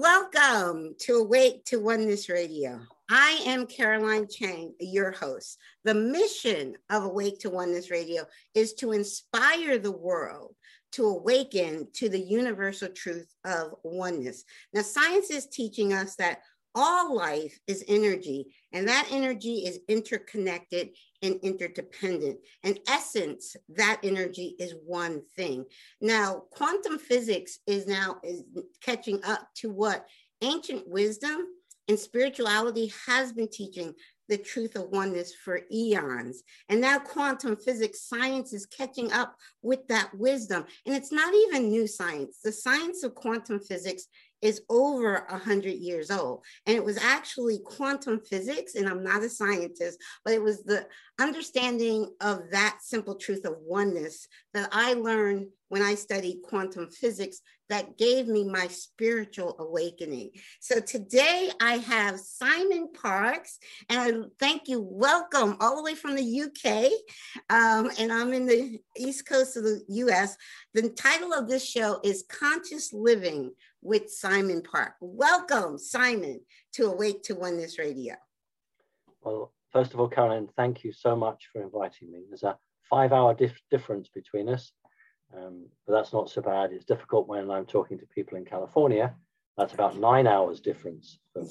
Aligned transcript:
Welcome 0.00 0.94
to 1.00 1.14
Awake 1.14 1.64
to 1.64 1.80
Oneness 1.80 2.28
Radio. 2.28 2.78
I 3.10 3.42
am 3.46 3.66
Caroline 3.66 4.28
Chang, 4.30 4.72
your 4.78 5.10
host. 5.10 5.58
The 5.82 5.92
mission 5.92 6.76
of 6.88 7.02
Awake 7.02 7.40
to 7.40 7.50
Oneness 7.50 7.90
Radio 7.90 8.24
is 8.54 8.74
to 8.74 8.92
inspire 8.92 9.76
the 9.76 9.90
world 9.90 10.54
to 10.92 11.06
awaken 11.06 11.88
to 11.94 12.08
the 12.08 12.20
universal 12.20 12.90
truth 12.90 13.26
of 13.44 13.74
oneness. 13.82 14.44
Now, 14.72 14.82
science 14.82 15.32
is 15.32 15.46
teaching 15.46 15.92
us 15.92 16.14
that 16.14 16.42
all 16.74 17.16
life 17.16 17.58
is 17.66 17.84
energy, 17.88 18.54
and 18.72 18.86
that 18.88 19.08
energy 19.10 19.64
is 19.66 19.80
interconnected 19.88 20.90
and 21.22 21.40
interdependent. 21.42 22.38
In 22.62 22.78
essence, 22.88 23.56
that 23.70 24.00
energy 24.02 24.54
is 24.58 24.74
one 24.84 25.22
thing. 25.36 25.64
Now, 26.00 26.44
quantum 26.50 26.98
physics 26.98 27.58
is 27.66 27.86
now 27.86 28.16
is 28.22 28.44
catching 28.82 29.24
up 29.24 29.48
to 29.56 29.70
what 29.70 30.06
ancient 30.42 30.88
wisdom 30.88 31.46
and 31.88 31.98
spirituality 31.98 32.92
has 33.06 33.32
been 33.32 33.48
teaching 33.48 33.94
the 34.28 34.36
truth 34.36 34.76
of 34.76 34.90
oneness 34.90 35.34
for 35.34 35.60
eons. 35.72 36.42
And 36.68 36.80
now 36.80 36.98
quantum 36.98 37.56
physics 37.56 38.02
science 38.02 38.52
is 38.52 38.66
catching 38.66 39.10
up 39.10 39.34
with 39.62 39.88
that 39.88 40.10
wisdom. 40.14 40.66
And 40.84 40.94
it's 40.94 41.12
not 41.12 41.32
even 41.34 41.70
new 41.70 41.86
science. 41.86 42.40
The 42.44 42.52
science 42.52 43.02
of 43.04 43.14
quantum 43.14 43.58
physics 43.58 44.06
is 44.42 44.62
over 44.68 45.24
100 45.28 45.70
years 45.74 46.10
old. 46.10 46.44
And 46.66 46.76
it 46.76 46.84
was 46.84 46.98
actually 46.98 47.60
quantum 47.64 48.20
physics, 48.20 48.74
and 48.74 48.88
I'm 48.88 49.02
not 49.02 49.22
a 49.22 49.28
scientist, 49.28 49.98
but 50.24 50.34
it 50.34 50.42
was 50.42 50.62
the 50.62 50.86
understanding 51.18 52.12
of 52.20 52.50
that 52.52 52.78
simple 52.82 53.16
truth 53.16 53.44
of 53.44 53.56
oneness 53.60 54.28
that 54.54 54.68
I 54.72 54.94
learned 54.94 55.48
when 55.68 55.82
I 55.82 55.94
studied 55.94 56.42
quantum 56.42 56.88
physics 56.90 57.40
that 57.68 57.98
gave 57.98 58.26
me 58.26 58.44
my 58.44 58.66
spiritual 58.68 59.56
awakening. 59.58 60.30
So 60.60 60.80
today 60.80 61.50
I 61.60 61.78
have 61.78 62.18
Simon 62.18 62.88
Parkes, 62.92 63.58
and 63.90 64.00
I 64.00 64.28
thank 64.38 64.68
you. 64.68 64.80
Welcome 64.80 65.56
all 65.60 65.76
the 65.76 65.82
way 65.82 65.94
from 65.94 66.16
the 66.16 66.42
UK, 66.42 66.90
um, 67.50 67.90
and 67.98 68.10
I'm 68.10 68.32
in 68.32 68.46
the 68.46 68.78
East 68.96 69.28
Coast 69.28 69.56
of 69.56 69.64
the 69.64 69.82
US. 69.88 70.36
The 70.72 70.88
title 70.90 71.34
of 71.34 71.48
this 71.48 71.68
show 71.68 72.00
is 72.02 72.24
Conscious 72.28 72.92
Living 72.92 73.52
with 73.82 74.10
Simon 74.10 74.62
Park. 74.62 74.94
Welcome, 75.00 75.78
Simon, 75.78 76.40
to 76.74 76.86
Awake 76.86 77.22
to 77.24 77.34
Oneness 77.34 77.78
Radio. 77.78 78.14
Well, 79.22 79.52
first 79.72 79.94
of 79.94 80.00
all, 80.00 80.08
Caroline, 80.08 80.48
thank 80.56 80.84
you 80.84 80.92
so 80.92 81.16
much 81.16 81.48
for 81.52 81.62
inviting 81.62 82.10
me. 82.10 82.22
There's 82.28 82.42
a 82.42 82.56
five 82.88 83.12
hour 83.12 83.34
dif- 83.34 83.60
difference 83.70 84.08
between 84.08 84.48
us, 84.48 84.72
um, 85.36 85.66
but 85.86 85.92
that's 85.92 86.12
not 86.12 86.30
so 86.30 86.42
bad. 86.42 86.72
It's 86.72 86.84
difficult 86.84 87.28
when 87.28 87.50
I'm 87.50 87.66
talking 87.66 87.98
to 87.98 88.06
people 88.06 88.38
in 88.38 88.44
California. 88.44 89.14
That's 89.56 89.74
about 89.74 89.98
nine 89.98 90.26
hours 90.26 90.60
difference. 90.60 91.18
For, 91.32 91.42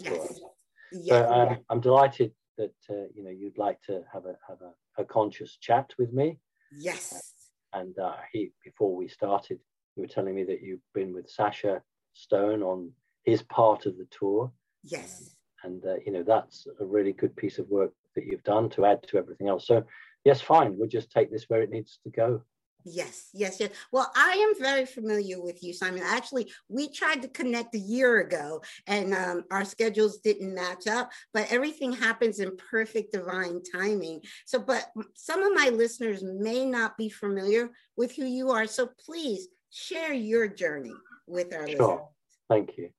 Yes. 0.91 1.07
So 1.07 1.29
um, 1.29 1.57
I'm 1.69 1.81
delighted 1.81 2.31
that 2.57 2.73
uh, 2.89 3.07
you 3.13 3.23
know 3.23 3.29
you'd 3.29 3.57
like 3.57 3.81
to 3.83 4.03
have 4.11 4.25
a 4.25 4.35
have 4.47 4.59
a, 4.61 5.01
a 5.01 5.05
conscious 5.05 5.57
chat 5.57 5.93
with 5.97 6.13
me. 6.13 6.39
yes. 6.71 7.33
And 7.73 7.97
uh, 7.99 8.15
he 8.31 8.51
before 8.63 8.95
we 8.95 9.07
started, 9.07 9.59
you 9.95 10.03
were 10.03 10.07
telling 10.07 10.35
me 10.35 10.43
that 10.45 10.61
you've 10.61 10.85
been 10.93 11.13
with 11.13 11.29
Sacha 11.29 11.81
Stone 12.17 12.63
on 12.63 12.91
his 13.23 13.43
part 13.43 13.85
of 13.85 13.97
the 13.97 14.07
tour, 14.11 14.51
Yes. 14.83 15.35
and 15.63 15.85
uh, 15.85 15.95
you 16.05 16.11
know 16.11 16.23
that's 16.23 16.67
a 16.79 16.85
really 16.85 17.13
good 17.13 17.35
piece 17.35 17.59
of 17.59 17.69
work 17.69 17.93
that 18.15 18.25
you've 18.25 18.43
done 18.43 18.69
to 18.71 18.85
add 18.85 19.03
to 19.07 19.17
everything 19.17 19.47
else. 19.47 19.67
So 19.67 19.83
yes, 20.25 20.41
fine, 20.41 20.77
we'll 20.77 20.89
just 20.89 21.11
take 21.11 21.31
this 21.31 21.45
where 21.47 21.61
it 21.61 21.69
needs 21.69 21.99
to 22.03 22.09
go. 22.09 22.41
Yes, 22.89 23.29
yes, 23.33 23.59
yes. 23.59 23.71
Well, 23.91 24.09
I 24.15 24.31
am 24.31 24.63
very 24.63 24.85
familiar 24.85 25.41
with 25.41 25.61
you, 25.61 25.73
Simon. 25.73 26.03
Actually, 26.05 26.49
we 26.69 26.89
tried 26.89 27.21
to 27.21 27.27
connect 27.27 27.75
a 27.75 27.79
year 27.79 28.19
ago 28.19 28.61
and 28.87 29.13
um, 29.13 29.43
our 29.51 29.65
schedules 29.65 30.19
didn't 30.19 30.55
match 30.55 30.87
up, 30.87 31.11
but 31.33 31.51
everything 31.51 31.91
happens 31.91 32.39
in 32.39 32.55
perfect 32.71 33.11
divine 33.11 33.61
timing. 33.75 34.21
So, 34.45 34.59
but 34.59 34.89
some 35.15 35.43
of 35.43 35.53
my 35.53 35.69
listeners 35.69 36.23
may 36.23 36.65
not 36.65 36.97
be 36.97 37.09
familiar 37.09 37.71
with 37.97 38.15
who 38.15 38.25
you 38.25 38.51
are. 38.51 38.67
So 38.67 38.89
please 39.05 39.49
share 39.71 40.13
your 40.13 40.47
journey 40.47 40.93
with 41.27 41.53
our 41.53 41.61
listeners. 41.61 41.77
Sure. 41.77 42.09
Thank 42.49 42.77
you. 42.77 42.89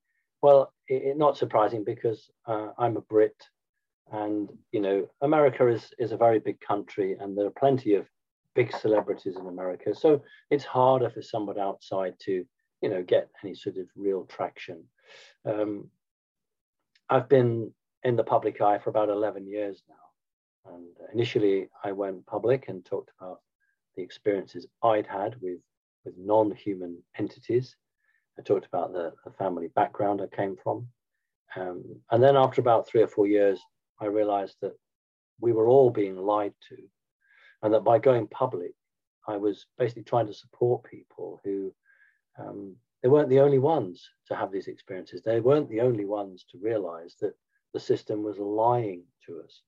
Well, 0.42 0.72
it, 0.86 1.16
not 1.16 1.36
surprising 1.36 1.84
because 1.84 2.30
uh, 2.46 2.68
I'm 2.78 2.96
a 2.96 3.00
Brit, 3.00 3.36
and 4.12 4.48
you 4.72 4.80
know 4.80 5.08
America 5.20 5.66
is 5.66 5.92
is 5.98 6.12
a 6.12 6.16
very 6.16 6.38
big 6.38 6.60
country, 6.60 7.16
and 7.18 7.36
there 7.36 7.46
are 7.46 7.58
plenty 7.58 7.94
of 7.94 8.06
big 8.54 8.74
celebrities 8.76 9.36
in 9.36 9.46
America. 9.46 9.94
So 9.94 10.22
it's 10.50 10.64
harder 10.64 11.10
for 11.10 11.22
somebody 11.22 11.60
outside 11.60 12.14
to 12.20 12.44
you 12.82 12.88
know 12.88 13.02
get 13.02 13.28
any 13.42 13.54
sort 13.54 13.76
of 13.76 13.86
real 13.96 14.24
traction. 14.24 14.84
Um, 15.44 15.90
I've 17.10 17.28
been 17.28 17.72
in 18.04 18.16
the 18.16 18.24
public 18.24 18.60
eye 18.60 18.78
for 18.78 18.90
about 18.90 19.08
11 19.08 19.46
years 19.46 19.82
now, 19.88 20.74
and 20.74 20.86
initially 21.12 21.68
I 21.82 21.92
went 21.92 22.26
public 22.26 22.68
and 22.68 22.84
talked 22.84 23.10
about 23.18 23.40
the 23.96 24.02
experiences 24.02 24.66
I'd 24.82 25.06
had 25.06 25.34
with 25.40 25.58
with 26.04 26.14
non-human 26.16 27.02
entities. 27.18 27.76
I 28.38 28.42
talked 28.42 28.66
about 28.66 28.92
the, 28.92 29.12
the 29.24 29.32
family 29.32 29.68
background 29.74 30.20
I 30.20 30.34
came 30.34 30.56
from. 30.62 30.86
Um, 31.56 32.00
and 32.10 32.22
then 32.22 32.36
after 32.36 32.60
about 32.60 32.86
three 32.86 33.02
or 33.02 33.08
four 33.08 33.26
years, 33.26 33.60
I 34.00 34.06
realized 34.06 34.56
that 34.62 34.74
we 35.40 35.52
were 35.52 35.68
all 35.68 35.90
being 35.90 36.16
lied 36.16 36.54
to. 36.68 36.76
And 37.62 37.74
that 37.74 37.84
by 37.84 37.98
going 37.98 38.28
public, 38.28 38.72
I 39.26 39.36
was 39.36 39.66
basically 39.76 40.04
trying 40.04 40.28
to 40.28 40.34
support 40.34 40.84
people 40.84 41.40
who 41.44 41.74
um, 42.38 42.76
they 43.02 43.08
weren't 43.08 43.28
the 43.28 43.40
only 43.40 43.58
ones 43.58 44.08
to 44.28 44.36
have 44.36 44.52
these 44.52 44.68
experiences. 44.68 45.22
They 45.22 45.40
weren't 45.40 45.68
the 45.68 45.80
only 45.80 46.04
ones 46.04 46.44
to 46.50 46.58
realize 46.58 47.16
that 47.20 47.34
the 47.74 47.80
system 47.80 48.22
was 48.22 48.38
lying 48.38 49.04
to 49.26 49.40
us. 49.44 49.62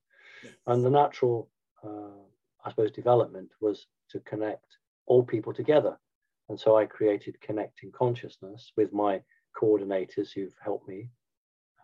And 0.67 0.85
the 0.85 0.91
natural, 0.91 1.51
uh, 1.85 2.23
I 2.65 2.71
suppose, 2.71 2.91
development 2.91 3.51
was 3.61 3.87
to 4.11 4.21
connect 4.21 4.67
all 5.07 5.23
people 5.23 5.53
together. 5.53 5.99
And 6.51 6.59
so 6.59 6.77
I 6.77 6.85
created 6.85 7.41
Connecting 7.41 7.93
Consciousness 7.93 8.73
with 8.77 8.93
my 8.93 9.23
coordinators 9.57 10.33
who've 10.35 10.55
helped 10.61 10.89
me. 10.89 11.09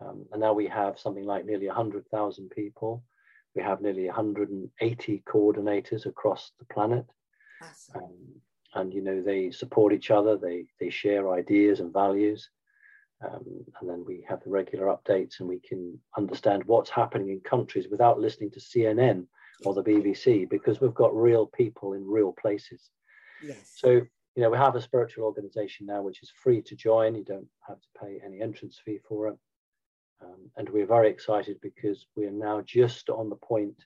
Um, 0.01 0.25
and 0.33 0.41
now 0.41 0.51
we 0.51 0.67
have 0.67 0.99
something 0.99 1.23
like 1.23 1.45
nearly 1.45 1.67
100,000 1.67 2.49
people. 2.49 3.01
We 3.55 3.63
have 3.63 3.79
nearly 3.79 4.07
180 4.07 5.23
coordinators 5.25 6.05
across 6.05 6.51
the 6.59 6.65
planet. 6.65 7.05
Awesome. 7.63 8.03
Um, 8.03 8.17
and, 8.75 8.93
you 8.93 9.01
know, 9.01 9.21
they 9.21 9.51
support 9.51 9.93
each 9.93 10.11
other, 10.11 10.35
they, 10.35 10.65
they 10.81 10.89
share 10.89 11.31
ideas 11.33 11.79
and 11.79 11.93
values. 11.93 12.49
Um, 13.25 13.63
and 13.79 13.89
then 13.89 14.03
we 14.05 14.25
have 14.27 14.43
the 14.43 14.49
regular 14.49 14.87
updates 14.87 15.39
and 15.39 15.47
we 15.47 15.61
can 15.61 15.97
understand 16.17 16.65
what's 16.65 16.89
happening 16.89 17.29
in 17.29 17.39
countries 17.39 17.87
without 17.89 18.19
listening 18.19 18.51
to 18.51 18.59
CNN 18.59 19.25
or 19.63 19.73
the 19.73 19.81
BBC 19.81 20.47
because 20.49 20.81
we've 20.81 20.93
got 20.93 21.15
real 21.15 21.47
people 21.47 21.93
in 21.93 22.05
real 22.05 22.33
places. 22.33 22.89
Yes. 23.41 23.71
So, 23.75 24.05
you 24.37 24.43
know, 24.43 24.51
we 24.51 24.57
have 24.57 24.75
a 24.75 24.81
spiritual 24.81 25.25
organization 25.25 25.87
now 25.87 26.03
which 26.03 26.21
is 26.21 26.31
free 26.43 26.61
to 26.61 26.75
join. 26.75 27.15
You 27.15 27.23
don't 27.23 27.47
have 27.67 27.81
to 27.81 27.87
pay 27.99 28.21
any 28.23 28.39
entrance 28.39 28.79
fee 28.85 28.99
for 29.09 29.29
it. 29.29 29.37
Um, 30.21 30.51
and 30.57 30.69
we're 30.69 30.85
very 30.85 31.09
excited 31.09 31.59
because 31.59 32.05
we 32.15 32.25
are 32.27 32.31
now 32.31 32.61
just 32.61 33.09
on 33.09 33.29
the 33.31 33.35
point 33.35 33.83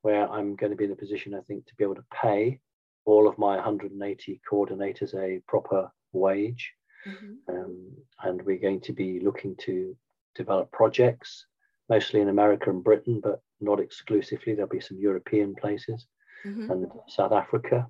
where 0.00 0.26
I'm 0.30 0.56
going 0.56 0.70
to 0.70 0.76
be 0.76 0.86
in 0.86 0.92
a 0.92 0.96
position, 0.96 1.34
I 1.34 1.42
think, 1.42 1.66
to 1.66 1.74
be 1.74 1.84
able 1.84 1.96
to 1.96 2.04
pay 2.10 2.60
all 3.04 3.28
of 3.28 3.36
my 3.36 3.56
180 3.56 4.40
coordinators 4.50 5.14
a 5.14 5.42
proper 5.46 5.92
wage. 6.12 6.72
Mhm. 7.06 7.36
Um, 7.48 7.96
and 8.22 8.40
we're 8.40 8.56
going 8.56 8.80
to 8.80 8.94
be 8.94 9.20
looking 9.20 9.54
to 9.56 9.94
develop 10.34 10.72
projects, 10.72 11.44
mostly 11.90 12.22
in 12.22 12.30
America 12.30 12.70
and 12.70 12.82
Britain, 12.82 13.20
but 13.20 13.42
not 13.60 13.80
exclusively. 13.80 14.54
There'll 14.54 14.70
be 14.70 14.80
some 14.80 14.98
European 14.98 15.54
places 15.54 16.06
Mhm. 16.46 16.70
and 16.70 16.92
South 17.06 17.32
Africa. 17.32 17.86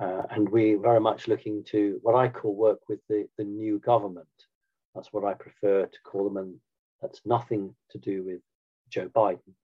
Uh, 0.00 0.22
and 0.30 0.48
we 0.48 0.74
very 0.74 1.00
much 1.00 1.28
looking 1.28 1.62
to 1.64 1.98
what 2.02 2.16
I 2.16 2.28
call 2.28 2.54
work 2.54 2.80
with 2.88 3.00
the, 3.08 3.28
the 3.38 3.44
new 3.44 3.78
government. 3.78 4.26
That's 4.94 5.12
what 5.12 5.24
I 5.24 5.34
prefer 5.34 5.86
to 5.86 5.98
call 6.04 6.24
them, 6.24 6.36
and 6.36 6.54
that's 7.00 7.20
nothing 7.24 7.74
to 7.90 7.98
do 7.98 8.24
with 8.24 8.40
Joe 8.88 9.08
Biden. 9.08 9.54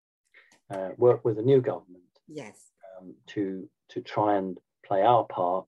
Uh, 0.72 0.90
work 0.96 1.24
with 1.24 1.36
the 1.36 1.42
new 1.42 1.60
government. 1.60 2.04
Yes. 2.28 2.70
Um, 2.98 3.14
to 3.28 3.68
to 3.90 4.00
try 4.00 4.36
and 4.36 4.56
play 4.86 5.02
our 5.02 5.24
part 5.24 5.66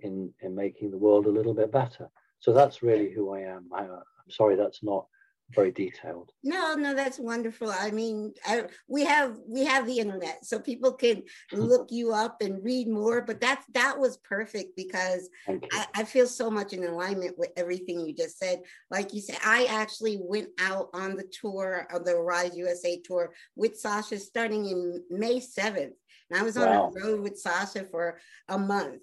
in 0.00 0.32
in 0.40 0.54
making 0.54 0.90
the 0.90 0.98
world 0.98 1.26
a 1.26 1.30
little 1.30 1.54
bit 1.54 1.70
better. 1.70 2.08
So 2.40 2.52
that's 2.52 2.82
really 2.82 3.12
who 3.12 3.34
I 3.34 3.40
am. 3.40 3.68
I, 3.72 3.82
am 3.84 4.02
sorry 4.28 4.56
that's 4.56 4.82
not 4.82 5.06
very 5.54 5.72
detailed. 5.72 6.32
No, 6.44 6.74
no, 6.74 6.94
that's 6.94 7.18
wonderful. 7.18 7.70
I 7.70 7.90
mean, 7.90 8.32
I, 8.46 8.64
we 8.88 9.04
have 9.04 9.36
we 9.46 9.64
have 9.64 9.86
the 9.86 9.98
internet, 9.98 10.44
so 10.44 10.58
people 10.58 10.92
can 10.92 11.16
mm-hmm. 11.16 11.60
look 11.60 11.88
you 11.90 12.12
up 12.12 12.40
and 12.40 12.64
read 12.64 12.88
more. 12.88 13.22
But 13.22 13.40
that's 13.40 13.66
that 13.74 13.98
was 13.98 14.18
perfect 14.18 14.76
because 14.76 15.28
I, 15.48 15.86
I, 15.94 16.04
feel 16.04 16.26
so 16.26 16.50
much 16.50 16.72
in 16.72 16.84
alignment 16.84 17.38
with 17.38 17.50
everything 17.56 18.00
you 18.00 18.14
just 18.14 18.38
said. 18.38 18.62
Like 18.90 19.12
you 19.12 19.20
said, 19.20 19.38
I 19.44 19.64
actually 19.64 20.18
went 20.20 20.48
out 20.60 20.90
on 20.94 21.16
the 21.16 21.30
tour 21.40 21.86
of 21.92 22.04
the 22.04 22.16
Rise 22.16 22.56
USA 22.56 23.00
tour 23.04 23.32
with 23.56 23.78
Sacha 23.78 24.18
starting 24.18 24.66
in 24.66 25.02
May 25.10 25.40
seventh, 25.40 25.94
and 26.30 26.38
I 26.38 26.42
was 26.42 26.56
on 26.56 26.68
wow. 26.68 26.90
the 26.92 27.00
road 27.00 27.20
with 27.20 27.38
Sacha 27.38 27.86
for 27.90 28.18
a 28.48 28.58
month 28.58 29.02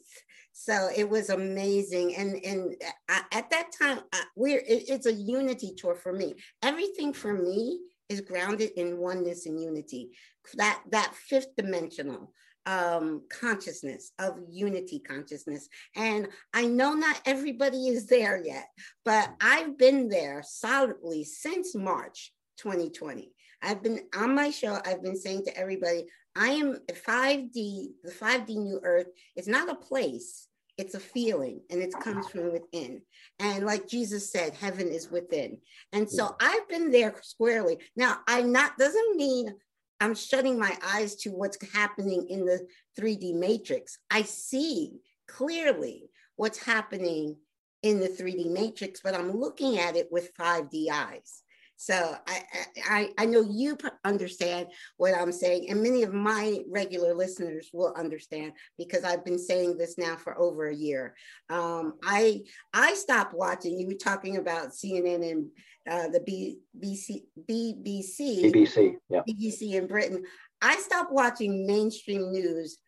so 0.60 0.90
it 0.96 1.08
was 1.08 1.30
amazing. 1.30 2.16
And 2.16 2.44
and 2.44 2.76
at 3.08 3.50
that 3.52 3.72
time 3.80 4.00
we're 4.36 4.64
it's 4.68 5.06
a 5.06 5.14
unity 5.14 5.76
tour 5.78 5.94
for 5.94 6.12
me. 6.12 6.34
Everything 6.64 7.14
for 7.14 7.32
me 7.32 7.80
is 8.10 8.22
grounded 8.22 8.72
in 8.76 8.98
oneness 8.98 9.46
and 9.46 9.62
unity. 9.62 10.10
That 10.56 10.82
that 10.90 11.14
fifth 11.14 11.56
dimensional 11.56 12.34
um, 12.66 13.22
consciousness 13.30 14.12
of 14.18 14.40
unity 14.50 15.00
consciousness. 15.00 15.70
And 15.96 16.28
i 16.56 16.66
know 16.66 16.94
not 16.94 17.22
everybody 17.26 17.90
is 17.90 18.08
there 18.08 18.42
yet 18.44 18.68
but 19.06 19.30
i've 19.40 19.78
been 19.78 20.10
there 20.10 20.44
solidly 20.46 21.24
since 21.24 21.76
march 21.76 22.34
2020 22.58 23.32
i've 23.62 23.82
been 23.84 24.02
on 24.16 24.34
my 24.34 24.50
show. 24.50 24.80
I've 24.84 25.04
been 25.04 25.16
saying 25.18 25.46
to 25.46 25.58
everybody 25.58 26.08
I 26.38 26.50
am 26.50 26.78
5D, 26.88 27.88
the 28.04 28.12
5D 28.12 28.50
new 28.50 28.80
earth. 28.84 29.08
Is 29.36 29.48
not 29.48 29.70
a 29.70 29.76
place, 29.76 30.47
it's 30.78 30.94
a 30.94 31.00
feeling 31.00 31.62
and 31.70 31.82
it 31.82 31.92
comes 32.00 32.28
from 32.28 32.52
within. 32.52 33.02
And 33.40 33.66
like 33.66 33.88
Jesus 33.88 34.32
said, 34.32 34.54
heaven 34.54 34.88
is 34.90 35.10
within. 35.10 35.58
And 35.92 36.10
so 36.10 36.36
I've 36.40 36.68
been 36.70 36.92
there 36.92 37.16
squarely. 37.24 37.80
Now, 37.96 38.20
I'm 38.28 38.52
not, 38.52 38.78
doesn't 38.78 39.16
mean 39.16 39.56
I'm 40.00 40.14
shutting 40.14 40.60
my 40.60 40.78
eyes 40.94 41.16
to 41.18 41.30
what's 41.30 41.58
happening 41.74 42.28
in 42.30 42.46
the 42.46 42.68
3D 43.00 43.34
matrix. 43.34 43.98
I 44.12 44.22
see 44.22 45.00
clearly 45.28 46.10
what's 46.36 46.60
happening 46.64 47.38
in 47.82 48.00
the 48.00 48.08
3D 48.08 48.52
matrix, 48.52 49.02
but 49.02 49.16
I'm 49.16 49.32
looking 49.32 49.80
at 49.80 49.96
it 49.96 50.08
with 50.12 50.36
5D 50.36 50.90
eyes. 50.92 51.42
So 51.78 52.16
I, 52.28 52.42
I, 52.90 53.10
I 53.20 53.26
know 53.26 53.42
you 53.42 53.78
understand 54.04 54.68
what 54.98 55.14
I'm 55.14 55.32
saying, 55.32 55.70
and 55.70 55.82
many 55.82 56.02
of 56.02 56.12
my 56.12 56.60
regular 56.68 57.14
listeners 57.14 57.70
will 57.72 57.94
understand 57.96 58.54
because 58.80 59.04
I've 59.04 59.24
been 59.24 59.38
saying 59.38 59.78
this 59.78 59.96
now 59.96 60.16
for 60.16 60.38
over 60.40 60.68
a 60.68 60.76
year. 60.76 61.16
Um, 61.52 61.94
I 62.04 62.42
I 62.74 62.96
stopped 62.96 63.36
watching. 63.36 63.80
You 63.80 63.88
were 63.88 63.94
talking 63.94 64.38
about 64.38 64.72
CNN 64.72 65.30
and 65.32 65.50
uh, 65.90 66.10
the 66.10 66.20
B, 66.22 66.58
BC, 66.84 67.22
BBC, 67.50 68.52
BBC, 68.52 68.96
yeah. 69.10 69.22
BBC 69.30 69.74
in 69.76 69.86
Britain. 69.86 70.24
I 70.62 70.78
stopped 70.78 71.12
watching 71.12 71.68
mainstream 71.68 72.32
news 72.32 72.80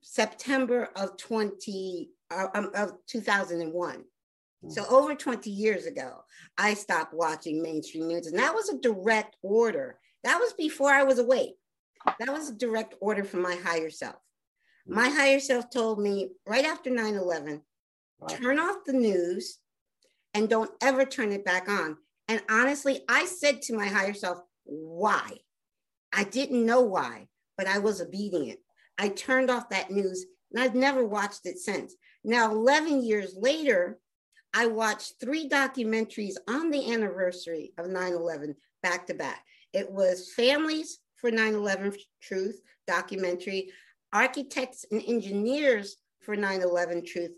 September 0.00 0.88
of 0.96 1.16
20 1.16 2.10
uh, 2.32 2.46
um, 2.54 2.70
of 2.74 2.94
2001 3.06 4.04
so 4.68 4.82
mm. 4.82 4.92
over 4.92 5.14
20 5.14 5.50
years 5.50 5.86
ago, 5.86 6.24
I 6.56 6.74
stopped 6.74 7.14
watching 7.14 7.62
mainstream 7.62 8.08
news, 8.08 8.26
and 8.26 8.38
that 8.38 8.54
was 8.54 8.68
a 8.68 8.78
direct 8.78 9.36
order. 9.42 9.98
That 10.24 10.38
was 10.38 10.52
before 10.52 10.90
I 10.90 11.02
was 11.02 11.18
awake. 11.18 11.56
That 12.18 12.32
was 12.32 12.50
a 12.50 12.54
direct 12.54 12.94
order 13.00 13.24
from 13.24 13.42
my 13.42 13.56
higher 13.56 13.90
self. 13.90 14.16
Mm. 14.88 14.94
My 14.94 15.08
higher 15.08 15.40
self 15.40 15.70
told 15.70 16.00
me 16.00 16.30
right 16.46 16.64
after 16.64 16.90
9 16.90 17.14
11, 17.14 17.62
turn 18.28 18.58
off 18.58 18.84
the 18.86 18.92
news 18.92 19.58
and 20.34 20.48
don't 20.48 20.70
ever 20.80 21.04
turn 21.04 21.32
it 21.32 21.44
back 21.44 21.68
on. 21.68 21.96
And 22.28 22.42
honestly, 22.48 23.02
I 23.08 23.26
said 23.26 23.62
to 23.62 23.76
my 23.76 23.86
higher 23.86 24.14
self, 24.14 24.38
why? 24.64 25.38
I 26.12 26.24
didn't 26.24 26.64
know 26.64 26.82
why, 26.82 27.28
but 27.56 27.66
I 27.66 27.78
was 27.78 28.00
obedient. 28.00 28.60
I 28.98 29.08
turned 29.08 29.50
off 29.50 29.70
that 29.70 29.90
news 29.90 30.24
and 30.52 30.62
I've 30.62 30.74
never 30.74 31.04
watched 31.04 31.46
it 31.46 31.58
since. 31.58 31.94
Now, 32.24 32.52
11 32.52 33.04
years 33.04 33.34
later, 33.36 33.98
I 34.54 34.66
watched 34.66 35.14
three 35.18 35.48
documentaries 35.48 36.34
on 36.46 36.70
the 36.70 36.92
anniversary 36.92 37.72
of 37.78 37.88
9 37.88 38.12
11 38.12 38.54
back 38.82 39.06
to 39.06 39.14
back. 39.14 39.44
It 39.72 39.90
was 39.90 40.32
Families 40.34 40.98
for 41.16 41.30
9 41.30 41.54
11 41.54 41.94
Truth 42.20 42.60
documentary, 42.86 43.72
Architects 44.12 44.84
and 44.90 45.02
Engineers 45.06 45.96
for 46.20 46.36
9 46.36 46.60
11 46.60 47.06
Truth 47.06 47.32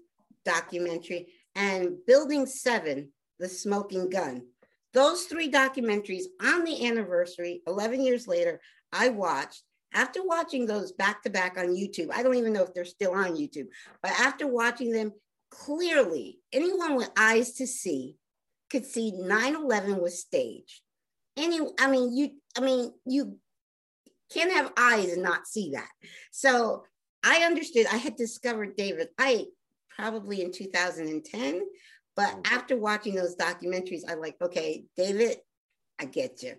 documentary, 0.45 1.29
and 1.55 1.97
Building 2.07 2.47
7 2.47 3.09
The 3.39 3.49
Smoking 3.49 4.11
Gun. 4.11 4.47
Those 4.93 5.25
three 5.25 5.51
documentaries 5.51 6.25
on 6.43 6.65
the 6.65 6.87
anniversary, 6.87 7.63
11 7.67 8.01
years 8.01 8.27
later, 8.27 8.61
I 8.93 9.09
watched. 9.09 9.63
After 9.93 10.25
watching 10.25 10.67
those 10.67 10.91
back 10.91 11.23
to 11.23 11.31
back 11.31 11.57
on 11.57 11.77
YouTube, 11.77 12.11
I 12.13 12.25
don't 12.25 12.35
even 12.35 12.53
know 12.53 12.65
if 12.65 12.75
they're 12.75 12.85
still 12.85 13.13
on 13.13 13.37
YouTube, 13.37 13.69
but 14.03 14.11
after 14.19 14.49
watching 14.49 14.91
them, 14.91 15.13
clearly 15.55 16.39
anyone 16.53 16.97
with 16.97 17.11
eyes 17.17 17.53
to 17.55 17.67
see 17.67 18.17
could 18.71 18.85
see 18.85 19.13
9-11 19.13 20.01
was 20.01 20.21
staged. 20.21 20.81
Any 21.37 21.61
i 21.79 21.91
mean 21.91 22.17
you 22.17 22.31
i 22.57 22.61
mean 22.61 22.93
you 23.05 23.39
can't 24.33 24.53
have 24.53 24.73
eyes 24.77 25.13
and 25.13 25.23
not 25.23 25.47
see 25.47 25.73
that. 25.73 25.91
So 26.31 26.85
i 27.25 27.45
understood 27.45 27.87
i 27.93 27.97
had 27.97 28.17
discovered 28.17 28.77
david 28.77 29.09
icke 29.19 29.47
probably 29.97 30.43
in 30.43 30.53
2010 30.53 31.63
but 32.17 32.29
mm. 32.29 32.53
after 32.53 32.77
watching 32.77 33.15
those 33.15 33.37
documentaries 33.37 34.03
i'm 34.09 34.21
like 34.21 34.37
okay 34.43 34.85
david 34.97 35.37
i 35.99 36.05
get 36.05 36.43
you. 36.43 36.55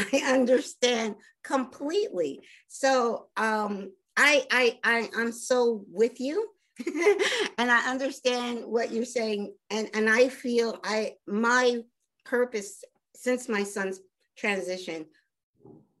I 0.12 0.32
understand 0.32 1.16
completely. 1.42 2.40
So 2.68 3.28
um 3.36 3.92
I, 4.16 4.46
I 4.50 4.78
i 4.84 5.10
i'm 5.16 5.32
so 5.32 5.84
with 5.90 6.20
you 6.20 6.48
and 7.58 7.70
I 7.70 7.90
understand 7.90 8.64
what 8.64 8.92
you're 8.92 9.04
saying. 9.04 9.54
And, 9.70 9.88
and 9.94 10.08
I 10.08 10.28
feel 10.28 10.78
I 10.84 11.14
my 11.26 11.80
purpose 12.24 12.84
since 13.14 13.48
my 13.48 13.62
son's 13.62 14.00
transition, 14.36 15.04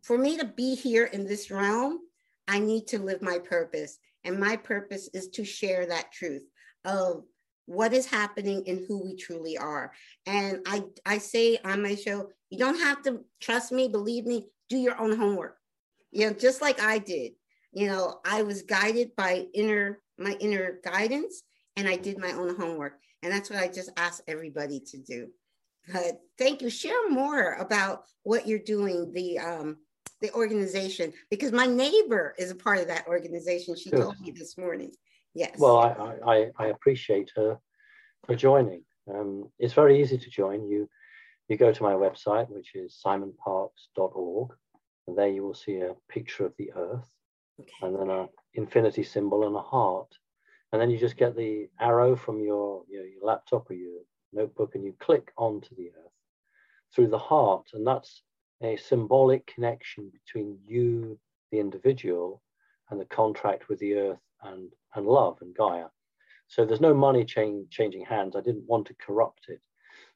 for 0.02 0.16
me 0.16 0.38
to 0.38 0.46
be 0.46 0.74
here 0.74 1.04
in 1.04 1.26
this 1.26 1.50
realm, 1.50 2.00
I 2.48 2.58
need 2.58 2.86
to 2.88 2.98
live 2.98 3.20
my 3.20 3.38
purpose. 3.38 3.98
And 4.24 4.40
my 4.40 4.56
purpose 4.56 5.08
is 5.12 5.28
to 5.28 5.44
share 5.44 5.86
that 5.86 6.12
truth 6.12 6.44
of 6.84 7.24
what 7.66 7.92
is 7.92 8.06
happening 8.06 8.64
and 8.66 8.80
who 8.88 9.04
we 9.04 9.16
truly 9.16 9.56
are. 9.58 9.92
And 10.26 10.60
I, 10.66 10.84
I 11.06 11.18
say 11.18 11.58
on 11.64 11.82
my 11.82 11.94
show, 11.94 12.30
you 12.48 12.58
don't 12.58 12.80
have 12.80 13.02
to 13.02 13.20
trust 13.40 13.70
me, 13.70 13.88
believe 13.88 14.24
me, 14.24 14.46
do 14.68 14.78
your 14.78 14.98
own 14.98 15.16
homework. 15.16 15.56
You 16.10 16.26
know, 16.26 16.32
just 16.32 16.60
like 16.60 16.80
I 16.80 16.98
did. 16.98 17.32
You 17.72 17.86
know, 17.86 18.18
I 18.24 18.42
was 18.42 18.62
guided 18.62 19.14
by 19.14 19.46
inner 19.54 20.00
my 20.20 20.36
inner 20.40 20.78
guidance 20.84 21.42
and 21.76 21.88
I 21.88 21.96
did 21.96 22.18
my 22.18 22.32
own 22.32 22.56
homework. 22.56 22.98
And 23.22 23.32
that's 23.32 23.50
what 23.50 23.58
I 23.58 23.68
just 23.68 23.90
ask 23.96 24.22
everybody 24.28 24.80
to 24.80 24.98
do. 24.98 25.28
But 25.92 26.20
thank 26.38 26.62
you. 26.62 26.70
Share 26.70 27.10
more 27.10 27.54
about 27.54 28.04
what 28.22 28.46
you're 28.46 28.58
doing, 28.58 29.12
the 29.12 29.38
um, 29.38 29.78
the 30.20 30.32
organization, 30.34 31.12
because 31.30 31.52
my 31.52 31.66
neighbor 31.66 32.34
is 32.38 32.50
a 32.50 32.54
part 32.54 32.78
of 32.78 32.88
that 32.88 33.06
organization. 33.06 33.74
She 33.74 33.90
told 33.90 34.20
me 34.20 34.30
this 34.30 34.58
morning. 34.58 34.92
Yes. 35.34 35.58
Well, 35.58 35.78
I, 35.78 36.16
I, 36.26 36.50
I 36.58 36.66
appreciate 36.66 37.30
her 37.36 37.58
for 38.26 38.34
joining. 38.34 38.82
Um, 39.12 39.48
it's 39.58 39.72
very 39.72 40.00
easy 40.00 40.18
to 40.18 40.30
join. 40.30 40.68
You 40.68 40.88
you 41.48 41.56
go 41.56 41.72
to 41.72 41.82
my 41.82 41.94
website, 41.94 42.48
which 42.50 42.74
is 42.74 43.00
simonparkes.org, 43.04 44.50
and 45.06 45.18
there 45.18 45.28
you 45.28 45.42
will 45.42 45.54
see 45.54 45.78
a 45.78 45.94
picture 46.08 46.44
of 46.46 46.54
the 46.58 46.72
earth 46.76 47.08
okay. 47.58 47.72
and 47.82 47.98
then 47.98 48.10
a 48.10 48.28
infinity 48.54 49.02
symbol 49.02 49.46
and 49.46 49.56
a 49.56 49.60
heart. 49.60 50.12
And 50.72 50.80
then 50.80 50.90
you 50.90 50.98
just 50.98 51.16
get 51.16 51.36
the 51.36 51.68
arrow 51.80 52.14
from 52.16 52.40
your, 52.40 52.84
your, 52.88 53.04
your 53.06 53.24
laptop 53.24 53.70
or 53.70 53.74
your 53.74 54.00
notebook 54.32 54.74
and 54.74 54.84
you 54.84 54.94
click 55.00 55.32
onto 55.36 55.74
the 55.74 55.88
earth 55.88 56.12
through 56.94 57.08
the 57.08 57.18
heart. 57.18 57.70
And 57.74 57.86
that's 57.86 58.22
a 58.62 58.76
symbolic 58.76 59.46
connection 59.46 60.10
between 60.10 60.58
you, 60.66 61.18
the 61.50 61.58
individual, 61.58 62.42
and 62.90 63.00
the 63.00 63.06
contract 63.06 63.68
with 63.68 63.78
the 63.78 63.94
earth 63.94 64.20
and, 64.42 64.70
and 64.94 65.06
love 65.06 65.38
and 65.40 65.54
Gaia. 65.54 65.86
So 66.48 66.64
there's 66.64 66.80
no 66.80 66.94
money 66.94 67.24
chain, 67.24 67.66
changing 67.70 68.04
hands. 68.04 68.34
I 68.34 68.40
didn't 68.40 68.68
want 68.68 68.86
to 68.88 68.94
corrupt 68.94 69.46
it. 69.48 69.60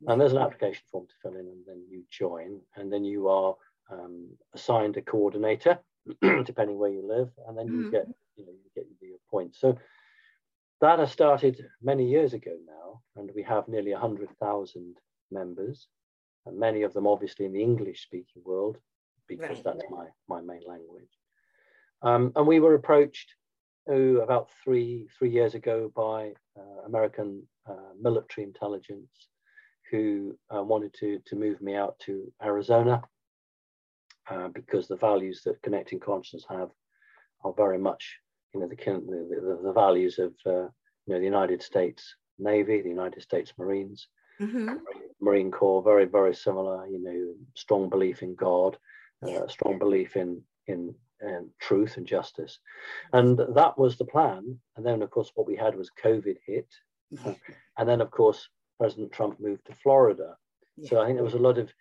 And 0.07 0.21
there's 0.21 0.33
an 0.33 0.39
application 0.39 0.83
form 0.91 1.07
to 1.07 1.15
fill 1.23 1.39
in, 1.39 1.47
and 1.47 1.65
then 1.67 1.85
you 1.89 2.03
join, 2.11 2.61
and 2.77 2.93
then 2.93 3.05
you 3.05 3.29
are 3.29 3.55
um, 3.91 4.29
assigned 4.53 4.97
a 4.97 5.03
coordinator, 5.03 5.79
depending 6.21 6.79
where 6.79 6.91
you 6.91 7.07
live, 7.07 7.31
and 7.47 7.57
then 7.57 7.69
you 7.69 7.73
mm-hmm. 7.73 7.91
get 7.91 8.07
you 8.37 8.47
know 8.47 8.53
you 8.53 8.71
get 8.75 8.87
your 9.01 9.19
point. 9.31 9.55
So 9.57 9.77
that 10.81 10.99
has 10.99 11.13
started 11.13 11.65
many 11.83 12.09
years 12.09 12.33
ago 12.33 12.57
now, 12.67 13.01
and 13.17 13.31
we 13.35 13.43
have 13.43 13.69
nearly 13.69 13.93
100,000 13.93 14.97
members, 15.31 15.89
and 16.47 16.59
many 16.59 16.83
of 16.83 16.93
them 16.93 17.07
obviously 17.07 17.47
in 17.47 17.53
the 17.53 17.63
English 17.63 18.03
speaking 18.03 18.43
world, 18.45 18.79
because 19.29 19.57
Right. 19.57 19.65
that's 19.65 19.85
my, 19.91 20.07
my 20.29 20.41
main 20.41 20.63
language. 20.67 21.11
Um, 22.03 22.33
and 22.37 22.47
we 22.47 22.61
were 22.61 22.75
approached 22.75 23.35
oh, 23.89 24.17
about 24.17 24.51
three, 24.63 25.09
three 25.19 25.31
years 25.31 25.55
ago 25.55 25.91
by 25.95 26.35
uh, 26.59 26.83
American 26.87 27.47
uh, 27.67 27.95
military 27.99 28.47
intelligence 28.47 29.29
who 29.91 30.37
uh, 30.55 30.63
wanted 30.63 30.93
to, 30.95 31.21
to 31.27 31.37
move 31.37 31.61
me 31.63 31.75
out 31.75 31.99
to 32.01 32.33
Arizona 32.43 33.03
uh, 34.29 34.49
because 34.49 34.89
the 34.89 34.97
values 34.97 35.43
that 35.45 35.63
Connecting 35.63 36.01
Consciousness 36.01 36.45
have 36.49 36.71
are 37.43 37.53
very 37.57 37.79
much, 37.79 38.19
you 38.55 38.61
know, 38.61 38.69
the, 38.69 38.77
the, 38.77 39.41
the, 39.41 39.61
the 39.65 39.73
values 39.73 40.19
of, 40.19 40.33
uh, 40.47 40.69
you 41.07 41.13
know, 41.13 41.19
the 41.19 41.25
United 41.25 41.63
States 41.63 42.15
Navy, 42.39 42.81
the 42.81 42.89
United 42.89 43.23
States 43.23 43.53
Marines, 43.59 44.09
Mhm. 44.41 44.81
Marine 45.21 45.53
Corps, 45.53 45.81
very, 45.83 46.07
very 46.07 46.35
similar, 46.35 46.87
you 46.89 46.99
know, 46.99 47.35
strong 47.55 47.89
belief 47.89 48.23
in 48.23 48.35
God, 48.35 48.77
Yeah. 49.25 49.39
uh, 49.41 49.49
strong 49.49 49.79
belief 49.79 50.17
in, 50.17 50.43
in, 50.67 50.95
in 51.21 51.51
truth 51.61 51.97
and 51.99 52.07
justice. 52.07 52.59
And 53.13 53.39
that 53.39 53.79
was 53.79 53.97
the 53.97 54.05
plan. 54.05 54.59
And 54.77 54.85
then, 54.85 55.03
of 55.03 55.11
course, 55.11 55.31
what 55.37 55.47
we 55.47 55.55
had 55.57 55.77
was 55.77 55.91
COVID 56.03 56.39
hit. 56.47 56.69
Yeah. 57.11 57.35
And 57.79 57.89
then, 57.89 58.01
of 58.01 58.11
course, 58.11 58.49
President 58.79 59.13
Trump 59.13 59.39
moved 59.41 59.65
to 59.67 59.75
Florida. 59.83 60.37
So 60.85 61.01
I 61.01 61.07
think 61.07 61.17
there 61.17 61.25
was 61.25 61.35
a 61.35 61.39
lot 61.39 61.59
of 61.59 61.73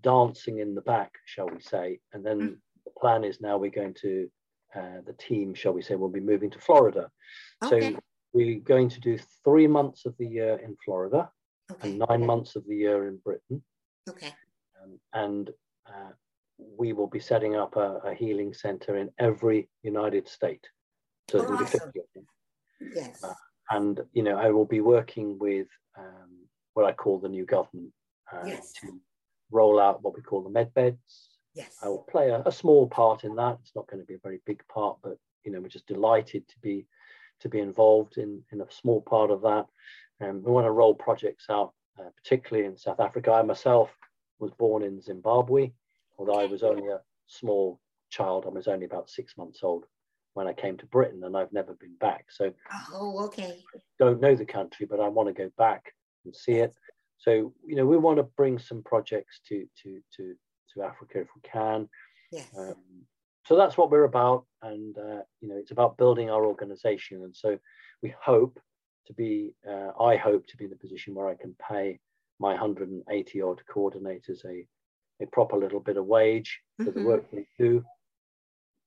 dancing 0.00 0.58
in 0.58 0.74
the 0.74 0.80
back, 0.82 1.12
shall 1.26 1.48
we 1.48 1.60
say. 1.60 2.00
And 2.14 2.24
then 2.24 2.38
Mm. 2.40 2.58
the 2.84 2.90
plan 3.00 3.24
is 3.24 3.40
now 3.40 3.58
we're 3.58 3.70
going 3.70 3.94
to, 4.00 4.30
uh, 4.74 5.00
the 5.06 5.12
team, 5.14 5.54
shall 5.54 5.72
we 5.72 5.82
say, 5.82 5.94
will 5.94 6.08
be 6.08 6.20
moving 6.20 6.50
to 6.50 6.58
Florida. 6.58 7.10
Okay. 7.64 7.92
So 7.92 8.00
we're 8.32 8.60
going 8.60 8.88
to 8.90 9.00
do 9.00 9.18
three 9.44 9.66
months 9.66 10.06
of 10.06 10.14
the 10.18 10.26
year 10.26 10.56
in 10.56 10.76
Florida 10.84 11.30
Okay. 11.70 11.90
and 11.90 11.98
nine 12.08 12.24
months 12.26 12.56
of 12.56 12.64
the 12.66 12.74
year 12.76 13.08
in 13.08 13.18
Britain. 13.18 13.62
Okay. 14.08 14.32
Um, 14.82 14.98
and 15.12 15.50
uh, 15.86 16.12
we 16.58 16.92
will 16.92 17.06
be 17.06 17.20
setting 17.20 17.56
up 17.56 17.76
a, 17.76 17.98
a 18.04 18.14
healing 18.14 18.52
center 18.54 18.96
in 18.96 19.10
every 19.18 19.68
United 19.82 20.28
state. 20.28 20.64
So 21.30 21.38
there'll 21.38 21.54
Awesome. 21.54 21.80
50 21.92 21.98
of 22.00 22.04
them. 22.14 22.26
Yes. 22.94 23.22
Uh, 23.22 23.34
And, 23.70 24.00
you 24.12 24.22
know, 24.22 24.36
I 24.36 24.50
will 24.50 24.66
be 24.66 24.80
working 24.80 25.38
with 25.38 25.68
um, 25.98 26.30
what 26.74 26.84
I 26.86 26.92
call 26.92 27.18
the 27.20 27.28
new 27.28 27.44
government 27.46 27.92
uh, 28.32 28.44
Yes. 28.46 28.72
to 28.80 28.98
roll 29.50 29.78
out 29.78 30.02
what 30.02 30.14
we 30.14 30.22
call 30.22 30.42
the 30.42 30.50
med 30.50 30.72
beds. 30.74 31.31
Yes. 31.54 31.76
I 31.82 31.88
will 31.88 32.06
play 32.10 32.30
a, 32.30 32.42
a 32.46 32.52
small 32.52 32.86
part 32.86 33.24
in 33.24 33.34
that. 33.36 33.58
It's 33.62 33.76
not 33.76 33.86
going 33.86 34.00
to 34.00 34.06
be 34.06 34.14
a 34.14 34.18
very 34.22 34.40
big 34.46 34.62
part, 34.68 34.98
but, 35.02 35.18
you 35.44 35.52
know, 35.52 35.60
we're 35.60 35.68
just 35.68 35.86
delighted 35.86 36.48
to 36.48 36.54
be 36.60 36.86
to 37.40 37.48
be 37.48 37.58
involved 37.58 38.18
in, 38.18 38.40
in 38.52 38.60
a 38.60 38.70
small 38.70 39.00
part 39.00 39.30
of 39.32 39.42
that. 39.42 39.66
Um, 40.20 40.42
we 40.44 40.52
want 40.52 40.64
to 40.64 40.70
roll 40.70 40.94
projects 40.94 41.46
out, 41.50 41.72
uh, 41.98 42.08
particularly 42.16 42.68
in 42.68 42.76
South 42.78 43.00
Africa. 43.00 43.32
I 43.32 43.42
myself 43.42 43.90
was 44.38 44.52
born 44.52 44.84
in 44.84 45.02
Zimbabwe, 45.02 45.72
although 46.18 46.38
I 46.38 46.46
was 46.46 46.62
only 46.62 46.86
a 46.88 47.00
small 47.26 47.80
child. 48.10 48.44
I 48.46 48.50
was 48.50 48.68
only 48.68 48.86
about 48.86 49.10
six 49.10 49.36
months 49.36 49.60
old 49.64 49.86
when 50.34 50.46
I 50.46 50.52
came 50.52 50.76
to 50.78 50.86
Britain, 50.86 51.24
and 51.24 51.36
I've 51.36 51.52
never 51.52 51.74
been 51.74 51.96
back. 51.96 52.26
So 52.30 52.52
Oh, 52.92 53.24
okay. 53.26 53.58
don't 53.98 54.20
know 54.20 54.36
the 54.36 54.44
country, 54.46 54.86
but 54.86 55.00
I 55.00 55.08
want 55.08 55.28
to 55.28 55.32
go 55.34 55.50
back 55.58 55.92
and 56.24 56.34
see 56.34 56.54
it. 56.54 56.72
So 57.18 57.52
you 57.66 57.74
know, 57.74 57.86
we 57.86 57.96
want 57.96 58.18
to 58.18 58.22
bring 58.22 58.58
some 58.60 58.82
projects 58.84 59.40
to 59.48 59.66
to 59.82 60.00
to 60.16 60.34
to 60.74 60.82
Africa 60.82 61.20
if 61.20 61.28
we 61.34 61.42
can. 61.42 61.88
Yes. 62.30 62.48
Um, 62.56 62.74
so 63.46 63.56
that's 63.56 63.76
what 63.76 63.90
we're 63.90 64.04
about, 64.04 64.44
and 64.62 64.96
uh, 64.96 65.22
you 65.40 65.48
know, 65.48 65.56
it's 65.56 65.72
about 65.72 65.96
building 65.98 66.30
our 66.30 66.46
organization. 66.46 67.22
And 67.24 67.34
so 67.34 67.58
we 68.02 68.14
hope 68.20 68.58
to 69.06 69.12
be, 69.14 69.54
uh, 69.68 69.90
I 70.00 70.16
hope 70.16 70.46
to 70.46 70.56
be 70.56 70.64
in 70.64 70.70
the 70.70 70.76
position 70.76 71.14
where 71.14 71.28
I 71.28 71.34
can 71.34 71.54
pay 71.68 71.98
my 72.38 72.50
180 72.50 73.42
odd 73.42 73.60
coordinators 73.72 74.44
a 74.44 74.66
a 75.20 75.26
proper 75.26 75.56
little 75.56 75.78
bit 75.78 75.96
of 75.96 76.06
wage 76.06 76.60
for 76.78 76.90
the 76.90 76.98
Mhm. 77.00 77.04
work 77.04 77.30
they 77.30 77.46
do, 77.56 77.84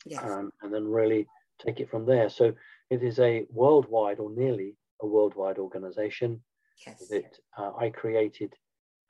yes. 0.05 0.21
um, 0.23 0.51
and 0.61 0.73
then 0.73 0.85
really 0.85 1.27
take 1.59 1.79
it 1.79 1.89
from 1.89 2.05
there. 2.05 2.29
So 2.29 2.53
it 2.89 3.03
is 3.03 3.19
a 3.19 3.45
worldwide 3.49 4.19
or 4.19 4.29
nearly 4.31 4.75
a 5.01 5.05
worldwide 5.07 5.59
organization 5.59 6.43
yes. 6.85 7.07
that 7.07 7.39
uh, 7.57 7.71
I 7.77 7.89
created 7.89 8.53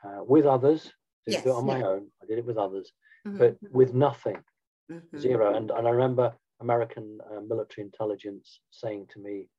uh, 0.03 0.23
with 0.23 0.45
others. 0.45 0.93
Didn't 1.25 1.43
do 1.43 1.49
it 1.49 1.53
Yes, 1.53 1.57
on 1.57 1.65
my 1.65 1.81
own. 1.81 2.07
I 2.21 2.25
did 2.25 2.37
it 2.39 2.45
with 2.45 2.57
others, 2.57 2.93
Mhm. 3.27 3.37
but 3.39 3.57
with 3.71 3.93
nothing, 3.93 4.43
Mhm. 4.91 5.17
zero. 5.17 5.53
And, 5.55 5.71
and 5.71 5.87
I 5.87 5.91
remember 5.91 6.33
American 6.59 7.19
uh, 7.31 7.41
military 7.41 7.85
intelligence 7.85 8.59
saying 8.71 9.07
to 9.13 9.19
me 9.19 9.49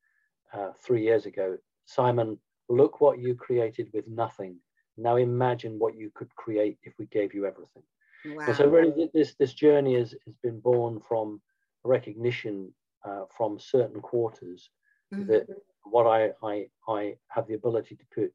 uh, 0.53 0.71
three 0.83 1.03
years 1.03 1.25
ago, 1.25 1.57
Simon, 1.85 2.39
look 2.69 3.01
what 3.01 3.19
you 3.19 3.35
created 3.35 3.89
with 3.93 4.07
nothing. 4.07 4.59
Now 4.97 5.17
imagine 5.17 5.77
what 5.79 5.95
you 5.95 6.09
could 6.15 6.33
create 6.35 6.77
if 6.83 6.93
we 6.97 7.05
gave 7.07 7.33
you 7.33 7.45
everything. 7.45 7.83
Wow. 8.25 8.45
And 8.47 8.55
so 8.55 8.67
really 8.67 9.09
this 9.13 9.35
this 9.35 9.53
journey 9.53 9.95
has, 9.95 10.11
has 10.25 10.35
been 10.43 10.59
born 10.59 10.99
from 10.99 11.41
recognition 11.83 12.73
uh, 13.05 13.25
from 13.37 13.59
certain 13.59 14.01
quarters 14.01 14.69
Mhm. 15.13 15.27
that 15.27 15.47
what 15.83 16.05
I, 16.07 16.31
I 16.43 16.69
I 16.87 17.17
have 17.29 17.47
the 17.47 17.53
ability 17.55 17.95
to 17.95 18.05
put 18.15 18.33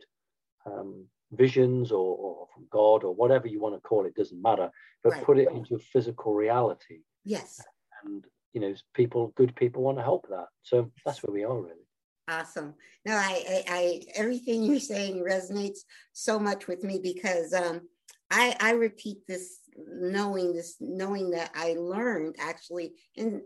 um, 0.67 1.07
visions 1.33 1.91
or, 1.91 2.17
or 2.17 2.47
from 2.55 2.67
God 2.71 3.05
or 3.05 3.15
whatever 3.15 3.49
you 3.49 3.61
want 3.61 3.75
to 3.75 3.81
call 3.81 4.07
it 4.07 4.15
doesn't 4.15 4.41
matter, 4.41 4.71
but 5.03 5.13
Right. 5.15 5.25
put 5.25 5.39
it 5.39 5.51
into 5.51 5.79
physical 5.79 6.35
reality. 6.35 7.01
Yes. 7.25 7.61
And 8.05 8.25
you 8.53 8.61
know, 8.61 8.75
people, 8.95 9.33
good 9.35 9.57
people 9.57 9.83
want 9.83 9.99
to 9.99 10.05
help 10.05 10.29
that. 10.29 10.47
So 10.63 10.91
that's 11.05 11.23
where 11.23 11.33
we 11.33 11.45
are 11.45 11.59
really. 11.59 11.87
Awesome. 12.29 12.75
No, 13.05 13.15
I, 13.15 13.45
I, 13.49 13.65
I, 13.69 14.03
everything 14.15 14.63
you're 14.63 14.79
saying 14.79 15.25
resonates 15.25 15.81
so 16.13 16.39
much 16.39 16.69
with 16.69 16.85
me 16.85 17.01
because 17.03 17.53
um, 17.53 17.89
I, 18.31 18.57
I 18.61 18.73
repeat 18.73 19.19
this, 19.27 19.59
knowing 19.77 20.53
this, 20.53 20.77
knowing 20.81 21.31
that 21.31 21.51
I 21.55 21.75
learned 21.79 22.37
actually 22.39 22.93
in 23.17 23.43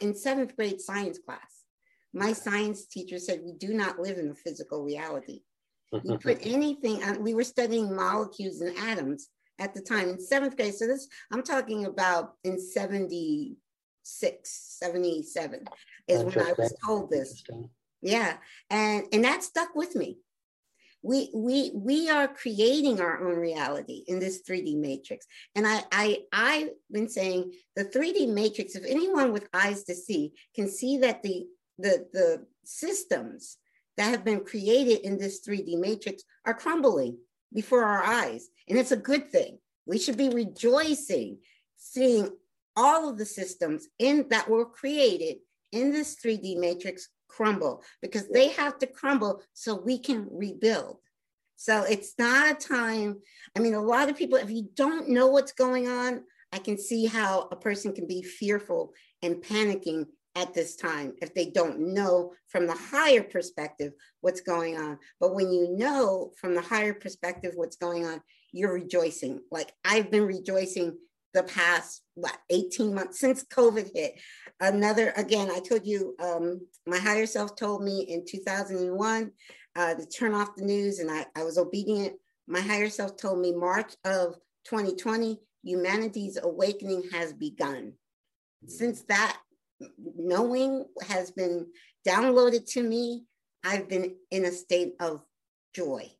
in 0.00 0.14
seventh 0.14 0.56
grade 0.56 0.80
science 0.80 1.18
class. 1.24 1.64
My 2.12 2.32
science 2.32 2.86
teacher 2.86 3.18
said 3.18 3.42
we 3.44 3.52
do 3.52 3.74
not 3.74 3.98
live 3.98 4.18
in 4.18 4.30
a 4.30 4.34
physical 4.34 4.82
reality. 4.82 5.42
You 5.92 6.18
put 6.18 6.38
anything 6.46 7.02
on. 7.02 7.22
We 7.22 7.34
were 7.34 7.44
studying 7.44 7.94
molecules 7.94 8.60
and 8.60 8.76
atoms 8.78 9.28
at 9.58 9.74
the 9.74 9.80
time 9.80 10.10
in 10.10 10.20
seventh 10.20 10.56
grade. 10.56 10.74
So 10.74 10.86
this, 10.86 11.08
I'm 11.32 11.42
talking 11.42 11.86
about 11.86 12.34
in 12.44 12.60
76, 12.60 14.76
77 14.78 15.64
is 16.06 16.24
when 16.24 16.46
I 16.46 16.52
was 16.56 16.74
told 16.84 17.10
this. 17.10 17.42
Yeah, 18.00 18.36
and 18.70 19.04
and 19.12 19.24
that 19.24 19.42
stuck 19.42 19.74
with 19.74 19.96
me. 19.96 20.18
We 21.02 21.30
we 21.34 21.70
we 21.74 22.10
are 22.10 22.28
creating 22.28 23.00
our 23.00 23.28
own 23.28 23.38
reality 23.38 24.04
in 24.06 24.18
this 24.18 24.42
3D 24.48 24.76
matrix. 24.76 25.26
And 25.54 25.66
I 25.66 25.82
I 25.90 26.18
I've 26.32 26.70
been 26.90 27.08
saying 27.08 27.52
the 27.76 27.84
3D 27.84 28.32
matrix. 28.32 28.76
If 28.76 28.84
anyone 28.84 29.32
with 29.32 29.48
eyes 29.52 29.84
to 29.84 29.94
see 29.94 30.32
can 30.54 30.68
see 30.68 30.98
that 30.98 31.22
the 31.22 31.46
the 31.78 32.06
the 32.12 32.46
systems 32.64 33.58
that 33.98 34.10
have 34.10 34.24
been 34.24 34.44
created 34.44 35.00
in 35.00 35.18
this 35.18 35.40
3D 35.46 35.78
matrix 35.78 36.22
are 36.46 36.54
crumbling 36.54 37.18
before 37.52 37.84
our 37.84 38.02
eyes, 38.02 38.48
and 38.68 38.78
it's 38.78 38.92
a 38.92 38.96
good 38.96 39.30
thing. 39.30 39.58
We 39.86 39.98
should 39.98 40.16
be 40.16 40.30
rejoicing, 40.30 41.38
seeing 41.76 42.30
all 42.76 43.08
of 43.08 43.18
the 43.18 43.26
systems 43.26 43.88
in 43.98 44.26
that 44.30 44.48
were 44.48 44.64
created 44.64 45.38
in 45.72 45.90
this 45.92 46.16
3D 46.24 46.58
matrix 46.58 47.08
crumble 47.28 47.82
because 48.00 48.28
they 48.28 48.48
have 48.48 48.78
to 48.78 48.86
crumble 48.86 49.42
so 49.52 49.74
we 49.74 49.98
can 49.98 50.26
rebuild. 50.30 50.98
So 51.56 51.82
it's 51.82 52.14
not 52.18 52.50
a 52.50 52.54
time. 52.54 53.18
I 53.56 53.60
mean, 53.60 53.74
a 53.74 53.82
lot 53.82 54.08
of 54.08 54.16
people, 54.16 54.38
if 54.38 54.50
you 54.50 54.68
don't 54.74 55.08
know 55.08 55.26
what's 55.26 55.52
going 55.52 55.88
on, 55.88 56.22
I 56.52 56.58
can 56.58 56.78
see 56.78 57.06
how 57.06 57.48
a 57.50 57.56
person 57.56 57.92
can 57.92 58.06
be 58.06 58.22
fearful 58.22 58.92
and 59.22 59.42
panicking 59.42 60.06
at 60.34 60.54
this 60.54 60.76
time 60.76 61.14
if 61.20 61.34
they 61.34 61.46
don't 61.46 61.78
know 61.80 62.32
from 62.48 62.66
the 62.66 62.74
higher 62.74 63.22
perspective 63.22 63.92
what's 64.20 64.40
going 64.40 64.76
on. 64.76 64.98
But 65.20 65.34
when 65.34 65.50
you 65.52 65.76
know 65.76 66.32
from 66.40 66.54
the 66.54 66.62
higher 66.62 66.94
perspective 66.94 67.52
what's 67.54 67.76
going 67.76 68.06
on, 68.06 68.20
you're 68.52 68.74
rejoicing. 68.74 69.40
Like 69.50 69.72
I've 69.84 70.10
been 70.10 70.26
rejoicing 70.26 70.96
the 71.34 71.42
past 71.42 72.02
what 72.14 72.36
18 72.50 72.94
months 72.94 73.20
since 73.20 73.44
COVID 73.44 73.90
hit. 73.94 74.14
Another 74.60 75.12
again, 75.16 75.50
I 75.50 75.60
told 75.60 75.86
you 75.86 76.14
um, 76.22 76.60
my 76.86 76.98
higher 76.98 77.26
self 77.26 77.56
told 77.56 77.82
me 77.82 78.02
in 78.02 78.24
2001 78.26 79.30
uh, 79.76 79.94
to 79.94 80.06
turn 80.06 80.34
off 80.34 80.56
the 80.56 80.64
news, 80.64 80.98
and 80.98 81.10
I, 81.10 81.26
I 81.36 81.44
was 81.44 81.58
obedient. 81.58 82.14
My 82.46 82.60
higher 82.60 82.88
self 82.88 83.16
told 83.16 83.40
me 83.40 83.52
March 83.54 83.94
of 84.04 84.34
2020, 84.64 85.38
humanity's 85.62 86.38
awakening 86.42 87.04
has 87.12 87.32
begun. 87.32 87.92
Since 88.66 89.02
that 89.02 89.38
knowing 90.16 90.86
has 91.06 91.30
been 91.30 91.66
downloaded 92.06 92.70
to 92.72 92.82
me, 92.82 93.24
I've 93.64 93.88
been 93.88 94.16
in 94.30 94.44
a 94.44 94.52
state 94.52 94.94
of 95.00 95.22
joy. 95.74 96.10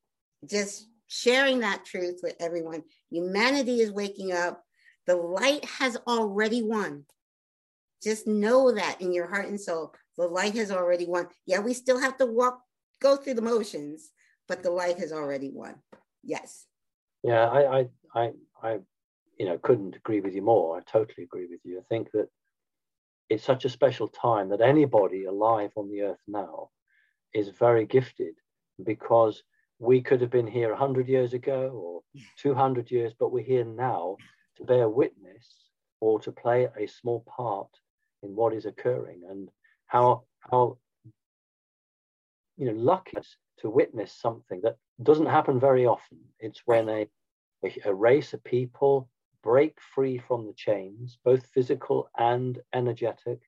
Just 0.49 0.89
sharing 1.09 1.61
that 1.61 1.85
truth 1.85 2.21
with 2.23 2.37
everyone. 2.41 2.83
Humanity 3.11 3.81
is 3.81 3.91
waking 3.91 4.33
up. 4.33 4.63
The 5.07 5.17
light 5.17 5.65
has 5.65 5.97
already 6.07 6.63
won. 6.63 7.05
just 8.03 8.27
know 8.27 8.73
that 8.73 9.01
in 9.01 9.13
your 9.13 9.27
heart 9.27 9.49
and 9.49 9.61
soul, 9.61 9.95
the 10.17 10.27
light 10.27 10.55
has 10.55 10.71
already 10.71 11.07
won. 11.07 11.27
Yeah, 11.47 11.61
we 11.61 11.75
still 11.75 12.01
have 12.01 12.17
to 12.19 12.27
walk, 12.27 12.61
go 13.01 13.17
through 13.17 13.35
the 13.35 13.43
motions, 13.43 14.11
but 14.47 14.63
the 14.63 14.71
light 14.71 14.99
has 14.99 15.13
already 15.13 15.51
won. 15.53 15.77
Yes. 16.23 16.67
Yeah, 17.23 17.49
I, 17.49 17.79
I, 17.81 17.89
I, 18.15 18.33
I, 18.63 18.79
you 19.39 19.47
know, 19.47 19.59
couldn't 19.59 19.97
agree 19.97 20.21
with 20.21 20.35
you 20.35 20.43
more. 20.43 20.77
I 20.77 20.81
totally 20.91 21.25
agree 21.25 21.47
with 21.51 21.61
you. 21.65 21.79
I 21.79 21.83
think 21.89 22.11
that 22.13 22.29
it's 23.29 23.45
such 23.45 23.65
a 23.65 23.71
special 23.71 24.09
time 24.09 24.49
that 24.49 24.61
anybody 24.61 25.25
alive 25.25 25.73
on 25.77 25.89
the 25.89 26.03
earth 26.03 26.23
now 26.27 26.71
is 27.35 27.49
very 27.51 27.87
gifted 27.87 28.35
because 28.85 29.43
we 29.79 30.01
could 30.01 30.21
have 30.21 30.31
been 30.31 30.47
here 30.47 30.71
100 30.71 31.09
years 31.09 31.35
ago 31.35 31.71
or 31.73 32.23
200 32.39 32.91
years, 32.91 33.13
but 33.19 33.31
we're 33.31 33.45
here 33.45 33.65
now 33.65 34.17
to 34.57 34.65
bear 34.65 34.89
witness 34.89 35.47
or 36.01 36.21
to 36.21 36.33
play 36.33 36.69
a 36.77 36.87
small 36.87 37.25
part 37.29 37.69
in 38.23 38.35
what 38.35 38.55
is 38.55 38.67
occurring 38.67 39.23
and 39.29 39.49
how 39.87 40.25
how 40.41 40.77
you 42.57 42.67
know 42.67 42.73
lucky 42.73 43.17
to 43.59 43.71
witness 43.71 44.13
something 44.13 44.61
that 44.63 44.77
doesn't 45.03 45.27
happen 45.27 45.61
very 45.61 45.87
often. 45.87 46.19
It's 46.41 46.63
when 46.65 46.89
a, 46.89 47.07
a 47.85 47.95
race 47.95 48.33
of 48.33 48.43
people 48.43 49.09
break 49.49 49.75
free 49.95 50.19
from 50.29 50.47
the 50.47 50.55
chains 50.67 51.19
both 51.25 51.45
physical 51.55 52.09
and 52.19 52.59
energetic 52.75 53.41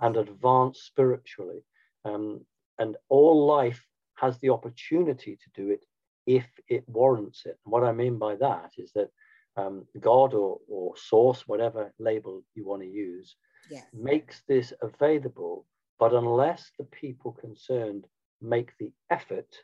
and 0.00 0.16
advance 0.16 0.80
spiritually 0.82 1.62
um, 2.04 2.40
and 2.78 2.96
all 3.08 3.46
life 3.46 3.82
has 4.16 4.38
the 4.38 4.50
opportunity 4.50 5.36
to 5.42 5.62
do 5.62 5.70
it 5.70 5.84
if 6.26 6.46
it 6.68 6.84
warrants 6.88 7.42
it 7.46 7.58
and 7.64 7.72
what 7.72 7.84
i 7.84 7.92
mean 7.92 8.18
by 8.18 8.34
that 8.36 8.70
is 8.78 8.92
that 8.94 9.10
um, 9.56 9.84
god 10.00 10.34
or, 10.34 10.58
or 10.68 10.96
source 10.96 11.46
whatever 11.46 11.92
label 11.98 12.42
you 12.54 12.64
want 12.66 12.82
to 12.82 12.88
use 12.88 13.36
Yes. 13.68 13.86
makes 13.94 14.42
this 14.48 14.72
available, 14.82 15.66
but 15.98 16.12
unless 16.14 16.70
the 16.78 16.84
people 16.84 17.32
concerned 17.32 18.06
make 18.40 18.72
the 18.78 18.92
effort, 19.10 19.56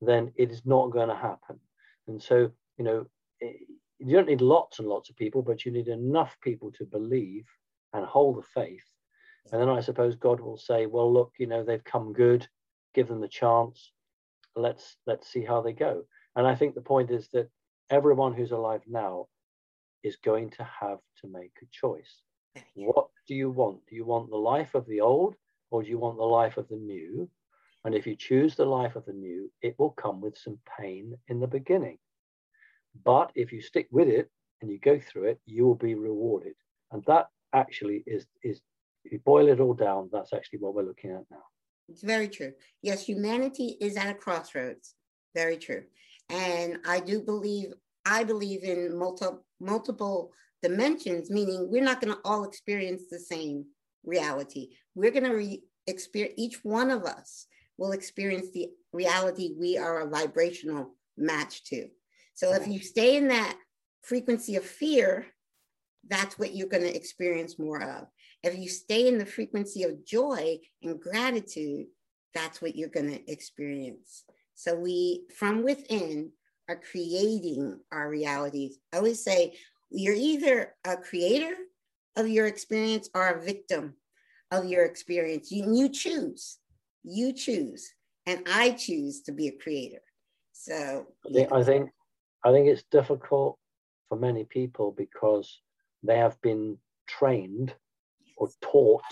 then 0.00 0.32
it 0.36 0.50
is 0.50 0.62
not 0.66 0.90
going 0.90 1.08
to 1.08 1.14
happen. 1.14 1.58
And 2.08 2.22
so, 2.22 2.50
you 2.78 2.84
know, 2.84 3.06
you 3.98 4.14
don't 4.14 4.28
need 4.28 4.40
lots 4.40 4.78
and 4.78 4.88
lots 4.88 5.10
of 5.10 5.16
people, 5.16 5.42
but 5.42 5.64
you 5.64 5.72
need 5.72 5.88
enough 5.88 6.36
people 6.42 6.70
to 6.72 6.84
believe 6.84 7.46
and 7.92 8.04
hold 8.04 8.38
the 8.38 8.46
faith. 8.54 8.84
And 9.50 9.60
then 9.60 9.68
I 9.68 9.80
suppose 9.80 10.14
God 10.14 10.40
will 10.40 10.58
say, 10.58 10.86
well, 10.86 11.12
look, 11.12 11.32
you 11.38 11.46
know, 11.46 11.64
they've 11.64 11.82
come 11.82 12.12
good, 12.12 12.46
give 12.94 13.08
them 13.08 13.20
the 13.20 13.28
chance. 13.28 13.92
Let's 14.54 14.96
let's 15.06 15.28
see 15.28 15.44
how 15.44 15.62
they 15.62 15.72
go. 15.72 16.04
And 16.36 16.46
I 16.46 16.54
think 16.54 16.74
the 16.74 16.80
point 16.80 17.10
is 17.10 17.28
that 17.32 17.48
everyone 17.90 18.34
who's 18.34 18.52
alive 18.52 18.82
now 18.86 19.26
is 20.02 20.16
going 20.16 20.50
to 20.50 20.64
have 20.64 20.98
to 21.22 21.28
make 21.28 21.52
a 21.62 21.66
choice. 21.72 22.22
What 22.74 23.08
do 23.26 23.34
you 23.34 23.50
want? 23.50 23.80
Do 23.88 23.96
you 23.96 24.04
want 24.04 24.30
the 24.30 24.36
life 24.36 24.74
of 24.74 24.86
the 24.86 25.00
old 25.00 25.34
or 25.70 25.82
do 25.82 25.88
you 25.88 25.98
want 25.98 26.16
the 26.16 26.24
life 26.24 26.56
of 26.56 26.68
the 26.68 26.76
new? 26.76 27.28
And 27.84 27.94
if 27.94 28.06
you 28.06 28.16
choose 28.16 28.54
the 28.54 28.64
life 28.64 28.96
of 28.96 29.06
the 29.06 29.12
new, 29.12 29.50
it 29.62 29.76
will 29.78 29.90
come 29.90 30.20
with 30.20 30.36
some 30.36 30.58
pain 30.78 31.16
in 31.28 31.40
the 31.40 31.46
beginning. 31.46 31.98
But 33.04 33.30
if 33.34 33.52
you 33.52 33.60
stick 33.60 33.88
with 33.90 34.08
it 34.08 34.30
and 34.60 34.70
you 34.70 34.78
go 34.78 34.98
through 34.98 35.24
it, 35.24 35.40
you 35.46 35.66
will 35.66 35.74
be 35.74 35.94
rewarded. 35.94 36.54
And 36.90 37.04
that 37.06 37.26
actually 37.52 38.02
is, 38.06 38.26
is 38.42 38.60
if 39.04 39.12
you 39.12 39.20
boil 39.24 39.48
it 39.48 39.60
all 39.60 39.74
down, 39.74 40.08
that's 40.12 40.32
actually 40.32 40.60
what 40.60 40.74
we're 40.74 40.82
looking 40.82 41.10
at 41.10 41.24
now. 41.30 41.44
It's 41.88 42.02
very 42.02 42.28
true. 42.28 42.52
Yes, 42.82 43.04
humanity 43.04 43.76
is 43.80 43.96
at 43.96 44.10
a 44.10 44.14
crossroads. 44.14 44.94
Very 45.34 45.56
true. 45.56 45.84
And 46.28 46.78
I 46.86 47.00
do 47.00 47.22
believe, 47.22 47.72
I 48.04 48.24
believe 48.24 48.62
in 48.64 48.96
multi, 48.98 49.26
multiple 49.60 50.32
dimensions, 50.62 51.30
meaning 51.30 51.68
we're 51.70 51.82
not 51.82 52.00
going 52.00 52.12
to 52.12 52.20
all 52.24 52.44
experience 52.44 53.04
the 53.10 53.18
same 53.18 53.64
reality. 54.04 54.70
We're 54.94 55.10
going 55.10 55.24
to 55.24 55.34
re- 55.34 55.62
experience, 55.86 56.34
each 56.36 56.64
one 56.64 56.90
of 56.90 57.04
us 57.04 57.46
will 57.78 57.92
experience 57.92 58.48
the 58.52 58.68
reality 58.92 59.54
we 59.58 59.78
are 59.78 60.00
a 60.00 60.10
vibrational 60.10 60.94
match 61.16 61.64
to. 61.64 61.88
So 62.38 62.54
if 62.54 62.68
you 62.68 62.78
stay 62.78 63.16
in 63.16 63.26
that 63.28 63.58
frequency 64.02 64.54
of 64.54 64.64
fear, 64.64 65.26
that's 66.08 66.38
what 66.38 66.54
you're 66.54 66.68
going 66.68 66.84
to 66.84 66.94
experience 66.94 67.58
more 67.58 67.82
of. 67.82 68.06
If 68.44 68.56
you 68.56 68.68
stay 68.68 69.08
in 69.08 69.18
the 69.18 69.26
frequency 69.26 69.82
of 69.82 70.06
joy 70.06 70.60
and 70.80 71.00
gratitude, 71.00 71.86
that's 72.32 72.62
what 72.62 72.76
you're 72.76 72.90
going 72.90 73.10
to 73.10 73.28
experience. 73.28 74.22
So 74.54 74.76
we, 74.76 75.24
from 75.34 75.64
within, 75.64 76.30
are 76.68 76.80
creating 76.88 77.80
our 77.90 78.08
realities. 78.08 78.78
I 78.92 78.98
always 78.98 79.24
say 79.24 79.54
you're 79.90 80.14
either 80.14 80.76
a 80.84 80.96
creator 80.96 81.56
of 82.14 82.28
your 82.28 82.46
experience 82.46 83.10
or 83.16 83.30
a 83.30 83.42
victim 83.42 83.94
of 84.52 84.66
your 84.66 84.84
experience. 84.84 85.50
You, 85.50 85.74
you 85.74 85.88
choose, 85.88 86.58
you 87.02 87.32
choose, 87.32 87.92
and 88.26 88.46
I 88.48 88.70
choose 88.70 89.22
to 89.22 89.32
be 89.32 89.48
a 89.48 89.58
creator. 89.58 90.02
So 90.52 91.08
think, 91.32 91.50
I 91.52 91.64
think 91.64 91.90
I 92.44 92.52
think 92.52 92.68
it's 92.68 92.84
difficult 92.90 93.58
for 94.08 94.18
many 94.18 94.44
people 94.44 94.92
because 94.92 95.60
they 96.02 96.18
have 96.18 96.40
been 96.40 96.78
trained 97.06 97.74
or 98.36 98.48
taught 98.60 99.02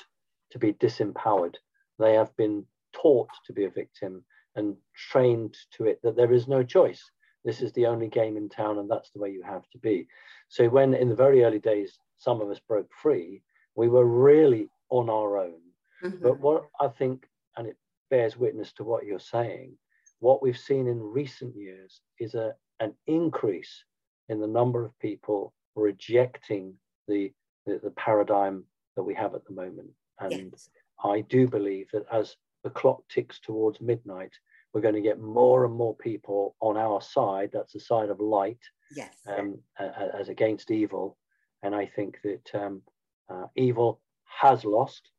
to 0.50 0.58
be 0.58 0.72
disempowered. 0.74 1.56
They 1.98 2.14
have 2.14 2.34
been 2.36 2.64
taught 2.92 3.28
to 3.46 3.52
be 3.52 3.64
a 3.64 3.70
victim 3.70 4.24
and 4.54 4.76
trained 4.94 5.56
to 5.72 5.84
it 5.86 6.00
that 6.02 6.16
there 6.16 6.32
is 6.32 6.48
no 6.48 6.62
choice. 6.62 7.02
This 7.44 7.60
is 7.62 7.72
the 7.72 7.86
only 7.86 8.08
game 8.08 8.36
in 8.36 8.48
town, 8.48 8.78
and 8.78 8.90
that's 8.90 9.10
the 9.10 9.20
way 9.20 9.30
you 9.30 9.42
have 9.42 9.68
to 9.70 9.78
be. 9.78 10.08
So, 10.48 10.68
when 10.68 10.94
in 10.94 11.08
the 11.08 11.14
very 11.14 11.44
early 11.44 11.58
days, 11.60 11.98
some 12.16 12.40
of 12.40 12.50
us 12.50 12.60
broke 12.60 12.90
free, 13.02 13.42
we 13.74 13.88
were 13.88 14.06
really 14.06 14.68
on 14.88 15.10
our 15.10 15.38
own. 15.38 15.60
Mhm. 16.02 16.22
But 16.22 16.40
what 16.40 16.68
I 16.80 16.88
think, 16.88 17.28
and 17.56 17.68
it 17.68 17.76
bears 18.10 18.36
witness 18.36 18.72
to 18.74 18.84
what 18.84 19.04
you're 19.04 19.18
saying, 19.18 19.78
what 20.20 20.42
we've 20.42 20.58
seen 20.58 20.86
in 20.88 21.00
recent 21.00 21.54
years 21.54 22.00
is 22.18 22.34
a, 22.34 22.56
an 22.80 22.94
increase 23.06 23.84
in 24.28 24.40
the 24.40 24.46
number 24.46 24.84
of 24.84 24.98
people 24.98 25.52
rejecting 25.74 26.74
the, 27.08 27.32
the, 27.66 27.80
the 27.82 27.90
paradigm 27.90 28.64
that 28.96 29.02
we 29.02 29.14
have 29.14 29.34
at 29.34 29.44
the 29.44 29.54
moment. 29.54 29.88
And 30.20 30.50
yes, 30.52 30.68
I 31.04 31.20
do 31.22 31.46
believe 31.46 31.88
that 31.92 32.06
as 32.10 32.36
the 32.64 32.70
clock 32.70 33.02
ticks 33.08 33.38
towards 33.40 33.80
midnight, 33.80 34.32
we're 34.72 34.80
going 34.80 34.94
to 34.94 35.00
get 35.00 35.20
more 35.20 35.64
and 35.64 35.74
more 35.74 35.94
people 35.94 36.56
on 36.60 36.76
our 36.76 37.00
side. 37.00 37.50
That's 37.52 37.72
the 37.72 37.80
side 37.80 38.10
of 38.10 38.20
light, 38.20 38.58
yes, 38.94 39.14
um, 39.26 39.58
as 39.78 40.28
against 40.28 40.70
evil. 40.70 41.16
And 41.62 41.74
I 41.74 41.86
think 41.86 42.18
that 42.24 42.50
um, 42.54 42.82
uh, 43.30 43.46
evil 43.56 44.00
has 44.40 44.64
lost, 44.64 45.10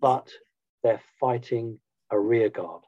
but 0.00 0.30
they're 0.82 1.02
fighting 1.20 1.78
a 2.10 2.18
rear 2.18 2.48
guard. 2.48 2.82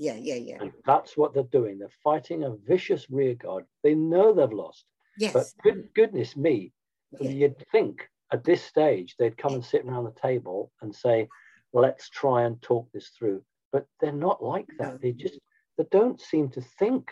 Yeah, 0.00 0.16
yeah, 0.16 0.34
yeah, 0.48 0.56
And 0.62 0.72
that's 0.86 1.14
what 1.18 1.34
they're 1.34 1.52
doing. 1.58 1.78
They're 1.78 1.98
fighting 2.02 2.42
a 2.44 2.56
vicious 2.66 3.10
rear 3.10 3.34
guard. 3.34 3.64
They 3.84 3.94
know 3.94 4.32
they've 4.32 4.50
lost. 4.64 4.84
Yes. 5.18 5.32
But 5.34 5.46
good, 5.62 5.88
goodness 5.94 6.36
me, 6.36 6.72
Yeah. 7.20 7.30
you'd 7.30 7.64
think 7.70 8.08
at 8.32 8.42
this 8.44 8.62
stage 8.62 9.14
they'd 9.18 9.36
come 9.36 9.52
and 9.54 9.64
sit 9.64 9.84
around 9.84 10.04
the 10.04 10.20
table 10.28 10.72
and 10.80 10.94
say, 10.94 11.28
let's 11.74 12.08
try 12.08 12.44
and 12.46 12.60
talk 12.62 12.88
this 12.94 13.08
through. 13.16 13.42
But 13.72 13.84
they're 14.00 14.12
not 14.28 14.42
like 14.42 14.66
No. 14.70 14.76
that. 14.92 15.02
They 15.02 15.12
just 15.12 15.38
they 15.76 15.84
don't 15.90 16.20
seem 16.20 16.48
to 16.56 16.62
think. 16.80 17.04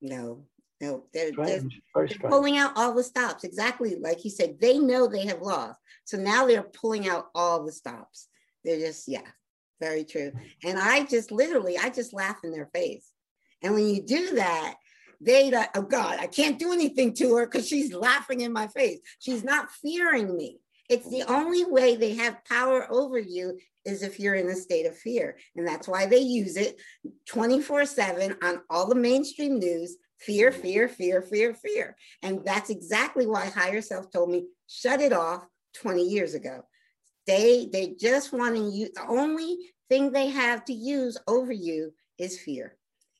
no, 0.00 0.46
no, 0.80 1.04
they're, 1.14 1.32
they're, 1.32 1.62
they're 1.94 2.30
pulling 2.34 2.58
out 2.58 2.72
all 2.76 2.92
the 2.94 3.02
stops. 3.02 3.44
Exactly 3.44 3.96
like 3.96 4.24
you 4.26 4.30
said, 4.30 4.60
they 4.60 4.78
know 4.78 5.06
they 5.08 5.26
have 5.26 5.40
lost. 5.42 5.80
So 6.04 6.16
now 6.18 6.46
they're 6.46 6.70
pulling 6.80 7.08
out 7.08 7.24
all 7.34 7.64
the 7.64 7.72
stops. 7.72 8.28
They're 8.62 8.78
just, 8.86 9.08
yeah, 9.08 9.28
very 9.80 10.04
true. 10.04 10.32
And 10.64 10.78
I 10.78 11.04
just 11.04 11.30
literally, 11.30 11.78
I 11.78 11.90
just 11.90 12.12
laugh 12.12 12.38
in 12.44 12.52
their 12.52 12.70
face. 12.74 13.10
And 13.62 13.74
when 13.74 13.88
you 13.88 14.02
do 14.02 14.36
that, 14.36 14.74
they 15.20 15.50
like, 15.50 15.76
oh 15.76 15.82
God, 15.82 16.18
I 16.20 16.26
can't 16.26 16.58
do 16.58 16.72
anything 16.72 17.14
to 17.14 17.36
her 17.36 17.46
because 17.46 17.66
she's 17.66 17.94
laughing 17.94 18.42
in 18.42 18.52
my 18.52 18.68
face. 18.68 19.00
She's 19.18 19.44
not 19.44 19.70
fearing 19.70 20.36
me. 20.36 20.60
It's 20.88 21.08
the 21.08 21.24
only 21.24 21.64
way 21.64 21.96
they 21.96 22.14
have 22.14 22.44
power 22.44 22.86
over 22.90 23.18
you 23.18 23.58
is 23.84 24.02
if 24.02 24.20
you're 24.20 24.34
in 24.34 24.48
a 24.48 24.54
state 24.54 24.86
of 24.86 24.96
fear. 24.96 25.36
And 25.56 25.66
that's 25.66 25.88
why 25.88 26.06
they 26.06 26.18
use 26.18 26.56
it 26.56 26.80
24 27.26 27.86
7 27.86 28.36
on 28.42 28.60
all 28.70 28.88
the 28.88 28.94
mainstream 28.94 29.58
news 29.58 29.96
fear, 30.18 30.50
fear, 30.50 30.88
fear, 30.88 31.22
fear, 31.22 31.54
fear. 31.54 31.96
And 32.22 32.44
that's 32.44 32.70
exactly 32.70 33.26
why 33.26 33.46
higher 33.46 33.82
self 33.82 34.10
told 34.10 34.30
me 34.30 34.46
shut 34.66 35.00
it 35.00 35.12
off 35.12 35.44
20 35.74 36.02
years 36.02 36.34
ago. 36.34 36.62
They 37.26 37.68
they 37.72 37.94
just 37.98 38.32
want 38.32 38.56
to 38.56 38.62
use 38.70 38.90
the 38.94 39.06
only 39.08 39.58
thing 39.88 40.12
they 40.12 40.28
have 40.28 40.64
to 40.66 40.72
use 40.72 41.16
over 41.26 41.52
you 41.52 41.92
is 42.18 42.38
fear. 42.40 42.76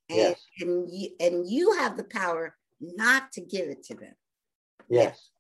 And, 0.08 0.18
Yes. 0.18 0.44
and 0.60 0.88
you 0.90 1.10
and 1.18 1.48
you 1.48 1.72
have 1.72 1.96
the 1.96 2.04
power 2.04 2.56
not 2.80 3.32
to 3.32 3.40
give 3.40 3.68
it 3.68 3.82
to 3.84 3.94
them. 3.94 4.14
Yes. 4.88 5.30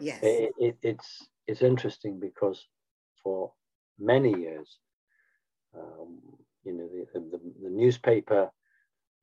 Yes. 0.00 0.20
It, 0.22 0.52
it, 0.58 0.76
it's 0.82 1.28
it's 1.46 1.62
interesting 1.62 2.18
because 2.18 2.66
for 3.22 3.52
many 3.98 4.30
years, 4.40 4.78
um, 5.76 6.18
you 6.64 6.72
know, 6.72 6.88
the, 7.12 7.20
the, 7.20 7.40
the 7.62 7.70
newspaper 7.70 8.50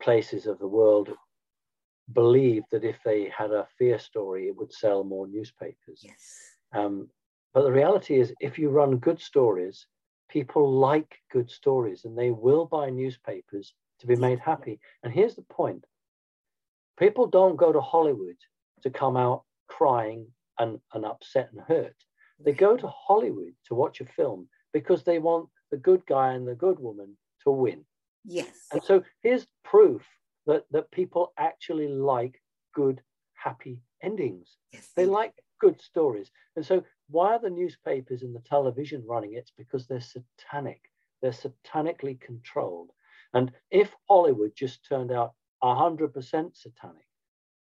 places 0.01 0.45
of 0.45 0.59
the 0.59 0.67
world 0.67 1.09
believed 2.13 2.65
that 2.71 2.83
if 2.83 2.97
they 3.03 3.31
had 3.35 3.51
a 3.51 3.67
fear 3.77 3.97
story, 3.97 4.47
it 4.47 4.55
would 4.55 4.73
sell 4.73 5.03
more 5.03 5.27
newspapers. 5.27 6.01
yes. 6.03 6.57
Um, 6.73 7.09
but 7.53 7.63
the 7.63 7.71
reality 7.71 8.19
is, 8.19 8.33
if 8.39 8.57
you 8.57 8.69
run 8.69 8.97
good 8.97 9.19
stories, 9.19 9.85
people 10.29 10.79
like 10.79 11.19
good 11.31 11.49
stories 11.49 12.05
and 12.05 12.17
they 12.17 12.31
will 12.31 12.65
buy 12.65 12.89
newspapers 12.89 13.73
to 13.99 14.07
be 14.07 14.15
made 14.15 14.39
happy. 14.39 14.79
And 15.03 15.13
here's 15.13 15.35
the 15.35 15.43
point 15.43 15.85
people 16.97 17.27
don't 17.27 17.57
go 17.57 17.71
to 17.71 17.81
Hollywood 17.81 18.37
to 18.83 18.89
come 18.89 19.17
out 19.17 19.43
crying 19.67 20.27
and, 20.59 20.79
and 20.93 21.05
upset 21.05 21.49
and 21.51 21.61
hurt. 21.67 21.95
They 22.43 22.53
go 22.53 22.77
to 22.77 22.87
Hollywood 22.87 23.53
to 23.67 23.75
watch 23.75 24.01
a 24.01 24.05
film 24.05 24.47
because 24.73 25.03
they 25.03 25.19
want 25.19 25.49
the 25.69 25.77
good 25.77 26.05
guy 26.05 26.33
and 26.33 26.47
the 26.47 26.55
good 26.55 26.79
woman 26.79 27.17
to 27.43 27.51
win. 27.51 27.83
Yes. 28.25 28.67
And 28.71 28.83
so 28.83 29.03
here's 29.21 29.47
proof 29.63 30.01
that, 30.47 30.63
that 30.71 30.91
people 30.91 31.33
actually 31.37 31.87
like 31.87 32.41
good, 32.73 33.01
happy 33.33 33.81
endings. 34.01 34.57
Yes. 34.73 34.89
They 34.95 35.05
like 35.05 35.33
good 35.59 35.81
stories. 35.81 36.31
And 36.55 36.65
so 36.65 36.83
why 37.11 37.35
are 37.35 37.39
the 37.39 37.49
newspapers 37.49 38.23
and 38.23 38.35
the 38.35 38.39
television 38.39 39.03
running? 39.07 39.33
it? 39.33 39.37
It's 39.37 39.53
because 39.57 39.87
they're 39.87 40.01
satanic. 40.01 40.81
They're 41.21 41.31
satanically 41.31 42.19
controlled. 42.19 42.91
And 43.33 43.51
if 43.69 43.93
Hollywood 44.09 44.51
just 44.55 44.85
turned 44.87 45.11
out 45.11 45.33
100% 45.63 46.13
satanic, 46.55 47.07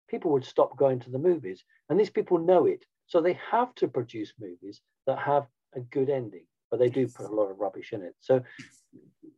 people 0.10 0.32
would 0.32 0.46
stop 0.46 0.78
going 0.78 1.00
to 1.00 1.10
the 1.10 1.20
movies. 1.20 1.64
And 1.90 2.00
these 2.00 2.10
people 2.10 2.38
know 2.38 2.66
it. 2.66 2.84
So 3.08 3.22
they 3.22 3.40
have 3.52 3.74
to 3.76 3.88
produce 3.88 4.34
movies 4.40 4.82
that 5.06 5.20
have 5.20 5.48
a 5.76 5.80
good 5.80 6.10
ending, 6.10 6.46
but 6.70 6.80
they 6.80 6.90
do 6.90 7.08
put 7.08 7.26
a 7.26 7.34
lot 7.34 7.50
of 7.50 7.60
rubbish 7.60 7.94
in 7.94 8.02
it. 8.02 8.16
So 8.20 8.44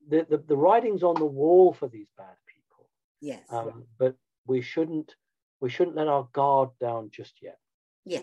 the, 0.10 0.26
the, 0.30 0.38
the 0.48 0.58
writing's 0.58 1.04
on 1.04 1.16
the 1.16 1.26
wall 1.26 1.74
for 1.74 1.88
these 1.88 2.08
bad 2.18 2.36
people. 2.48 2.90
Yes. 3.22 3.44
Um, 3.52 3.86
but 3.98 4.16
we 4.48 4.62
shouldn't 4.62 5.16
we 5.62 5.70
shouldn't 5.70 5.98
let 5.98 6.08
our 6.08 6.28
guard 6.32 6.70
down 6.80 7.10
just 7.12 7.42
yet. 7.42 7.58
Yeah. 8.06 8.22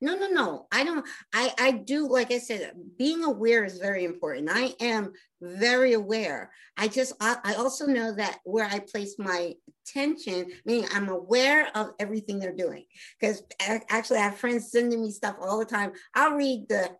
No, 0.00 0.16
no, 0.16 0.28
no. 0.28 0.66
I 0.72 0.84
don't. 0.84 1.06
I 1.32 1.52
I 1.58 1.70
do. 1.72 2.08
Like 2.08 2.30
I 2.32 2.38
said, 2.38 2.72
being 2.98 3.24
aware 3.24 3.64
is 3.64 3.78
very 3.78 4.04
important. 4.04 4.48
I 4.50 4.74
am 4.80 5.12
very 5.40 5.94
aware. 5.94 6.50
I 6.76 6.88
just. 6.88 7.14
I, 7.20 7.36
I 7.44 7.54
also 7.54 7.86
know 7.86 8.12
that 8.14 8.38
where 8.44 8.66
I 8.66 8.78
place 8.80 9.16
my 9.18 9.54
attention, 9.86 10.46
meaning 10.64 10.88
I'm 10.94 11.08
aware 11.08 11.68
of 11.76 11.92
everything 11.98 12.38
they're 12.38 12.54
doing. 12.54 12.84
Because 13.20 13.42
actually, 13.88 14.18
I 14.18 14.22
have 14.24 14.38
friends 14.38 14.70
sending 14.70 15.00
me 15.00 15.10
stuff 15.10 15.36
all 15.40 15.58
the 15.58 15.64
time. 15.64 15.92
I'll 16.14 16.34
read 16.34 16.68
the 16.68 16.90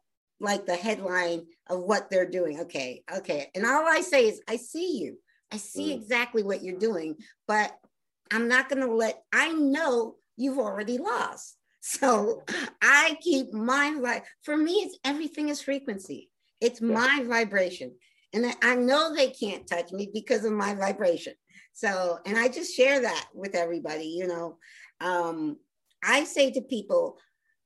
like 0.41 0.67
the 0.67 0.77
headline 0.77 1.47
of 1.69 1.81
what 1.81 2.11
they're 2.11 2.31
doing. 2.31 2.61
Okay, 2.61 3.03
okay, 3.19 3.51
and 3.55 3.67
all 3.67 3.87
I 3.87 4.01
say 4.01 4.29
is, 4.29 4.41
I 4.49 4.57
see 4.57 4.99
you. 4.99 5.19
I 5.53 5.57
see 5.57 5.91
Mm. 5.93 5.97
exactly 5.97 6.43
what 6.43 6.63
you're 6.63 6.79
doing, 6.79 7.17
but 7.47 7.73
I'm 8.31 8.49
not 8.49 8.69
going 8.69 8.87
to 8.87 8.93
let. 8.95 9.23
I 9.33 9.53
know 9.53 10.17
you've 10.37 10.59
already 10.59 10.99
lost. 10.99 11.58
So 11.81 12.43
I 12.83 13.17
keep 13.21 13.53
my 13.53 13.91
life. 13.91 14.25
For 14.43 14.57
me, 14.57 14.73
it's 14.85 14.99
everything 15.05 15.49
is 15.49 15.63
frequency. 15.63 16.31
It's 16.61 16.81
Yeah. 16.81 16.89
my 16.89 17.23
vibration. 17.25 17.95
And 18.33 18.45
I- 18.47 18.57
I 18.63 18.75
know 18.75 19.15
they 19.15 19.31
can't 19.31 19.67
touch 19.67 19.93
me 19.93 20.11
because 20.13 20.45
of 20.45 20.53
my 20.53 20.75
vibration. 20.75 21.35
So, 21.73 22.19
and 22.27 22.37
I 22.37 22.49
just 22.49 22.75
share 22.75 23.01
that 23.01 23.29
with 23.33 23.55
everybody, 23.55 24.07
you 24.07 24.27
know. 24.27 24.59
Um, 25.01 25.59
I 26.03 26.25
say 26.25 26.51
to 26.51 26.61
people, 26.61 27.19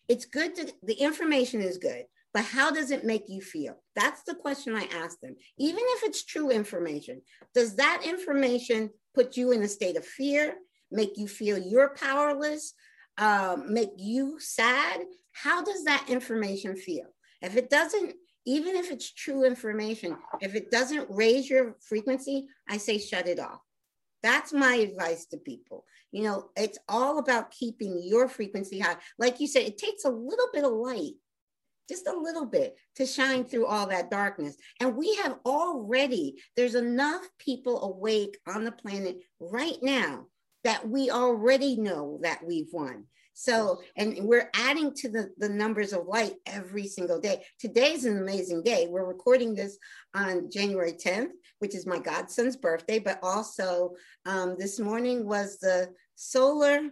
it's 0.09 0.27
good 0.27 0.55
to, 0.57 0.73
the 0.83 0.95
information 0.95 1.63
is 1.63 1.79
good, 1.79 2.05
but 2.35 2.45
how 2.45 2.71
does 2.71 2.91
it 2.91 3.05
make 3.05 3.25
you 3.29 3.41
feel? 3.41 3.83
That's 3.97 4.23
the 4.25 4.35
question 4.35 4.77
I 4.77 4.85
ask 4.93 5.19
them. 5.21 5.37
Even 5.59 5.83
if 5.83 6.03
it's 6.05 6.25
true 6.25 6.51
information, 6.51 7.23
does 7.55 7.77
that 7.77 8.03
information 8.05 8.91
put 9.15 9.37
you 9.37 9.53
in 9.53 9.63
a 9.63 9.69
state 9.69 9.97
of 9.97 10.07
fear, 10.07 10.57
make 10.91 11.17
you 11.17 11.27
feel 11.27 11.59
you're 11.59 11.95
powerless, 11.95 12.75
um, 13.19 13.73
make 13.73 13.91
you 13.97 14.39
sad? 14.39 15.01
How 15.33 15.63
does 15.63 15.85
that 15.85 16.07
information 16.09 16.77
feel? 16.77 17.07
If 17.41 17.57
it 17.57 17.71
doesn't, 17.71 18.15
even 18.47 18.77
if 18.77 18.91
it's 18.91 19.13
true 19.13 19.45
information, 19.45 20.17
if 20.41 20.55
it 20.55 20.71
doesn't 20.71 21.09
raise 21.11 21.49
your 21.49 21.77
frequency, 21.81 22.47
I 22.69 22.77
say 22.77 22.99
shut 22.99 23.27
it 23.27 23.39
off. 23.39 23.61
That's 24.23 24.53
my 24.53 24.77
advice 24.77 25.27
to 25.27 25.37
people. 25.37 25.85
You 26.13 26.25
know, 26.25 26.51
it's 26.57 26.79
all 26.89 27.19
about 27.19 27.51
keeping 27.51 28.01
your 28.05 28.29
frequency 28.29 28.79
high. 28.79 28.97
Like 29.19 29.41
you 29.41 29.47
said, 29.47 29.63
it 29.63 29.79
takes 29.79 30.05
a 30.05 30.11
little 30.11 30.49
bit 30.53 30.65
of 30.65 30.73
light, 30.73 31.15
just 31.89 32.07
a 32.07 32.17
little 32.17 32.47
bit, 32.47 32.77
to 32.97 33.07
shine 33.07 33.45
through 33.45 33.67
all 33.67 33.87
that 33.89 34.11
darkness. 34.11 34.57
And 34.79 34.97
we 34.97 35.17
have 35.17 35.39
already, 35.45 36.37
there's 36.57 36.77
enough 36.77 37.29
people 37.39 37.83
awake 37.83 38.39
on 38.47 38.65
the 38.65 38.73
planet 38.73 39.19
right 39.41 39.79
now 39.83 40.27
that 40.65 40.89
we 40.89 41.11
already 41.11 41.77
know 41.77 42.19
that 42.23 42.41
we've 42.47 42.73
won. 42.73 43.05
So, 43.35 43.81
and 43.97 44.17
we're 44.21 44.51
adding 44.55 44.93
to 44.97 45.09
the, 45.09 45.31
the 45.39 45.49
numbers 45.49 45.93
of 45.93 46.07
light 46.07 46.35
every 46.47 46.87
single 46.87 47.19
day. 47.19 47.45
Today's 47.59 48.05
an 48.05 48.19
amazing 48.19 48.63
day. 48.63 48.89
We're 48.91 49.07
recording 49.07 49.55
this 49.55 49.79
on 50.15 50.51
January 50.51 50.93
10th, 50.93 51.31
which 51.59 51.75
is 51.75 51.87
my 51.87 51.99
godson's 51.99 52.57
birthday, 52.57 52.99
but 52.99 53.19
also 53.23 53.93
um, 54.27 54.57
this 54.59 54.79
morning 54.79 55.27
was 55.27 55.59
the 55.59 55.89
solar 56.15 56.91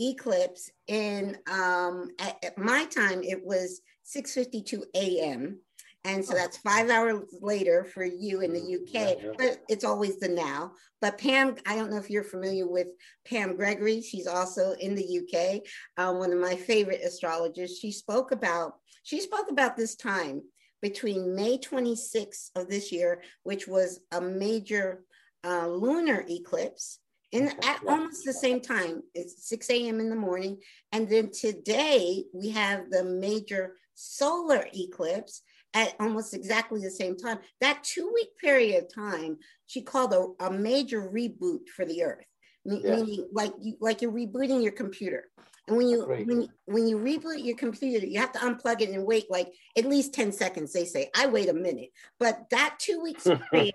eclipse 0.00 0.70
in 0.86 1.36
um, 1.50 2.08
at, 2.18 2.42
at 2.44 2.58
my 2.58 2.86
time 2.86 3.22
it 3.22 3.44
was 3.44 3.82
6:52 4.16 4.82
a.m. 4.94 5.58
And 6.04 6.24
so 6.24 6.34
that's 6.34 6.56
five 6.56 6.88
hours 6.88 7.24
later 7.42 7.84
for 7.84 8.04
you 8.04 8.40
in 8.40 8.54
the 8.54 8.60
UK, 8.60 8.94
Yeah, 8.94 9.14
yeah. 9.22 9.32
but 9.36 9.60
it's 9.68 9.84
always 9.84 10.18
the 10.18 10.28
now. 10.28 10.72
But 11.02 11.18
Pam, 11.18 11.56
I 11.66 11.76
don't 11.76 11.90
know 11.90 11.98
if 11.98 12.08
you're 12.08 12.24
familiar 12.24 12.66
with 12.66 12.88
Pam 13.26 13.54
Gregory. 13.54 14.00
She's 14.00 14.26
also 14.26 14.72
in 14.72 14.94
the 14.94 15.20
UK, 15.20 15.62
um, 15.98 16.18
one 16.18 16.32
of 16.32 16.38
my 16.38 16.56
favorite 16.56 17.02
astrologers. 17.04 17.78
She 17.78 17.92
spoke 17.92 18.32
about 18.32 18.74
she 19.02 19.20
spoke 19.20 19.50
about 19.50 19.76
this 19.76 19.96
time 19.96 20.42
between 20.82 21.34
May 21.34 21.58
26th 21.58 22.50
of 22.56 22.68
this 22.68 22.92
year, 22.92 23.22
which 23.42 23.66
was 23.66 24.00
a 24.12 24.20
major 24.20 25.04
uh, 25.44 25.66
lunar 25.68 26.24
eclipse, 26.28 26.98
in 27.32 27.48
at 27.48 27.80
almost 27.86 28.24
the 28.24 28.32
same 28.32 28.60
time. 28.60 29.02
It's 29.14 29.48
6 29.48 29.70
a.m. 29.70 30.00
in 30.00 30.10
the 30.10 30.16
morning, 30.16 30.58
and 30.92 31.08
then 31.08 31.30
today 31.30 32.24
we 32.32 32.50
have 32.50 32.90
the 32.90 33.04
major 33.04 33.76
solar 33.94 34.66
eclipse 34.74 35.42
at 35.74 35.94
almost 36.00 36.34
exactly 36.34 36.80
the 36.80 36.90
same 36.90 37.16
time. 37.16 37.38
That 37.60 37.84
two 37.84 38.10
week 38.12 38.30
period 38.40 38.82
of 38.84 38.94
time, 38.94 39.38
she 39.66 39.82
called 39.82 40.12
a, 40.12 40.44
a 40.46 40.50
major 40.50 41.02
reboot 41.02 41.68
for 41.74 41.84
the 41.84 42.02
earth, 42.02 42.26
Yes. 42.64 42.82
meaning 42.84 43.28
like 43.32 43.52
you, 43.60 43.76
like 43.80 44.02
you're 44.02 44.12
rebooting 44.12 44.62
your 44.62 44.72
computer. 44.72 45.30
And 45.68 45.76
when 45.76 45.88
you 45.88 46.04
when, 46.26 46.42
you- 46.42 46.48
when 46.64 46.88
you 46.88 46.98
reboot 46.98 47.44
your 47.44 47.56
computer, 47.56 48.04
you 48.04 48.18
have 48.18 48.32
to 48.32 48.38
unplug 48.40 48.80
it 48.80 48.90
and 48.90 49.06
wait 49.06 49.30
like 49.30 49.48
at 49.78 49.84
least 49.84 50.12
10 50.14 50.32
seconds. 50.32 50.72
They 50.72 50.84
say, 50.84 51.10
I 51.16 51.26
wait 51.26 51.48
a 51.48 51.54
minute. 51.54 51.90
But 52.18 52.46
that 52.50 52.76
two 52.80 53.00
weeks 53.00 53.28
period, 53.52 53.74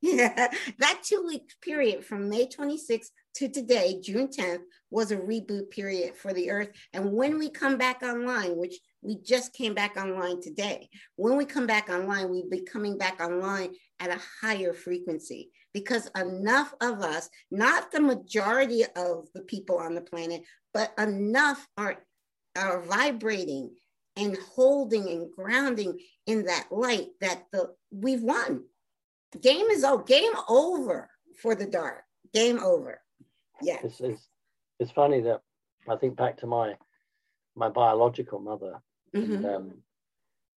yeah, 0.00 0.48
that 0.78 1.02
two 1.04 1.24
week 1.26 1.52
period 1.62 2.04
from 2.04 2.28
May 2.28 2.46
26th 2.46 3.10
to 3.36 3.48
today, 3.48 4.00
June 4.02 4.28
10th, 4.28 4.62
was 4.90 5.10
a 5.12 5.16
reboot 5.16 5.70
period 5.70 6.16
for 6.16 6.32
the 6.32 6.50
earth. 6.50 6.70
And 6.92 7.12
when 7.12 7.38
we 7.38 7.50
come 7.50 7.76
back 7.76 8.02
online, 8.02 8.56
which 8.56 8.78
we 9.06 9.16
just 9.16 9.52
came 9.52 9.74
back 9.74 9.96
online 9.96 10.40
today, 10.40 10.88
when 11.14 11.36
we 11.36 11.44
come 11.44 11.66
back 11.66 11.88
online, 11.88 12.28
we'll 12.28 12.48
be 12.50 12.60
coming 12.60 12.98
back 12.98 13.20
online 13.20 13.74
at 14.00 14.10
a 14.10 14.20
higher 14.40 14.72
frequency 14.72 15.50
because 15.72 16.10
enough 16.16 16.74
of 16.80 17.00
us, 17.02 17.28
not 17.50 17.92
the 17.92 18.00
majority 18.00 18.84
of 18.96 19.28
the 19.34 19.42
people 19.42 19.78
on 19.78 19.94
the 19.94 20.00
planet, 20.00 20.42
but 20.74 20.92
enough 20.98 21.66
are, 21.76 22.04
are 22.56 22.82
vibrating 22.82 23.70
and 24.16 24.36
holding 24.54 25.08
and 25.08 25.30
grounding 25.30 25.98
in 26.26 26.46
that 26.46 26.66
light 26.70 27.08
that 27.20 27.44
the 27.52 27.74
we've 27.90 28.22
won. 28.22 28.64
Game 29.40 29.66
is 29.66 29.84
over. 29.84 30.02
Game 30.02 30.32
over 30.48 31.10
for 31.40 31.54
the 31.54 31.66
dark. 31.66 32.02
Game 32.32 32.58
over. 32.58 33.00
Yeah. 33.62 33.78
It's, 33.84 34.00
it's, 34.00 34.28
it's 34.80 34.90
funny 34.90 35.20
that 35.22 35.42
I 35.88 35.96
think 35.96 36.16
back 36.16 36.38
to 36.38 36.46
my 36.46 36.74
my 37.56 37.68
biological 37.70 38.38
mother, 38.38 38.82
Mhm. 39.16 39.36
and 39.36 39.46
um, 39.46 39.82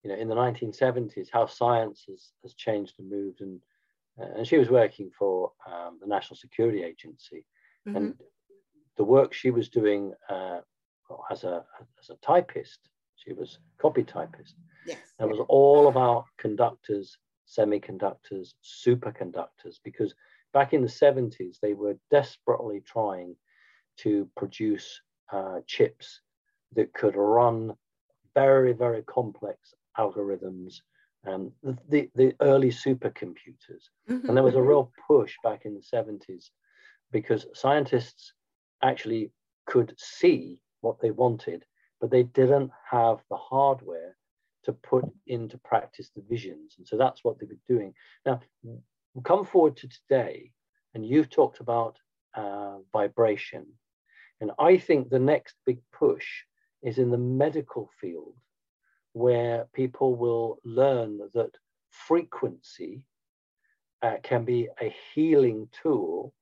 you 0.04 0.10
know, 0.10 0.16
in 0.18 0.30
the 0.30 0.36
1970s, 0.36 1.30
how 1.32 1.46
science 1.46 2.06
has, 2.08 2.32
has 2.44 2.54
changed 2.56 3.00
and 3.00 3.10
moved, 3.10 3.42
and 3.42 3.62
and 4.18 4.46
she 4.48 4.58
was 4.58 4.70
working 4.70 5.10
for 5.18 5.52
um, 5.66 5.98
the 6.02 6.08
National 6.08 6.36
Security 6.38 6.84
Agency, 6.84 7.46
Mhm. 7.88 7.96
and 7.96 8.16
the 8.98 9.04
work 9.04 9.34
she 9.34 9.52
was 9.52 9.70
doing 9.70 10.14
uh, 10.30 10.62
as 11.32 11.44
a 11.44 11.66
as 12.00 12.10
a 12.10 12.16
typist, 12.18 12.90
she 13.16 13.34
was 13.34 13.60
copy 13.78 14.04
typist. 14.04 14.56
Yes. 14.86 15.14
It 15.20 15.26
was 15.26 15.40
all 15.48 15.88
about 15.88 16.26
conductors, 16.38 17.18
semiconductors, 17.48 18.54
superconductors, 18.64 19.80
because 19.84 20.14
back 20.54 20.74
in 20.74 20.82
the 20.82 20.90
70s, 20.90 21.60
they 21.62 21.74
were 21.74 21.98
desperately 22.12 22.82
trying 22.82 23.36
to 23.98 24.30
produce 24.36 25.02
uh, 25.32 25.60
chips 25.68 26.22
that 26.74 26.94
could 26.94 27.16
run 27.16 27.76
very, 28.42 28.74
very 28.86 29.04
complex 29.04 29.58
algorithms 29.98 30.72
and 31.26 31.52
the, 31.92 32.10
the, 32.16 32.34
early 32.52 32.72
supercomputers. 32.86 33.84
Mhm. 34.10 34.24
And 34.26 34.34
there 34.36 34.50
was 34.50 34.56
a 34.56 34.70
real 34.72 34.92
push 35.08 35.34
back 35.44 35.66
in 35.66 35.74
the 35.74 35.86
70s 35.94 36.46
because 37.12 37.42
scientists 37.54 38.34
actually 38.82 39.32
could 39.72 39.94
see 39.98 40.62
what 40.82 40.98
they 41.02 41.12
wanted, 41.12 41.66
but 42.00 42.10
they 42.12 42.24
didn't 42.24 42.72
have 42.90 43.18
the 43.30 43.42
hardware 43.52 44.16
to 44.64 44.72
put 44.92 45.06
into 45.28 45.58
practice 45.72 46.10
the 46.16 46.24
visions. 46.34 46.76
And 46.78 46.88
so 46.88 46.96
that's 46.98 47.24
what 47.24 47.38
they've 47.38 47.56
been 47.56 47.76
doing. 47.76 47.94
Now, 48.26 48.40
come 49.24 49.44
forward 49.46 49.76
to 49.78 49.88
today, 49.90 50.52
and 50.94 51.06
you've 51.06 51.30
talked 51.30 51.60
about 51.60 51.98
uh, 52.36 52.78
vibration. 52.94 53.66
And 54.40 54.52
I 54.58 54.78
think 54.78 55.10
the 55.10 55.26
next 55.34 55.56
big 55.66 55.80
push 55.92 56.28
is 56.82 56.98
in 56.98 57.12
the 57.12 57.18
medical 57.18 57.90
field, 58.00 58.36
where 59.14 59.68
people 59.74 60.16
will 60.16 60.60
learn 60.64 61.20
that 61.34 61.52
frequency 61.90 63.06
uh, 64.02 64.16
can 64.24 64.46
be 64.46 64.70
a 64.82 64.94
healing 65.14 65.68
tool 65.84 66.34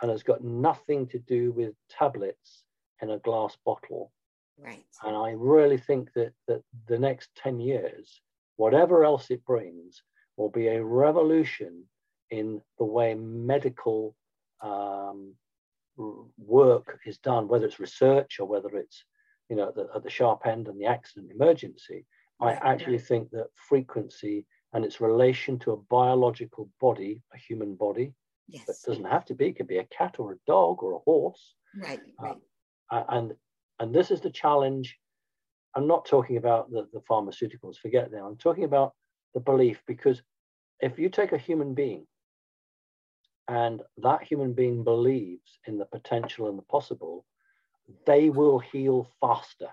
and 0.00 0.10
has 0.10 0.22
got 0.22 0.42
nothing 0.42 1.06
to 1.08 1.18
do 1.18 1.52
with 1.52 1.74
tablets 1.88 2.64
in 3.00 3.10
a 3.10 3.18
glass 3.18 3.56
bottle. 3.64 4.12
Right. 4.58 4.84
And 5.02 5.16
I 5.16 5.32
really 5.36 5.78
think 5.78 6.12
that, 6.14 6.32
that 6.48 6.62
the 6.88 6.98
next 6.98 7.30
10 7.36 7.60
years, 7.60 8.20
whatever 8.56 9.04
else 9.04 9.30
it 9.30 9.44
brings, 9.44 10.02
will 10.36 10.50
be 10.50 10.68
a 10.68 10.82
revolution 10.84 11.84
in 12.30 12.60
the 12.78 12.84
way 12.84 13.14
medical 13.14 14.16
um, 14.60 15.34
work 15.96 16.98
is 17.04 17.18
done, 17.18 17.48
whether 17.48 17.66
it's 17.66 17.80
research 17.80 18.38
or 18.40 18.46
whether 18.46 18.76
it's, 18.76 19.04
you 19.48 19.56
know, 19.56 19.68
at 19.68 19.74
the, 19.74 19.88
at 19.94 20.02
the 20.02 20.10
sharp 20.10 20.46
end 20.46 20.68
and 20.68 20.80
the 20.80 20.86
accident 20.86 21.30
emergency. 21.32 22.06
I 22.40 22.52
actually 22.54 22.98
think 22.98 23.30
that 23.30 23.46
frequency 23.54 24.46
and 24.72 24.84
its 24.84 25.00
relation 25.00 25.58
to 25.60 25.72
a 25.72 25.76
biological 25.76 26.68
body, 26.80 27.22
a 27.32 27.38
human 27.38 27.76
body, 27.76 28.14
yes. 28.48 28.68
it 28.68 28.76
doesn't 28.86 29.04
have 29.04 29.24
to 29.26 29.34
be, 29.34 29.46
it 29.46 29.56
could 29.56 29.68
be 29.68 29.78
a 29.78 29.84
cat 29.84 30.16
or 30.18 30.32
a 30.32 30.36
dog 30.46 30.82
or 30.82 30.94
a 30.94 30.98
horse. 31.00 31.54
Right, 31.76 32.00
uh, 32.20 32.24
right. 32.24 32.36
Uh, 32.90 33.04
and 33.10 33.32
and 33.78 33.94
this 33.94 34.10
is 34.10 34.20
the 34.20 34.30
challenge. 34.30 34.98
I'm 35.74 35.86
not 35.86 36.04
talking 36.04 36.36
about 36.36 36.70
the, 36.70 36.86
the 36.92 37.00
pharmaceuticals, 37.00 37.78
forget 37.78 38.10
them. 38.10 38.24
I'm 38.24 38.36
talking 38.36 38.64
about 38.64 38.92
the 39.34 39.40
belief 39.40 39.82
because 39.86 40.22
if 40.80 40.98
you 40.98 41.08
take 41.08 41.32
a 41.32 41.38
human 41.38 41.74
being 41.74 42.06
and 43.48 43.82
that 43.98 44.22
human 44.22 44.52
being 44.52 44.84
believes 44.84 45.58
in 45.66 45.78
the 45.78 45.86
potential 45.86 46.48
and 46.48 46.58
the 46.58 46.62
possible, 46.62 47.24
they 48.06 48.30
will 48.30 48.58
heal 48.58 49.08
faster. 49.20 49.68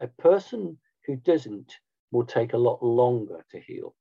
A 0.00 0.06
person 0.06 0.78
who 1.06 1.16
doesn't 1.16 1.72
will 2.10 2.24
take 2.24 2.52
a 2.52 2.58
lot 2.58 2.82
longer 2.82 3.44
to 3.50 3.60
heal. 3.60 3.94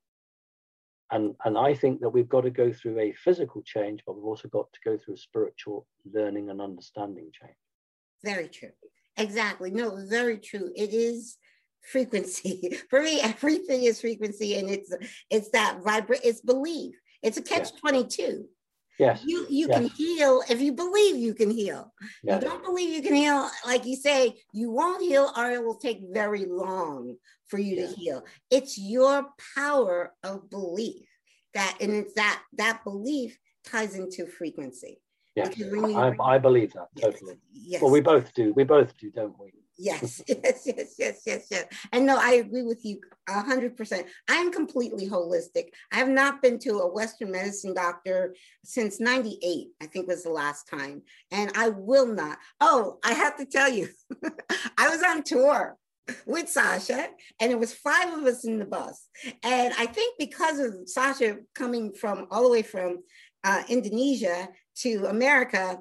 And, 1.12 1.36
and 1.46 1.58
I 1.58 1.74
think 1.74 2.02
that 2.02 2.10
we've 2.10 2.28
got 2.28 2.42
to 2.42 2.50
go 2.50 2.72
through 2.72 3.00
a 3.00 3.14
physical 3.14 3.62
change, 3.62 4.02
but 4.06 4.16
we've 4.16 4.26
also 4.26 4.50
got 4.50 4.68
to 4.74 4.80
go 4.84 4.98
through 4.98 5.14
a 5.14 5.18
spiritual 5.18 5.88
learning 6.12 6.50
and 6.50 6.62
understanding 6.62 7.32
change. 7.32 7.56
Very 8.24 8.50
true. 8.50 8.72
Exactly. 9.16 9.72
No, 9.72 9.98
very 10.10 10.38
true. 10.38 10.72
It 10.76 10.94
is 10.94 11.38
frequency. 11.92 12.78
For 12.90 13.02
me, 13.02 13.22
everything 13.22 13.84
is 13.84 14.02
frequency, 14.02 14.56
and 14.56 14.70
it's 14.70 14.94
it's 15.30 15.50
that 15.52 15.80
vibrate. 15.84 16.22
It's 16.24 16.42
belief. 16.42 16.96
It's 17.24 17.38
a 17.38 17.42
catch 17.42 17.76
twenty 17.80 18.06
two. 18.06 18.46
Yes. 19.00 19.24
You 19.26 19.46
you 19.50 19.68
yes. 19.70 19.78
can 19.78 19.88
heal 19.90 20.44
if 20.50 20.60
you 20.60 20.72
believe 20.72 21.18
you 21.18 21.34
can 21.34 21.52
heal. 21.52 21.94
Yes. 22.24 22.42
You 22.42 22.50
don't 22.50 22.64
believe 22.64 22.90
you 22.94 23.02
can 23.02 23.16
heal, 23.16 23.50
like 23.66 23.86
you 23.86 23.96
say, 23.96 24.36
you 24.54 24.72
won't 24.72 25.02
heal, 25.02 25.32
or 25.38 25.52
it 25.52 25.64
will 25.64 25.78
take 25.78 26.00
very 26.12 26.46
long 26.46 27.16
for 27.48 27.60
you 27.60 27.76
Yeah. 27.76 27.88
to 27.88 27.94
heal. 27.94 28.24
It's 28.50 28.78
your 28.78 29.28
power 29.56 30.14
of 30.24 30.50
belief 30.50 31.08
that, 31.54 31.78
and 31.80 31.92
it's 31.92 32.14
that 32.14 32.42
that 32.54 32.84
belief 32.84 33.38
ties 33.64 33.96
into 33.96 34.26
frequency. 34.26 35.00
Yes. 35.36 35.56
I, 35.62 36.16
I 36.20 36.38
believe 36.40 36.74
that 36.74 36.88
totally. 37.00 37.38
Yes. 37.54 37.82
Well, 37.82 37.92
we 37.92 38.02
both 38.02 38.34
do. 38.34 38.54
We 38.54 38.64
both 38.64 38.98
do, 38.98 39.12
don't 39.12 39.40
we? 39.40 39.52
Yes, 39.78 40.22
yes, 40.28 40.64
yes, 40.66 40.96
yes, 40.98 41.22
yes, 41.26 41.48
yes. 41.52 41.66
And 41.92 42.06
no, 42.06 42.18
I 42.20 42.34
agree 42.34 42.64
with 42.64 42.84
you 42.84 43.00
a 43.30 43.42
hundred 43.42 43.78
percent. 43.78 44.08
I 44.30 44.36
am 44.36 44.52
completely 44.52 45.08
holistic. 45.08 45.70
I 45.92 45.98
have 45.98 46.10
not 46.10 46.42
been 46.42 46.58
to 46.60 46.80
a 46.80 46.92
Western 46.92 47.32
medicine 47.32 47.74
doctor 47.74 48.36
since 48.64 49.00
98, 49.00 49.68
I 49.82 49.86
think 49.86 50.08
was 50.08 50.24
the 50.24 50.32
last 50.32 50.68
time. 50.68 51.04
And 51.32 51.52
I 51.56 51.70
will 51.70 52.08
not. 52.08 52.40
Oh, 52.60 52.98
I 53.04 53.14
have 53.14 53.38
to 53.38 53.46
tell 53.46 53.70
you, 53.70 53.90
I 54.78 54.90
was 54.90 55.04
on 55.04 55.24
tour 55.24 55.78
with 56.26 56.50
Sacha, 56.50 57.10
and 57.40 57.52
it 57.52 57.60
was 57.60 57.74
five 57.74 58.14
of 58.18 58.24
us 58.26 58.46
in 58.46 58.60
the 58.60 58.66
bus. 58.66 59.08
And 59.44 59.74
I 59.78 59.86
think 59.86 60.16
because 60.18 60.60
of 60.60 60.74
Sacha 60.90 61.38
coming 61.54 61.94
from 61.94 62.28
all 62.32 62.44
the 62.44 62.50
way 62.50 62.62
from 62.64 63.04
uh, 63.44 63.64
Indonesia 63.70 64.50
to 64.78 65.06
America, 65.06 65.80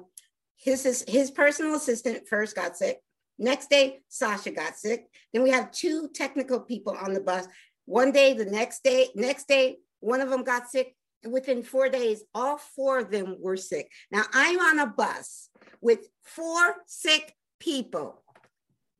his 0.57 1.03
his 1.07 1.31
personal 1.31 1.75
assistant 1.75 2.27
first 2.27 2.55
got 2.55 2.77
sick. 2.77 2.99
Next 3.39 3.69
day, 3.69 3.99
Sacha 4.09 4.51
got 4.51 4.75
sick. 4.77 5.07
Then 5.33 5.43
we 5.43 5.51
have 5.51 5.71
two 5.71 6.09
technical 6.13 6.59
people 6.59 6.95
on 6.97 7.13
the 7.13 7.21
bus. 7.21 7.47
One 7.85 8.11
day, 8.11 8.33
the 8.33 8.45
next 8.45 8.83
day, 8.83 9.09
next 9.15 9.47
day, 9.47 9.77
one 9.99 10.21
of 10.21 10.29
them 10.29 10.43
got 10.43 10.69
sick. 10.69 10.95
And 11.23 11.33
within 11.33 11.63
four 11.63 11.89
days, 11.89 12.23
all 12.33 12.57
four 12.57 12.99
of 12.99 13.11
them 13.11 13.37
were 13.39 13.57
sick. 13.57 13.91
Now 14.11 14.23
I'm 14.33 14.59
on 14.59 14.79
a 14.79 14.87
bus 14.87 15.49
with 15.81 16.07
four 16.23 16.75
sick 16.85 17.33
people. 17.59 18.21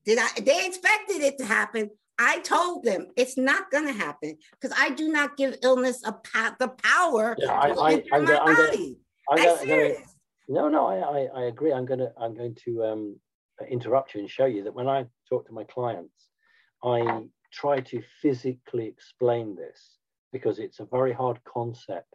Did 0.05 0.19
I? 0.19 0.27
They 0.41 0.65
expected 0.67 1.21
it 1.21 1.37
to 1.39 1.45
happen. 1.45 1.89
I 2.19 2.39
told 2.39 2.83
them 2.83 3.07
it's 3.15 3.37
not 3.37 3.69
going 3.69 3.85
to 3.85 3.93
happen 3.93 4.37
because 4.59 4.75
I 4.79 4.89
do 4.89 5.09
not 5.09 5.37
give 5.37 5.57
illness 5.61 6.01
a 6.03 6.13
pa- 6.13 6.55
the 6.59 6.69
power 6.69 7.35
Yeah, 7.37 7.59
I- 7.59 7.69
to 7.71 7.79
I- 7.79 7.91
enter 7.93 8.09
I'm 8.13 8.23
my 8.23 8.31
go- 8.31 8.37
I'm 8.39 8.55
go- 8.55 8.65
body. 8.71 8.99
I'm 9.29 9.37
I'm 9.39 9.45
gonna- 9.45 9.67
gonna- 9.67 9.93
no, 10.47 10.69
no, 10.69 10.87
I, 10.87 10.95
I, 10.97 11.41
I 11.41 11.43
agree. 11.45 11.71
I'm 11.73 11.85
gonna 11.85 12.11
I'm 12.19 12.33
going 12.33 12.55
to 12.65 12.83
um, 12.85 13.19
interrupt 13.69 14.13
you 14.13 14.21
and 14.21 14.29
show 14.29 14.45
you 14.45 14.63
that 14.63 14.73
when 14.73 14.87
I 14.87 15.05
talk 15.29 15.47
to 15.47 15.53
my 15.53 15.63
clients, 15.63 16.29
I 16.83 17.23
try 17.51 17.79
to 17.79 18.01
physically 18.21 18.87
explain 18.87 19.55
this 19.55 19.97
because 20.31 20.59
it's 20.59 20.79
a 20.79 20.85
very 20.85 21.13
hard 21.13 21.39
concept, 21.43 22.13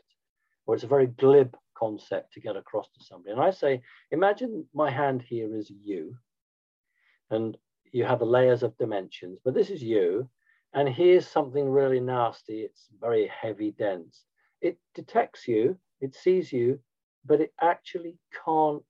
or 0.66 0.74
it's 0.74 0.84
a 0.84 0.88
very 0.88 1.06
glib 1.06 1.56
concept 1.76 2.32
to 2.34 2.40
get 2.40 2.56
across 2.56 2.86
to 2.86 3.04
somebody. 3.04 3.32
And 3.32 3.40
I 3.40 3.50
say, 3.50 3.82
imagine 4.10 4.66
my 4.74 4.90
hand 4.90 5.22
here 5.22 5.56
is 5.56 5.70
you, 5.70 6.14
and 7.30 7.56
you 7.90 8.04
have 8.04 8.20
the 8.20 8.24
layers 8.24 8.62
of 8.62 8.76
dimensions, 8.78 9.38
but 9.44 9.54
this 9.54 9.70
is 9.70 9.82
you, 9.82 10.28
and 10.74 10.88
here's 10.88 11.26
something 11.26 11.68
really 11.68 12.00
nasty. 12.00 12.60
It's 12.60 12.88
very 13.00 13.26
heavy, 13.28 13.72
dense. 13.72 14.24
It 14.60 14.78
detects 14.94 15.48
you, 15.48 15.76
it 16.00 16.14
sees 16.14 16.52
you, 16.52 16.78
but 17.24 17.40
it 17.40 17.52
actually 17.60 18.16
can't 18.44 18.82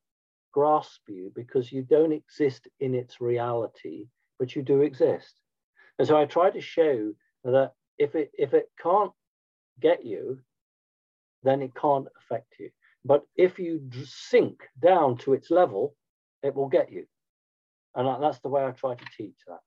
grasp 0.52 1.00
you 1.08 1.32
because 1.34 1.72
you 1.72 1.82
don't 1.82 2.12
exist 2.12 2.68
in 2.80 2.94
its 2.94 3.20
reality, 3.20 4.08
but 4.38 4.54
you 4.54 4.62
do 4.62 4.82
exist. 4.82 5.40
And 5.98 6.06
so 6.06 6.16
I 6.16 6.24
try 6.24 6.50
to 6.50 6.60
show 6.60 7.12
that 7.44 7.72
if 7.98 8.14
it 8.14 8.30
if 8.34 8.54
it 8.54 8.70
can't 8.80 9.12
get 9.80 10.04
you, 10.04 10.40
then 11.42 11.62
it 11.62 11.74
can't 11.74 12.06
affect 12.18 12.54
you. 12.58 12.70
But 13.04 13.22
if 13.36 13.58
you 13.58 13.82
sink 14.04 14.62
down 14.80 15.18
to 15.18 15.32
its 15.34 15.50
level, 15.50 15.96
it 16.42 16.54
will 16.54 16.68
get 16.68 16.92
you. 16.92 17.06
And 17.94 18.22
that's 18.22 18.38
the 18.40 18.48
way 18.48 18.64
I 18.64 18.70
try 18.70 18.94
to 18.94 19.04
teach 19.16 19.36
that. 19.48 19.60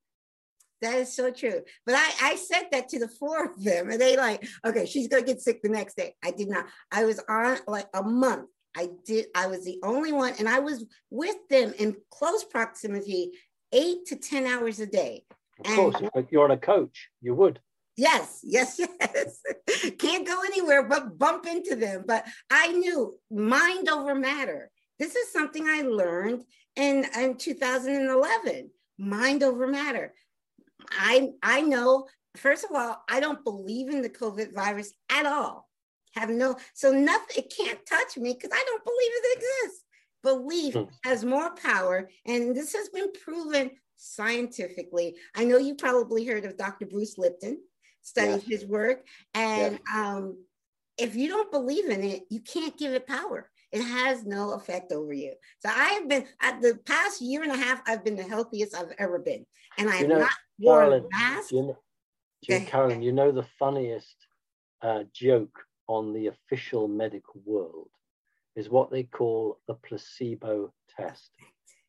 That 0.82 0.96
is 1.00 1.16
so 1.16 1.32
true. 1.32 1.62
But 1.86 1.96
I, 1.96 2.12
I 2.22 2.36
said 2.36 2.66
that 2.72 2.90
to 2.90 3.00
the 3.00 3.08
four 3.08 3.46
of 3.46 3.64
them, 3.64 3.90
and 3.90 4.00
they 4.00 4.18
like, 4.18 4.46
okay, 4.66 4.86
she's 4.86 5.08
gonna 5.08 5.24
get 5.24 5.42
sick 5.42 5.62
the 5.62 5.70
next 5.70 5.96
day. 5.96 6.16
I 6.24 6.32
did 6.32 6.50
not. 6.50 6.66
I 6.92 7.06
was 7.06 7.20
on 7.30 7.58
like 7.68 7.88
a 7.94 8.04
month. 8.04 8.50
I 8.76 8.90
did. 9.06 9.28
I 9.36 9.48
was 9.48 9.64
the 9.64 9.80
only 9.84 10.12
one, 10.12 10.34
and 10.40 10.50
I 10.50 10.60
was 10.60 10.86
with 11.10 11.36
them 11.50 11.74
in 11.80 11.96
close 12.12 12.44
proximity, 12.44 13.32
eight 13.72 14.06
to 14.08 14.16
ten 14.16 14.46
hours 14.46 14.80
a 14.80 14.86
day. 14.86 15.24
Of 15.60 15.66
And- 15.68 15.76
course, 15.76 15.96
if 16.16 16.32
you're 16.32 16.44
on 16.44 16.52
a 16.52 16.58
coach, 16.58 17.10
you 17.22 17.34
would. 17.36 17.60
Yes, 17.98 18.42
yes, 18.44 18.78
yes. 19.00 19.42
Can't 19.98 20.28
go 20.28 20.42
anywhere 20.44 20.84
but 20.84 21.18
bump 21.18 21.46
into 21.46 21.76
them. 21.78 22.04
But 22.06 22.26
I 22.50 22.74
knew 22.74 23.18
mind 23.32 23.88
over 23.88 24.14
matter. 24.14 24.70
This 25.00 25.16
is 25.16 25.32
something 25.32 25.66
I 25.66 25.82
learned 25.82 26.44
in, 26.76 27.06
in 27.18 27.38
2011. 27.38 28.70
Mind 28.98 29.44
over 29.44 29.68
matter. 29.68 30.14
I 30.92 31.30
I 31.42 31.62
know, 31.62 32.08
first 32.36 32.66
of 32.66 32.72
all, 32.76 33.02
I 33.10 33.22
don't 33.22 33.44
believe 33.46 33.90
in 33.90 34.02
the 34.02 34.10
COVID 34.10 34.54
virus 34.54 34.92
at 35.10 35.26
all. 35.26 35.70
Have 36.16 36.30
no, 36.30 36.56
so 36.74 36.92
nothing, 36.92 37.44
it 37.44 37.54
can't 37.56 37.80
touch 37.86 38.18
me 38.18 38.34
because 38.34 38.52
I 38.54 38.64
don't 38.66 38.84
believe 38.84 39.12
it 39.14 39.38
exists. 39.38 39.84
Belief 40.24 40.74
Hmm. 40.74 40.84
has 41.04 41.24
more 41.26 41.54
power, 41.56 42.10
and 42.26 42.56
this 42.56 42.74
has 42.74 42.90
been 42.90 43.12
proven 43.12 43.72
scientifically. 43.98 45.16
I 45.36 45.44
know 45.46 45.58
you 45.58 45.76
probably 45.76 46.26
heard 46.26 46.46
of 46.46 46.58
Dr. 46.58 46.86
Bruce 46.86 47.18
Lipton, 47.18 47.62
studied 48.02 48.44
his 48.44 48.66
work, 48.66 49.06
and 49.34 49.80
um, 49.94 50.38
if 50.98 51.16
you 51.16 51.28
don't 51.28 51.52
believe 51.52 51.90
in 51.90 52.04
it, 52.04 52.24
you 52.30 52.40
can't 52.40 52.78
give 52.78 52.94
it 52.94 53.06
power. 53.08 53.50
It 53.72 53.82
has 53.84 54.26
no 54.26 54.54
effect 54.54 54.92
over 54.94 55.12
you. 55.12 55.34
So 55.60 55.70
I 55.70 55.90
have 55.96 56.08
been 56.08 56.26
at 56.42 56.62
the 56.62 56.80
past 56.86 57.22
year 57.22 57.44
and 57.44 57.52
a 57.52 57.58
half. 57.58 57.82
I've 57.86 58.06
been 58.06 58.16
the 58.16 58.24
healthiest 58.24 58.74
I've 58.74 58.94
ever 58.98 59.20
been, 59.20 59.46
and 59.78 59.90
I 59.90 59.96
have 59.98 60.08
know, 60.08 60.20
not 60.20 60.32
worn 60.60 60.94
a 60.94 61.02
mask. 61.10 61.52
you 61.52 61.64
know, 61.64 61.78
you- 62.48 62.60
Caroline, 62.62 63.02
you 63.02 63.12
know 63.12 63.32
the 63.32 63.46
funniest 63.60 64.16
uh, 64.82 65.04
joke 65.14 65.65
on 65.88 66.14
the 66.14 66.28
official 66.28 66.88
medical 66.88 67.42
world 67.46 67.90
is 68.56 68.70
what 68.70 68.92
they 68.92 69.04
call 69.04 69.60
the 69.68 69.74
placebo 69.76 70.74
test. 70.98 71.32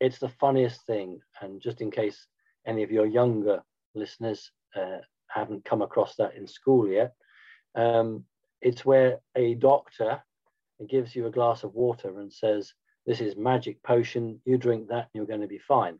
It's 0.00 0.18
the 0.18 0.28
funniest 0.28 0.84
thing. 0.86 1.20
And 1.40 1.60
just 1.60 1.80
in 1.80 1.90
case 1.90 2.26
any 2.66 2.82
of 2.82 2.90
your 2.90 3.06
younger 3.06 3.62
listeners 3.94 4.50
uh, 4.74 4.98
haven't 5.28 5.64
come 5.64 5.82
across 5.82 6.16
that 6.16 6.34
in 6.34 6.46
school 6.46 6.88
yet. 6.88 7.14
Um, 7.74 8.24
it's 8.60 8.84
where 8.84 9.20
a 9.36 9.54
doctor 9.54 10.20
gives 10.88 11.14
you 11.14 11.26
a 11.26 11.30
glass 11.30 11.62
of 11.62 11.74
water 11.74 12.20
and 12.20 12.32
says, 12.32 12.72
This 13.06 13.20
is 13.20 13.36
magic 13.36 13.82
potion, 13.82 14.40
you 14.44 14.58
drink 14.58 14.88
that 14.88 14.94
and 15.04 15.10
you're 15.14 15.26
going 15.26 15.40
to 15.40 15.46
be 15.46 15.58
fine. 15.58 15.98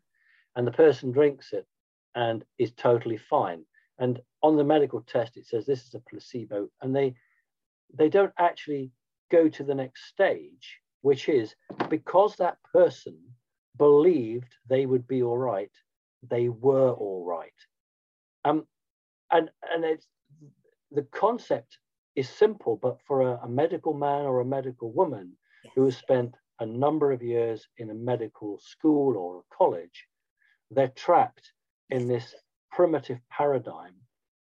And 0.54 0.66
the 0.66 0.72
person 0.72 1.12
drinks 1.12 1.52
it 1.52 1.66
and 2.14 2.44
is 2.58 2.72
totally 2.72 3.18
fine. 3.18 3.64
And 3.98 4.20
on 4.42 4.56
the 4.56 4.64
medical 4.64 5.02
test, 5.02 5.36
it 5.36 5.46
says 5.46 5.64
this 5.64 5.86
is 5.86 5.94
a 5.94 6.00
placebo, 6.00 6.68
and 6.82 6.94
they 6.94 7.14
they 7.92 8.08
don't 8.08 8.32
actually 8.38 8.90
go 9.30 9.48
to 9.48 9.64
the 9.64 9.74
next 9.74 10.06
stage, 10.06 10.80
which 11.02 11.28
is 11.28 11.54
because 11.88 12.36
that 12.36 12.58
person 12.72 13.18
believed 13.76 14.54
they 14.68 14.86
would 14.86 15.06
be 15.06 15.22
all 15.22 15.38
right, 15.38 15.70
they 16.28 16.48
were 16.48 16.92
all 16.92 17.24
right. 17.24 17.52
Um, 18.44 18.66
and 19.30 19.50
and 19.72 19.84
it's 19.84 20.06
the 20.90 21.02
concept 21.12 21.78
is 22.14 22.28
simple, 22.28 22.78
but 22.80 22.98
for 23.06 23.22
a, 23.22 23.40
a 23.42 23.48
medical 23.48 23.92
man 23.92 24.24
or 24.24 24.40
a 24.40 24.44
medical 24.44 24.92
woman 24.92 25.32
yes. 25.64 25.72
who 25.74 25.84
has 25.84 25.96
spent 25.96 26.34
a 26.60 26.66
number 26.66 27.12
of 27.12 27.22
years 27.22 27.68
in 27.78 27.90
a 27.90 27.94
medical 27.94 28.58
school 28.58 29.16
or 29.16 29.38
a 29.38 29.54
college, 29.54 30.06
they're 30.70 30.88
trapped 30.88 31.52
in 31.90 32.08
this 32.08 32.34
primitive 32.72 33.18
paradigm. 33.30 33.94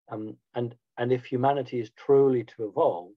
Um, 0.10 0.38
and, 0.56 0.74
and 0.98 1.12
if 1.12 1.26
humanity 1.26 1.80
is 1.82 1.92
truly 1.98 2.46
to 2.46 2.68
evolve, 2.68 3.12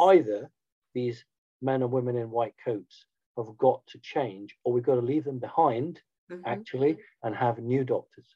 either 0.00 0.50
these 0.94 1.24
men 1.62 1.82
and 1.82 1.92
women 1.92 2.16
in 2.16 2.30
white 2.30 2.54
coats 2.64 3.06
have 3.36 3.56
got 3.58 3.86
to 3.88 3.98
change, 3.98 4.54
or 4.64 4.72
we've 4.72 4.84
got 4.84 4.94
to 4.94 5.00
leave 5.00 5.24
them 5.24 5.38
behind, 5.38 6.00
mm-hmm. 6.30 6.42
actually, 6.46 6.98
and 7.22 7.34
have 7.34 7.58
new 7.58 7.84
doctors. 7.84 8.26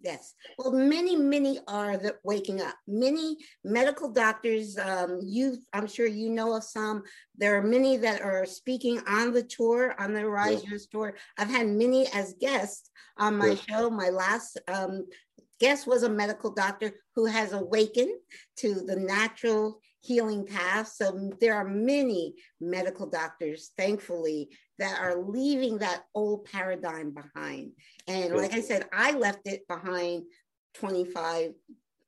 Yes. 0.00 0.34
Well, 0.58 0.72
many, 0.72 1.16
many 1.16 1.60
are 1.66 1.96
the 1.96 2.16
waking 2.24 2.60
up. 2.60 2.74
Many 2.86 3.38
medical 3.64 4.10
doctors, 4.10 4.76
um, 4.76 5.20
you, 5.22 5.56
I'm 5.72 5.86
sure 5.86 6.06
you 6.06 6.28
know 6.28 6.54
of 6.54 6.64
some. 6.64 7.04
There 7.38 7.56
are 7.56 7.62
many 7.62 7.96
that 7.96 8.20
are 8.20 8.44
speaking 8.44 9.00
on 9.08 9.32
the 9.32 9.42
tour, 9.42 9.94
on 9.98 10.12
the 10.12 10.28
Rise 10.28 10.62
yeah. 10.70 10.76
tour. 10.92 11.16
I've 11.38 11.48
had 11.48 11.68
many 11.68 12.06
as 12.12 12.34
guests 12.38 12.90
on 13.16 13.38
my 13.38 13.50
yeah. 13.50 13.54
show. 13.54 13.90
My 13.90 14.10
last 14.10 14.60
um, 14.68 15.06
guest 15.60 15.86
was 15.86 16.02
a 16.02 16.08
medical 16.08 16.50
doctor 16.50 16.92
who 17.14 17.26
has 17.26 17.52
awakened 17.52 18.14
to 18.56 18.74
the 18.74 18.96
natural 18.96 19.80
healing 20.00 20.46
path. 20.46 20.88
So 20.88 21.30
there 21.40 21.54
are 21.54 21.64
many 21.64 22.34
medical 22.60 23.08
doctors, 23.08 23.72
thankfully, 23.76 24.50
that 24.78 24.98
are 25.00 25.16
leaving 25.16 25.78
that 25.78 26.04
old 26.14 26.44
paradigm 26.44 27.14
behind. 27.14 27.72
And 28.06 28.34
like 28.36 28.52
I 28.52 28.60
said, 28.60 28.86
I 28.92 29.12
left 29.12 29.46
it 29.46 29.66
behind 29.68 30.24
25, 30.74 31.52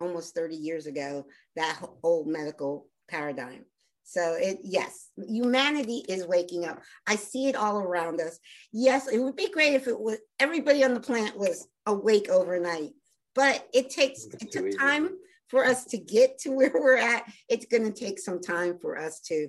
almost 0.00 0.34
30 0.34 0.56
years 0.56 0.86
ago, 0.86 1.26
that 1.54 1.80
old 2.02 2.26
medical 2.26 2.88
paradigm. 3.08 3.64
So 4.08 4.34
it 4.34 4.58
yes, 4.62 5.08
humanity 5.16 6.04
is 6.08 6.28
waking 6.28 6.64
up. 6.64 6.80
I 7.08 7.16
see 7.16 7.48
it 7.48 7.56
all 7.56 7.80
around 7.80 8.20
us. 8.20 8.38
Yes, 8.72 9.08
it 9.08 9.18
would 9.18 9.34
be 9.34 9.50
great 9.50 9.74
if 9.74 9.88
it 9.88 9.98
was 9.98 10.18
everybody 10.38 10.84
on 10.84 10.94
the 10.94 11.00
planet 11.00 11.36
was 11.36 11.66
awake 11.86 12.28
overnight. 12.28 12.92
But 13.36 13.68
it 13.72 13.90
takes 13.90 14.24
it 14.24 14.50
took 14.50 14.76
time 14.76 15.10
for 15.48 15.64
us 15.64 15.84
to 15.86 15.98
get 15.98 16.38
to 16.38 16.50
where 16.50 16.72
we're 16.74 16.96
at. 16.96 17.24
It's 17.48 17.66
going 17.66 17.84
to 17.84 17.92
take 17.92 18.18
some 18.18 18.40
time 18.40 18.78
for 18.80 18.98
us 18.98 19.20
to 19.26 19.48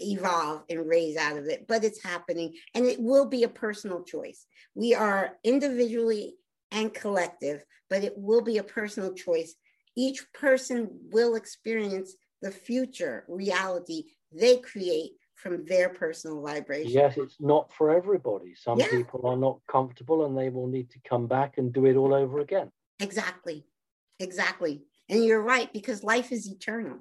evolve 0.00 0.62
and 0.68 0.86
raise 0.88 1.16
out 1.16 1.36
of 1.36 1.46
it, 1.46 1.66
but 1.66 1.84
it's 1.84 2.02
happening 2.02 2.54
and 2.74 2.84
it 2.84 3.00
will 3.00 3.26
be 3.26 3.44
a 3.44 3.48
personal 3.48 4.02
choice. 4.02 4.46
We 4.74 4.94
are 4.94 5.36
individually 5.44 6.34
and 6.70 6.92
collective, 6.92 7.64
but 7.88 8.04
it 8.04 8.14
will 8.16 8.42
be 8.42 8.58
a 8.58 8.64
personal 8.64 9.14
choice. 9.14 9.54
Each 9.96 10.24
person 10.32 10.90
will 11.12 11.36
experience 11.36 12.14
the 12.42 12.50
future 12.50 13.24
reality 13.28 14.04
they 14.32 14.58
create 14.58 15.12
from 15.34 15.64
their 15.66 15.88
personal 15.88 16.42
vibration. 16.42 16.90
Yes, 16.90 17.16
it's 17.16 17.40
not 17.40 17.72
for 17.72 17.90
everybody. 17.90 18.54
Some 18.56 18.78
yeah. 18.78 18.90
people 18.90 19.26
are 19.26 19.36
not 19.36 19.60
comfortable 19.70 20.26
and 20.26 20.36
they 20.36 20.50
will 20.50 20.66
need 20.66 20.90
to 20.90 20.98
come 21.08 21.26
back 21.26 21.58
and 21.58 21.72
do 21.72 21.86
it 21.86 21.96
all 21.96 22.14
over 22.14 22.40
again. 22.40 22.70
Exactly. 23.00 23.64
Exactly. 24.20 24.82
And 25.08 25.24
you're 25.24 25.42
right, 25.42 25.72
because 25.72 26.02
life 26.02 26.32
is 26.32 26.48
eternal. 26.48 26.98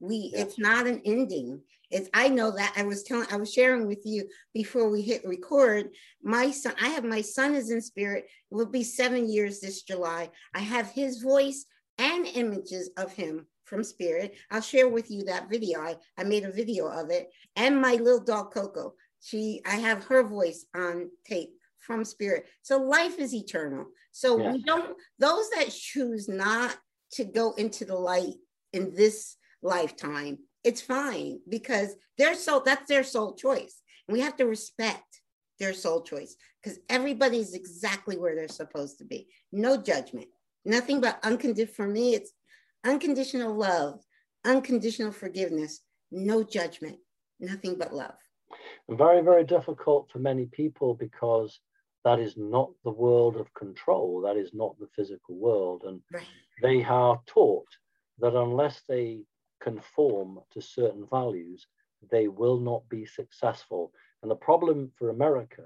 We 0.00 0.32
yeah. 0.32 0.42
it's 0.42 0.58
not 0.58 0.86
an 0.86 1.00
ending. 1.04 1.60
It's 1.90 2.08
I 2.12 2.28
know 2.28 2.50
that 2.50 2.74
I 2.76 2.82
was 2.82 3.04
telling 3.04 3.28
I 3.30 3.36
was 3.36 3.52
sharing 3.52 3.86
with 3.86 4.02
you 4.04 4.28
before 4.52 4.90
we 4.90 5.02
hit 5.02 5.24
record. 5.24 5.90
My 6.22 6.50
son, 6.50 6.74
I 6.82 6.88
have 6.88 7.04
my 7.04 7.20
son 7.20 7.54
is 7.54 7.70
in 7.70 7.80
spirit. 7.80 8.24
It 8.50 8.54
will 8.54 8.66
be 8.66 8.82
seven 8.82 9.30
years 9.30 9.60
this 9.60 9.82
July. 9.82 10.30
I 10.54 10.60
have 10.60 10.90
his 10.90 11.22
voice 11.22 11.66
and 11.98 12.26
images 12.26 12.90
of 12.96 13.12
him 13.12 13.46
from 13.64 13.84
spirit. 13.84 14.34
I'll 14.50 14.60
share 14.60 14.88
with 14.88 15.10
you 15.10 15.24
that 15.24 15.48
video. 15.48 15.80
I, 15.80 15.96
I 16.18 16.24
made 16.24 16.44
a 16.44 16.50
video 16.50 16.86
of 16.88 17.10
it. 17.10 17.30
And 17.56 17.80
my 17.80 17.94
little 17.94 18.24
dog 18.24 18.52
Coco. 18.52 18.94
She 19.22 19.62
I 19.64 19.76
have 19.76 20.04
her 20.04 20.22
voice 20.22 20.66
on 20.74 21.10
tape 21.24 21.54
from 21.78 22.04
spirit. 22.04 22.46
So 22.62 22.78
life 22.78 23.18
is 23.18 23.34
eternal. 23.34 23.86
So 24.14 24.38
yeah. 24.38 24.52
we 24.52 24.62
don't 24.62 24.96
those 25.18 25.50
that 25.50 25.70
choose 25.70 26.28
not 26.28 26.76
to 27.14 27.24
go 27.24 27.52
into 27.54 27.84
the 27.84 27.96
light 27.96 28.36
in 28.72 28.94
this 28.94 29.36
lifetime, 29.60 30.38
it's 30.62 30.80
fine 30.80 31.40
because 31.48 31.96
their 32.16 32.34
soul, 32.34 32.62
that's 32.64 32.88
their 32.88 33.02
soul 33.02 33.34
choice. 33.34 33.82
And 34.06 34.16
we 34.16 34.20
have 34.20 34.36
to 34.36 34.46
respect 34.46 35.20
their 35.58 35.72
soul 35.72 36.00
choice 36.02 36.36
because 36.62 36.78
everybody's 36.88 37.54
exactly 37.54 38.16
where 38.16 38.36
they're 38.36 38.46
supposed 38.46 38.98
to 38.98 39.04
be. 39.04 39.26
No 39.50 39.76
judgment, 39.76 40.28
nothing 40.64 41.00
but 41.00 41.18
unconditional. 41.24 41.74
For 41.74 41.88
me, 41.88 42.14
it's 42.14 42.30
unconditional 42.84 43.52
love, 43.52 44.00
unconditional 44.44 45.10
forgiveness, 45.10 45.80
no 46.12 46.44
judgment, 46.44 46.98
nothing 47.40 47.76
but 47.76 47.92
love. 47.92 48.14
Very, 48.88 49.22
very 49.22 49.42
difficult 49.42 50.08
for 50.12 50.20
many 50.20 50.46
people 50.46 50.94
because 50.94 51.58
that 52.04 52.20
is 52.20 52.36
not 52.36 52.70
the 52.84 52.90
world 52.90 53.36
of 53.36 53.52
control. 53.54 54.20
That 54.20 54.36
is 54.36 54.52
not 54.52 54.78
the 54.78 54.88
physical 54.94 55.36
world. 55.36 55.84
And 55.86 56.00
right. 56.12 56.26
they 56.62 56.84
are 56.84 57.20
taught 57.26 57.68
that 58.18 58.34
unless 58.34 58.82
they 58.88 59.22
conform 59.60 60.40
to 60.52 60.60
certain 60.60 61.06
values, 61.10 61.66
they 62.10 62.28
will 62.28 62.60
not 62.60 62.86
be 62.88 63.06
successful. 63.06 63.92
And 64.22 64.30
the 64.30 64.36
problem 64.36 64.92
for 64.98 65.08
America 65.08 65.64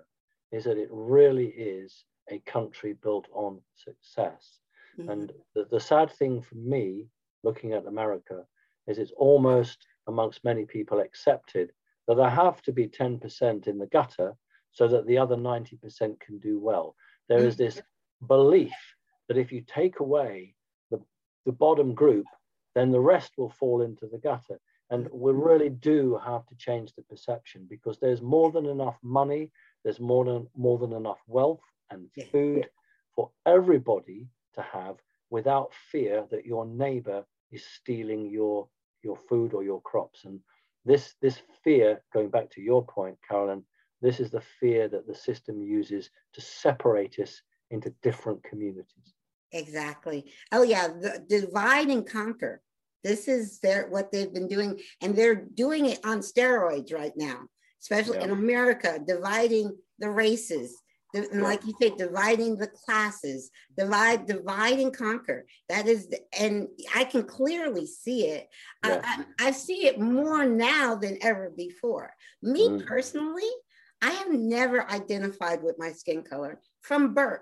is 0.52 0.64
that 0.64 0.78
it 0.78 0.88
really 0.90 1.48
is 1.48 2.04
a 2.30 2.38
country 2.40 2.92
built 2.92 3.26
on 3.32 3.60
success. 3.74 4.60
Mm-hmm. 4.98 5.10
And 5.10 5.32
the, 5.54 5.66
the 5.70 5.80
sad 5.80 6.12
thing 6.12 6.40
for 6.40 6.54
me, 6.54 7.08
looking 7.42 7.72
at 7.72 7.86
America, 7.86 8.44
is 8.86 8.98
it's 8.98 9.12
almost 9.16 9.86
amongst 10.06 10.44
many 10.44 10.64
people 10.64 11.00
accepted 11.00 11.72
that 12.06 12.16
there 12.16 12.30
have 12.30 12.62
to 12.62 12.72
be 12.72 12.86
10% 12.86 13.66
in 13.66 13.78
the 13.78 13.86
gutter 13.86 14.34
so 14.78 14.86
that 14.86 15.08
the 15.08 15.18
other 15.18 15.34
90% 15.34 16.20
can 16.20 16.38
do 16.38 16.60
well. 16.60 16.94
There 17.28 17.44
is 17.44 17.54
mm-hmm. 17.54 17.64
this 17.64 17.82
belief 18.24 18.76
that 19.26 19.36
if 19.36 19.50
you 19.50 19.60
take 19.66 19.98
away 19.98 20.54
the, 20.92 21.00
the 21.46 21.50
bottom 21.50 21.94
group, 21.94 22.26
then 22.76 22.92
the 22.92 23.00
rest 23.00 23.32
will 23.36 23.50
fall 23.50 23.82
into 23.82 24.06
the 24.06 24.18
gutter. 24.18 24.60
And 24.90 25.06
mm-hmm. 25.06 25.18
we 25.18 25.32
really 25.32 25.68
do 25.68 26.20
have 26.24 26.46
to 26.46 26.54
change 26.54 26.94
the 26.94 27.02
perception 27.02 27.66
because 27.68 27.98
there's 27.98 28.22
more 28.22 28.52
than 28.52 28.66
enough 28.66 28.96
money, 29.02 29.50
there's 29.82 29.98
more 29.98 30.24
than, 30.24 30.46
more 30.56 30.78
than 30.78 30.92
enough 30.92 31.18
wealth 31.26 31.66
and 31.90 32.08
food 32.30 32.68
for 33.16 33.32
everybody 33.46 34.28
to 34.54 34.62
have 34.62 34.94
without 35.28 35.72
fear 35.90 36.24
that 36.30 36.46
your 36.46 36.64
neighbor 36.64 37.24
is 37.50 37.64
stealing 37.66 38.30
your, 38.30 38.68
your 39.02 39.16
food 39.28 39.54
or 39.54 39.64
your 39.64 39.82
crops. 39.82 40.24
And 40.24 40.38
this, 40.84 41.16
this 41.20 41.42
fear, 41.64 42.00
going 42.14 42.30
back 42.30 42.48
to 42.50 42.60
your 42.60 42.86
point, 42.86 43.18
Caroline, 43.28 43.64
this 44.00 44.20
is 44.20 44.30
the 44.30 44.42
fear 44.60 44.88
that 44.88 45.06
the 45.06 45.14
system 45.14 45.62
uses 45.62 46.10
to 46.34 46.40
separate 46.40 47.18
us 47.18 47.42
into 47.70 47.92
different 48.02 48.42
communities. 48.42 49.14
Exactly. 49.52 50.32
Oh 50.52 50.62
yeah, 50.62 50.88
the 50.88 51.24
divide 51.28 51.88
and 51.88 52.06
conquer. 52.06 52.60
This 53.04 53.28
is 53.28 53.60
their 53.60 53.88
what 53.88 54.12
they've 54.12 54.32
been 54.32 54.48
doing, 54.48 54.80
and 55.00 55.16
they're 55.16 55.46
doing 55.54 55.86
it 55.86 56.00
on 56.04 56.20
steroids 56.20 56.92
right 56.92 57.12
now, 57.16 57.40
especially 57.80 58.18
yeah. 58.18 58.24
in 58.24 58.30
America, 58.30 59.00
dividing 59.04 59.76
the 59.98 60.10
races. 60.10 60.74
And 61.14 61.42
like 61.42 61.64
you 61.64 61.72
say, 61.80 61.90
dividing 61.96 62.56
the 62.56 62.66
classes, 62.66 63.50
divide, 63.78 64.26
divide 64.26 64.78
and 64.78 64.94
conquer. 64.94 65.46
That 65.70 65.86
is, 65.86 66.08
the, 66.08 66.18
and 66.38 66.68
I 66.94 67.04
can 67.04 67.22
clearly 67.22 67.86
see 67.86 68.26
it. 68.26 68.46
Yeah. 68.84 69.00
I, 69.02 69.24
I, 69.44 69.48
I, 69.48 69.50
see 69.52 69.86
it 69.86 69.98
more 69.98 70.44
now 70.44 70.96
than 70.96 71.16
ever 71.22 71.50
before. 71.56 72.12
Me 72.42 72.68
mm. 72.68 72.86
personally, 72.86 73.48
I 74.00 74.10
have 74.10 74.32
never 74.32 74.88
identified 74.90 75.62
with 75.62 75.76
my 75.78 75.92
skin 75.92 76.22
color 76.22 76.60
from 76.82 77.14
birth. 77.14 77.40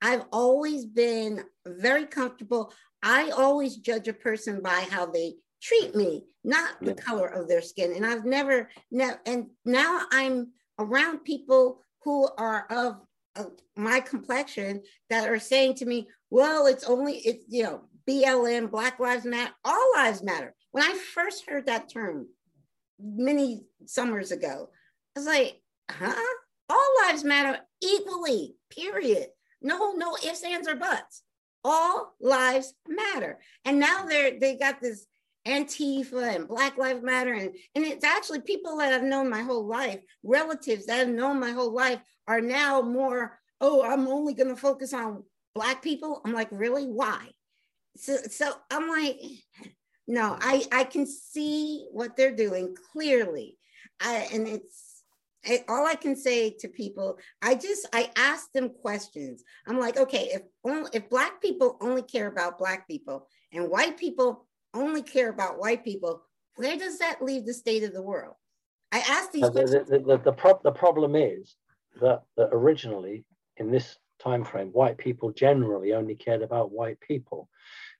I've 0.00 0.24
always 0.32 0.84
been 0.84 1.44
very 1.66 2.06
comfortable. 2.06 2.72
I 3.02 3.30
always 3.30 3.76
judge 3.76 4.08
a 4.08 4.12
person 4.12 4.60
by 4.62 4.86
how 4.90 5.06
they 5.06 5.34
treat 5.62 5.94
me, 5.94 6.24
not 6.44 6.80
the 6.80 6.94
color 6.94 7.26
of 7.26 7.48
their 7.48 7.62
skin. 7.62 7.92
And 7.94 8.06
I've 8.06 8.24
never, 8.24 8.70
and 9.26 9.46
now 9.64 10.02
I'm 10.12 10.52
around 10.78 11.24
people 11.24 11.82
who 12.04 12.28
are 12.38 12.66
of, 12.70 13.00
of 13.36 13.52
my 13.76 14.00
complexion 14.00 14.82
that 15.10 15.28
are 15.28 15.38
saying 15.38 15.74
to 15.76 15.86
me, 15.86 16.08
well, 16.30 16.66
it's 16.66 16.84
only, 16.84 17.14
it's, 17.14 17.44
you 17.48 17.64
know, 17.64 17.82
BLM, 18.08 18.70
Black 18.70 19.00
Lives 19.00 19.24
Matter, 19.24 19.52
all 19.64 19.92
lives 19.94 20.22
matter. 20.22 20.54
When 20.72 20.84
I 20.84 20.98
first 21.14 21.44
heard 21.48 21.66
that 21.66 21.90
term 21.92 22.28
many 23.00 23.62
summers 23.86 24.32
ago, 24.32 24.70
I 25.16 25.18
was 25.18 25.26
like, 25.26 25.60
huh? 25.90 26.14
All 26.68 26.88
lives 27.06 27.24
matter 27.24 27.60
equally, 27.82 28.56
period. 28.70 29.28
No, 29.62 29.92
no 29.92 30.16
ifs, 30.16 30.44
ands, 30.44 30.68
or 30.68 30.76
buts. 30.76 31.22
All 31.64 32.14
lives 32.20 32.74
matter. 32.86 33.40
And 33.64 33.78
now 33.78 34.04
they're 34.04 34.38
they 34.38 34.56
got 34.56 34.80
this 34.80 35.06
Antifa 35.48 36.34
and 36.34 36.46
Black 36.46 36.76
Lives 36.76 37.02
Matter. 37.02 37.32
And, 37.32 37.54
and 37.74 37.84
it's 37.84 38.04
actually 38.04 38.40
people 38.40 38.76
that 38.78 38.92
I've 38.92 39.02
known 39.02 39.30
my 39.30 39.42
whole 39.42 39.66
life, 39.66 40.00
relatives 40.22 40.86
that 40.86 41.00
I've 41.00 41.08
known 41.08 41.40
my 41.40 41.52
whole 41.52 41.72
life 41.72 42.00
are 42.26 42.40
now 42.40 42.82
more, 42.82 43.38
oh, 43.60 43.82
I'm 43.82 44.06
only 44.06 44.34
going 44.34 44.50
to 44.50 44.60
focus 44.60 44.92
on 44.92 45.24
Black 45.54 45.82
people. 45.82 46.20
I'm 46.24 46.34
like, 46.34 46.48
really? 46.50 46.84
Why? 46.84 47.28
So, 47.96 48.16
so 48.30 48.52
I'm 48.70 48.88
like, 48.88 49.20
no, 50.06 50.36
I, 50.38 50.64
I 50.70 50.84
can 50.84 51.06
see 51.06 51.86
what 51.92 52.16
they're 52.16 52.36
doing 52.36 52.76
clearly. 52.92 53.56
I, 54.00 54.28
and 54.32 54.46
it's, 54.46 54.87
I, 55.46 55.64
all 55.68 55.86
I 55.86 55.94
can 55.94 56.16
say 56.16 56.50
to 56.58 56.68
people, 56.68 57.18
I 57.42 57.54
just 57.54 57.88
I 57.92 58.10
ask 58.16 58.50
them 58.52 58.70
questions. 58.70 59.44
I'm 59.66 59.78
like, 59.78 59.96
okay, 59.96 60.30
if 60.32 60.42
only, 60.64 60.90
if 60.92 61.08
black 61.08 61.40
people 61.40 61.76
only 61.80 62.02
care 62.02 62.26
about 62.26 62.58
black 62.58 62.88
people 62.88 63.28
and 63.52 63.70
white 63.70 63.96
people 63.96 64.46
only 64.74 65.02
care 65.02 65.30
about 65.30 65.58
white 65.58 65.84
people, 65.84 66.22
where 66.56 66.76
does 66.76 66.98
that 66.98 67.22
leave 67.22 67.46
the 67.46 67.54
state 67.54 67.84
of 67.84 67.92
the 67.92 68.02
world? 68.02 68.34
I 68.90 68.98
ask 68.98 69.30
these 69.30 69.42
the, 69.42 69.50
questions. 69.52 69.88
The, 69.88 69.98
the, 70.00 70.18
the, 70.18 70.32
pro- 70.32 70.60
the 70.64 70.72
problem 70.72 71.14
is 71.14 71.56
that, 72.00 72.22
that 72.36 72.48
originally 72.52 73.24
in 73.58 73.70
this 73.70 73.96
time 74.18 74.44
frame, 74.44 74.68
white 74.68 74.98
people 74.98 75.30
generally 75.30 75.92
only 75.92 76.14
cared 76.14 76.42
about 76.42 76.72
white 76.72 76.98
people 77.00 77.48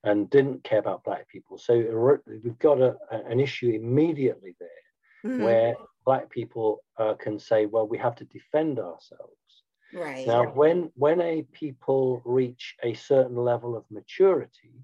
and 0.05 0.29
didn't 0.31 0.65
care 0.65 0.79
about 0.79 1.05
black 1.05 1.29
people. 1.29 1.59
So 1.59 2.21
we've 2.27 2.59
got 2.59 2.81
a, 2.81 2.97
an 3.11 3.41
issue 3.41 3.71
immediately 3.71 4.57
there 4.59 5.31
mm-hmm. 5.33 5.43
where 5.43 5.75
black 6.09 6.31
people 6.31 6.69
uh, 6.97 7.13
can 7.25 7.39
say, 7.39 7.67
well, 7.67 7.87
we 7.87 7.99
have 7.99 8.17
to 8.17 8.25
defend 8.39 8.79
ourselves. 8.79 9.53
Right. 9.93 10.27
Now, 10.27 10.43
when 10.61 10.91
when 10.95 11.21
a 11.21 11.43
people 11.63 12.23
reach 12.25 12.65
a 12.83 12.95
certain 12.95 13.37
level 13.53 13.77
of 13.77 13.85
maturity, 13.91 14.77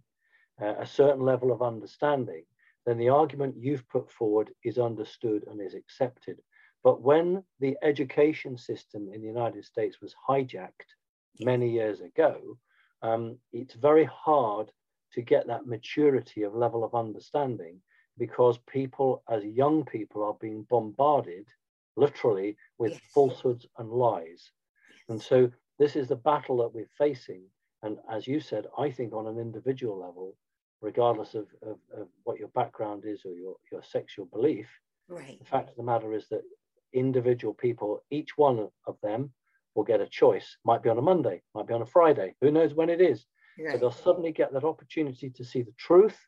uh, 0.61 0.75
a 0.87 0.89
certain 1.01 1.25
level 1.33 1.51
of 1.51 1.63
understanding, 1.73 2.45
then 2.85 2.99
the 2.99 3.09
argument 3.09 3.65
you've 3.65 3.89
put 3.89 4.07
forward 4.19 4.49
is 4.69 4.77
understood 4.91 5.41
and 5.49 5.63
is 5.63 5.75
accepted. 5.83 6.37
But 6.87 7.01
when 7.01 7.43
the 7.59 7.75
education 7.91 8.59
system 8.59 9.03
in 9.15 9.23
the 9.23 9.33
United 9.37 9.65
States 9.65 9.97
was 10.03 10.15
hijacked 10.29 10.91
many 11.41 11.69
years 11.71 12.01
ago, 12.11 12.35
um, 13.01 13.23
it's 13.61 13.87
very 13.91 14.09
hard 14.27 14.67
to 15.15 15.23
get 15.23 15.47
that 15.47 15.67
maturity 15.67 16.43
of 16.43 16.55
level 16.65 16.85
of 16.85 16.95
understanding 16.95 17.81
because 18.19 18.59
people, 18.69 19.23
as 19.29 19.45
young 19.45 19.85
people, 19.85 20.23
are 20.23 20.37
being 20.41 20.67
bombarded 20.71 21.47
literally 21.97 22.57
with 22.79 22.93
yes. 22.93 23.01
falsehoods 23.13 23.67
and 23.79 23.91
lies. 23.91 24.51
And 25.09 25.21
so 25.21 25.51
this 25.79 25.97
is 25.97 26.09
the 26.09 26.17
battle 26.17 26.59
that 26.59 26.75
we're 26.75 26.89
facing. 26.99 27.43
And 27.83 27.99
as 28.11 28.27
you 28.27 28.41
said, 28.41 28.67
I 28.79 28.91
think 28.91 29.13
on 29.13 29.27
an 29.27 29.39
individual 29.39 29.99
level, 29.99 30.37
regardless 30.81 31.35
of, 31.35 31.47
of, 31.63 31.79
of, 31.97 32.09
what 32.25 32.39
your 32.39 32.49
background 32.49 33.05
is 33.07 33.23
or 33.25 33.33
your, 33.33 33.57
your 33.73 33.83
sexual 33.83 34.27
belief. 34.27 34.69
Right. 35.09 35.39
The 35.39 35.45
fact 35.45 35.71
of 35.71 35.77
the 35.77 35.83
matter 35.83 36.13
is 36.13 36.29
that 36.31 36.43
individual 36.93 37.55
people, 37.55 38.03
each 38.11 38.37
one 38.37 38.69
of 38.87 38.97
them 39.03 39.31
will 39.75 39.85
get 39.85 40.01
a 40.01 40.07
choice. 40.07 40.57
Might 40.65 40.83
be 40.83 40.91
on 40.91 40.99
a 40.99 41.03
Monday, 41.03 41.43
might 41.55 41.67
be 41.67 41.75
on 41.75 41.83
a 41.83 41.87
Friday, 41.87 42.35
who 42.41 42.51
knows 42.51 42.75
when 42.75 42.91
it 42.91 43.01
is. 43.01 43.27
Right. 43.59 43.73
But 43.73 43.81
they'll 43.81 43.93
suddenly 43.93 44.33
get 44.33 44.53
that 44.53 44.65
opportunity 44.65 45.31
to 45.31 45.45
see 45.45 45.63
the 45.63 45.75
truth 45.79 46.19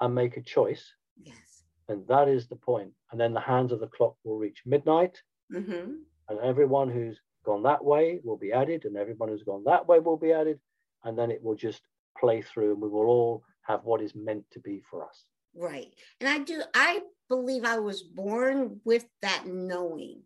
and 0.00 0.14
make 0.14 0.36
a 0.36 0.42
choice. 0.42 0.92
Yes. 1.22 1.64
And 1.88 2.06
that 2.08 2.28
is 2.28 2.48
the 2.48 2.56
point. 2.56 2.92
And 3.10 3.20
then 3.20 3.34
the 3.34 3.40
hands 3.40 3.72
of 3.72 3.80
the 3.80 3.86
clock 3.86 4.16
will 4.24 4.38
reach 4.38 4.62
midnight. 4.66 5.20
Mm-hmm. 5.52 5.92
And 6.28 6.38
everyone 6.42 6.90
who's 6.90 7.20
gone 7.44 7.62
that 7.64 7.84
way 7.84 8.20
will 8.24 8.38
be 8.38 8.52
added, 8.52 8.84
and 8.84 8.96
everyone 8.96 9.28
who's 9.28 9.42
gone 9.42 9.64
that 9.66 9.86
way 9.86 9.98
will 9.98 10.16
be 10.16 10.32
added. 10.32 10.58
And 11.04 11.18
then 11.18 11.30
it 11.30 11.42
will 11.42 11.54
just 11.54 11.82
play 12.18 12.40
through, 12.40 12.72
and 12.72 12.80
we 12.80 12.88
will 12.88 13.06
all 13.06 13.44
have 13.62 13.84
what 13.84 14.00
is 14.00 14.14
meant 14.14 14.44
to 14.52 14.60
be 14.60 14.82
for 14.90 15.06
us. 15.06 15.24
Right. 15.54 15.94
And 16.20 16.28
I 16.28 16.38
do, 16.38 16.62
I 16.74 17.00
believe 17.28 17.64
I 17.64 17.78
was 17.78 18.02
born 18.02 18.80
with 18.84 19.06
that 19.22 19.46
knowing. 19.46 20.22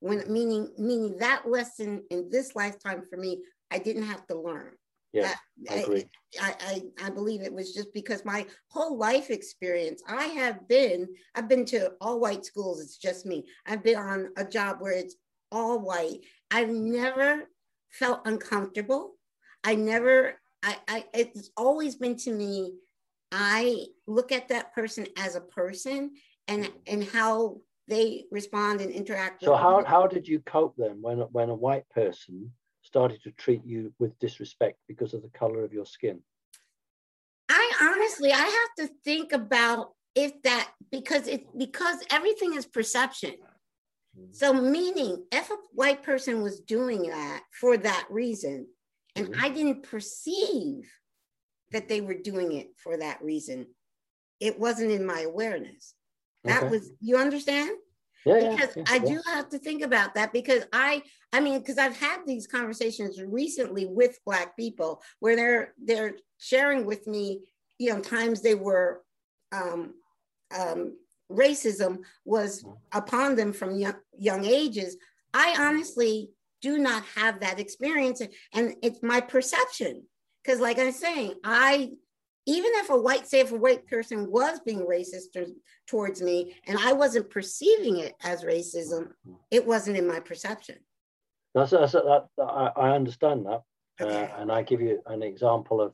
When 0.00 0.32
meaning 0.32 0.70
meaning 0.78 1.18
that 1.18 1.46
lesson 1.46 2.04
in 2.10 2.30
this 2.30 2.56
lifetime 2.56 3.02
for 3.08 3.18
me, 3.18 3.42
I 3.70 3.78
didn't 3.78 4.04
have 4.04 4.26
to 4.28 4.40
learn. 4.40 4.72
Yeah, 5.12 5.34
uh, 5.68 5.72
I, 5.72 5.74
agree. 5.76 6.04
I, 6.40 6.54
I, 6.60 7.06
I 7.06 7.10
believe 7.10 7.42
it 7.42 7.52
was 7.52 7.74
just 7.74 7.92
because 7.92 8.24
my 8.24 8.46
whole 8.68 8.96
life 8.96 9.30
experience, 9.30 10.02
I 10.08 10.26
have 10.26 10.68
been, 10.68 11.08
I've 11.34 11.48
been 11.48 11.64
to 11.66 11.92
all 12.00 12.20
white 12.20 12.44
schools, 12.44 12.80
it's 12.80 12.96
just 12.96 13.26
me. 13.26 13.46
I've 13.66 13.82
been 13.82 13.98
on 13.98 14.28
a 14.36 14.44
job 14.44 14.76
where 14.80 14.92
it's 14.92 15.16
all 15.50 15.80
white. 15.80 16.20
I've 16.50 16.70
never 16.70 17.48
felt 17.90 18.20
uncomfortable. 18.24 19.16
I 19.64 19.74
never 19.74 20.40
I, 20.62 20.76
I 20.88 21.04
it's 21.14 21.50
always 21.56 21.96
been 21.96 22.16
to 22.16 22.32
me 22.32 22.74
i 23.32 23.86
look 24.06 24.32
at 24.32 24.48
that 24.48 24.74
person 24.74 25.06
as 25.16 25.36
a 25.36 25.40
person 25.40 26.10
and 26.48 26.64
mm. 26.64 26.72
and 26.86 27.04
how 27.04 27.56
they 27.88 28.24
respond 28.30 28.80
and 28.80 28.90
interact 28.90 29.42
so 29.42 29.56
how, 29.56 29.84
how 29.84 30.06
did 30.06 30.28
you 30.28 30.40
cope 30.40 30.74
then 30.76 31.00
when 31.00 31.18
when 31.18 31.48
a 31.48 31.54
white 31.54 31.88
person 31.90 32.52
started 32.90 33.22
to 33.22 33.30
treat 33.32 33.64
you 33.64 33.92
with 33.98 34.18
disrespect 34.18 34.78
because 34.88 35.14
of 35.14 35.22
the 35.22 35.28
color 35.28 35.64
of 35.64 35.72
your 35.72 35.86
skin 35.86 36.20
i 37.48 37.72
honestly 37.82 38.32
i 38.32 38.36
have 38.36 38.88
to 38.88 38.94
think 39.04 39.32
about 39.32 39.92
if 40.14 40.32
that 40.42 40.70
because 40.90 41.28
it 41.28 41.46
because 41.56 41.98
everything 42.10 42.54
is 42.54 42.66
perception 42.66 43.30
mm-hmm. 43.30 44.32
so 44.32 44.52
meaning 44.52 45.24
if 45.30 45.50
a 45.50 45.56
white 45.72 46.02
person 46.02 46.42
was 46.42 46.60
doing 46.60 47.02
that 47.02 47.42
for 47.52 47.76
that 47.76 48.06
reason 48.10 48.66
and 49.16 49.28
mm-hmm. 49.28 49.44
I 49.44 49.48
didn't 49.48 49.82
perceive 49.82 50.90
that 51.72 51.88
they 51.88 52.00
were 52.00 52.14
doing 52.14 52.52
it 52.52 52.68
for 52.76 52.96
that 52.96 53.22
reason. 53.22 53.66
It 54.40 54.58
wasn't 54.58 54.92
in 54.92 55.06
my 55.06 55.20
awareness. 55.20 55.94
That 56.44 56.64
okay. 56.64 56.70
was, 56.70 56.90
you 57.00 57.18
understand? 57.18 57.76
Yeah, 58.26 58.50
because 58.50 58.76
yeah, 58.76 58.84
I 58.88 58.98
do 58.98 59.20
have 59.26 59.48
to 59.50 59.58
think 59.58 59.82
about 59.82 60.14
that 60.14 60.32
because 60.32 60.64
I, 60.72 61.02
I 61.32 61.40
mean, 61.40 61.58
because 61.60 61.78
I've 61.78 61.96
had 61.96 62.18
these 62.26 62.46
conversations 62.46 63.20
recently 63.22 63.86
with 63.86 64.18
Black 64.26 64.56
people 64.56 65.02
where 65.20 65.36
they're 65.36 65.74
they're 65.82 66.14
sharing 66.38 66.84
with 66.84 67.06
me, 67.06 67.40
you 67.78 67.92
know, 67.92 68.00
times 68.00 68.42
they 68.42 68.54
were 68.54 69.02
um, 69.52 69.94
um, 70.56 70.96
racism 71.30 71.98
was 72.24 72.62
mm-hmm. 72.62 72.74
upon 72.92 73.36
them 73.36 73.52
from 73.52 73.78
young, 73.78 73.94
young 74.18 74.44
ages. 74.44 74.96
I 75.32 75.56
honestly 75.58 76.30
do 76.60 76.78
not 76.78 77.04
have 77.16 77.40
that 77.40 77.58
experience. 77.58 78.20
And 78.52 78.74
it's 78.82 79.02
my 79.02 79.20
perception. 79.20 80.04
Because, 80.42 80.60
like 80.60 80.78
I'm 80.78 80.92
saying, 80.92 81.34
I, 81.44 81.92
even 82.46 82.70
if 82.74 82.90
a 82.90 82.96
white, 83.00 83.28
say, 83.28 83.40
if 83.40 83.52
a 83.52 83.56
white 83.56 83.86
person 83.86 84.30
was 84.30 84.60
being 84.60 84.80
racist 84.80 85.36
towards 85.86 86.22
me 86.22 86.54
and 86.66 86.78
I 86.78 86.92
wasn't 86.92 87.30
perceiving 87.30 87.98
it 87.98 88.14
as 88.22 88.44
racism, 88.44 89.10
it 89.50 89.66
wasn't 89.66 89.98
in 89.98 90.06
my 90.06 90.20
perception. 90.20 90.76
That's, 91.54 91.72
that's 91.72 91.92
that, 91.92 92.26
I, 92.38 92.70
I 92.76 92.90
understand 92.90 93.46
that. 93.46 93.62
Uh, 94.00 94.04
Okay. 94.04 94.22
Uh, 94.32 94.40
and 94.40 94.50
I 94.50 94.62
give 94.62 94.80
you 94.80 95.02
an 95.06 95.22
example 95.22 95.80
of 95.82 95.92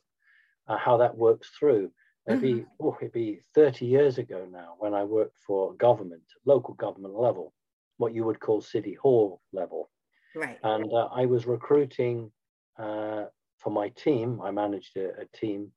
uh, 0.68 0.76
how 0.76 0.96
that 0.98 1.16
works 1.16 1.50
through. 1.58 1.90
It'd 2.28 2.40
be, 2.40 2.54
Mm-hmm. 2.54 2.86
oh, 2.86 2.96
it'd 3.00 3.12
be 3.12 3.40
30 3.54 3.86
years 3.86 4.18
ago 4.18 4.46
now 4.50 4.74
when 4.78 4.94
I 4.94 5.02
worked 5.04 5.38
for 5.46 5.74
government, 5.74 6.22
local 6.44 6.74
government 6.74 7.14
level, 7.14 7.52
what 7.96 8.14
you 8.14 8.24
would 8.24 8.38
call 8.40 8.60
city 8.60 8.94
hall 8.94 9.40
level. 9.52 9.90
Right. 10.36 10.58
And 10.62 10.92
uh, 10.92 11.08
I 11.12 11.26
was 11.26 11.46
recruiting 11.46 12.30
uh, 12.78 13.24
for 13.58 13.70
my 13.70 13.88
team. 13.90 14.40
I 14.42 14.50
managed 14.50 14.96
a, 14.96 15.22
a, 15.22 15.24
team, 15.34 15.72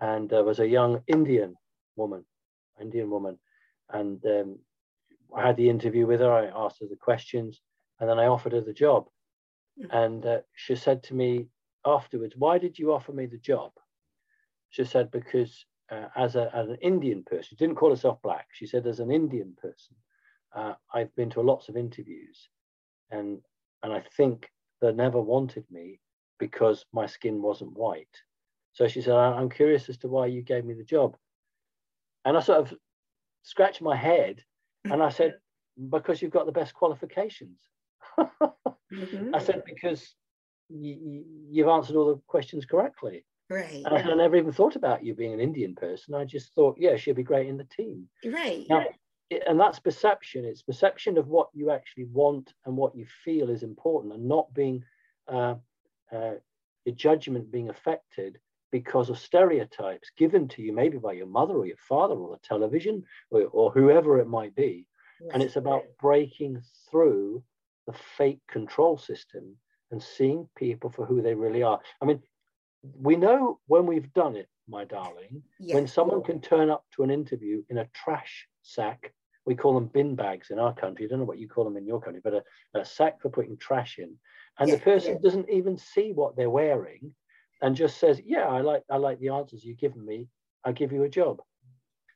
and 0.00 0.28
there 0.28 0.44
was 0.44 0.60
a 0.60 0.68
young 0.68 1.02
Indian 1.06 1.54
woman, 1.96 2.24
Indian 2.80 3.10
woman, 3.10 3.38
and 3.90 4.24
um, 4.26 4.58
I 5.36 5.46
had 5.46 5.56
the 5.56 5.68
interview 5.68 6.06
with 6.06 6.20
her. 6.20 6.32
I 6.32 6.46
asked 6.46 6.80
her 6.80 6.86
the 6.88 6.96
questions, 6.96 7.60
and 8.00 8.08
then 8.08 8.18
I 8.18 8.26
offered 8.26 8.52
her 8.52 8.60
the 8.60 8.72
job. 8.72 9.06
And 9.90 10.24
uh, 10.24 10.40
she 10.54 10.74
said 10.76 11.02
to 11.04 11.14
me 11.14 11.46
afterwards, 11.84 12.34
"Why 12.36 12.58
did 12.58 12.78
you 12.78 12.92
offer 12.92 13.12
me 13.12 13.26
the 13.26 13.38
job?" 13.38 13.72
She 14.70 14.84
said, 14.84 15.10
"Because 15.10 15.64
uh, 15.90 16.08
as, 16.16 16.36
a, 16.36 16.54
as 16.54 16.68
an 16.68 16.76
Indian 16.82 17.22
person, 17.24 17.44
she 17.48 17.56
didn't 17.56 17.76
call 17.76 17.90
herself 17.90 18.20
black. 18.22 18.48
She 18.52 18.66
said, 18.66 18.86
as 18.86 19.00
an 19.00 19.10
Indian 19.10 19.54
person, 19.60 19.96
uh, 20.54 20.74
I've 20.92 21.14
been 21.14 21.30
to 21.30 21.40
lots 21.40 21.68
of 21.68 21.76
interviews, 21.76 22.48
and 23.10 23.38
and 23.82 23.92
I 23.92 24.02
think 24.16 24.50
they 24.80 24.92
never 24.92 25.20
wanted 25.20 25.64
me 25.70 26.00
because 26.38 26.84
my 26.92 27.06
skin 27.06 27.42
wasn't 27.42 27.72
white. 27.72 28.16
So 28.78 28.86
she 28.86 29.02
said, 29.02 29.14
I'm 29.16 29.50
curious 29.50 29.88
as 29.88 29.98
to 29.98 30.08
why 30.08 30.26
you 30.26 30.40
gave 30.40 30.64
me 30.64 30.72
the 30.72 30.84
job. 30.84 31.16
And 32.24 32.36
I 32.36 32.40
sort 32.40 32.60
of 32.60 32.74
scratched 33.42 33.82
my 33.82 33.96
head 33.96 34.44
and 34.84 35.02
I 35.02 35.08
said, 35.08 35.34
because 35.90 36.22
you've 36.22 36.30
got 36.30 36.46
the 36.46 36.52
best 36.52 36.74
qualifications. 36.74 37.58
mm-hmm. 38.16 39.34
I 39.34 39.38
said, 39.40 39.64
because 39.66 40.14
you, 40.68 41.24
you've 41.50 41.66
answered 41.66 41.96
all 41.96 42.06
the 42.06 42.20
questions 42.28 42.66
correctly. 42.66 43.24
Right. 43.50 43.82
And 43.84 43.96
I 44.12 44.14
never 44.14 44.36
even 44.36 44.52
thought 44.52 44.76
about 44.76 45.04
you 45.04 45.12
being 45.12 45.32
an 45.32 45.40
Indian 45.40 45.74
person. 45.74 46.14
I 46.14 46.24
just 46.24 46.54
thought, 46.54 46.76
yeah, 46.78 46.94
she'd 46.94 47.16
be 47.16 47.24
great 47.24 47.48
in 47.48 47.56
the 47.56 47.64
team. 47.64 48.08
Right. 48.24 48.64
Now, 48.68 48.84
it- 49.28 49.42
and 49.48 49.58
that's 49.58 49.80
perception. 49.80 50.44
It's 50.44 50.62
perception 50.62 51.18
of 51.18 51.26
what 51.26 51.48
you 51.52 51.72
actually 51.72 52.04
want 52.04 52.54
and 52.64 52.76
what 52.76 52.94
you 52.94 53.06
feel 53.24 53.50
is 53.50 53.64
important, 53.64 54.14
and 54.14 54.28
not 54.28 54.54
being 54.54 54.84
uh, 55.26 55.56
uh, 56.12 56.34
your 56.84 56.94
judgment 56.94 57.50
being 57.50 57.70
affected 57.70 58.38
because 58.70 59.10
of 59.10 59.18
stereotypes 59.18 60.10
given 60.16 60.48
to 60.48 60.62
you, 60.62 60.72
maybe 60.72 60.98
by 60.98 61.12
your 61.12 61.26
mother 61.26 61.54
or 61.54 61.66
your 61.66 61.76
father 61.78 62.14
or 62.14 62.30
the 62.30 62.46
television 62.46 63.04
or, 63.30 63.42
or 63.52 63.70
whoever 63.70 64.18
it 64.18 64.28
might 64.28 64.54
be. 64.54 64.86
And 65.32 65.42
it's 65.42 65.56
about 65.56 65.84
breaking 66.00 66.62
through 66.90 67.42
the 67.86 67.94
fake 68.16 68.40
control 68.48 68.98
system 68.98 69.56
and 69.90 70.02
seeing 70.02 70.48
people 70.56 70.90
for 70.90 71.06
who 71.06 71.22
they 71.22 71.34
really 71.34 71.62
are. 71.62 71.80
I 72.00 72.04
mean, 72.04 72.22
we 72.82 73.16
know 73.16 73.58
when 73.66 73.86
we've 73.86 74.12
done 74.12 74.36
it, 74.36 74.48
my 74.68 74.84
darling, 74.84 75.42
when 75.74 75.86
someone 75.86 76.22
can 76.22 76.40
turn 76.40 76.70
up 76.70 76.84
to 76.94 77.02
an 77.02 77.10
interview 77.10 77.62
in 77.70 77.78
a 77.78 77.88
trash 77.94 78.46
sack, 78.62 79.12
we 79.46 79.54
call 79.54 79.74
them 79.74 79.86
bin 79.86 80.14
bags 80.14 80.50
in 80.50 80.58
our 80.58 80.74
country. 80.74 81.06
I 81.06 81.08
don't 81.08 81.20
know 81.20 81.24
what 81.24 81.38
you 81.38 81.48
call 81.48 81.64
them 81.64 81.78
in 81.78 81.86
your 81.86 82.00
country, 82.00 82.20
but 82.22 82.34
a, 82.34 82.44
a 82.78 82.84
sack 82.84 83.20
for 83.22 83.30
putting 83.30 83.56
trash 83.56 83.98
in. 83.98 84.14
And 84.58 84.70
the 84.70 84.78
person 84.78 85.22
doesn't 85.22 85.48
even 85.48 85.78
see 85.78 86.12
what 86.12 86.36
they're 86.36 86.50
wearing 86.50 87.14
and 87.62 87.76
just 87.76 87.98
says, 87.98 88.20
Yeah, 88.24 88.46
I 88.46 88.60
like 88.60 88.82
I 88.90 88.96
like 88.96 89.18
the 89.20 89.30
answers 89.30 89.64
you've 89.64 89.78
given 89.78 90.04
me. 90.04 90.28
I'll 90.64 90.72
give 90.72 90.92
you 90.92 91.04
a 91.04 91.08
job. 91.08 91.40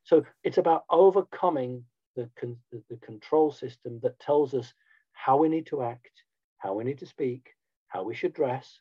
So 0.05 0.25
it's 0.43 0.59
about 0.59 0.85
overcoming 0.91 1.85
the, 2.17 2.29
con- 2.39 2.59
the, 2.71 2.83
the 2.91 2.97
control 2.97 3.53
system 3.53 4.01
that 4.03 4.19
tells 4.19 4.53
us 4.55 4.73
how 5.13 5.37
we 5.37 5.49
need 5.49 5.67
to 5.67 5.83
act, 5.83 6.11
how 6.59 6.75
we 6.75 6.85
need 6.85 6.99
to 6.99 7.07
speak, 7.07 7.51
how 7.89 8.03
we 8.03 8.15
should 8.15 8.33
dress, 8.33 8.81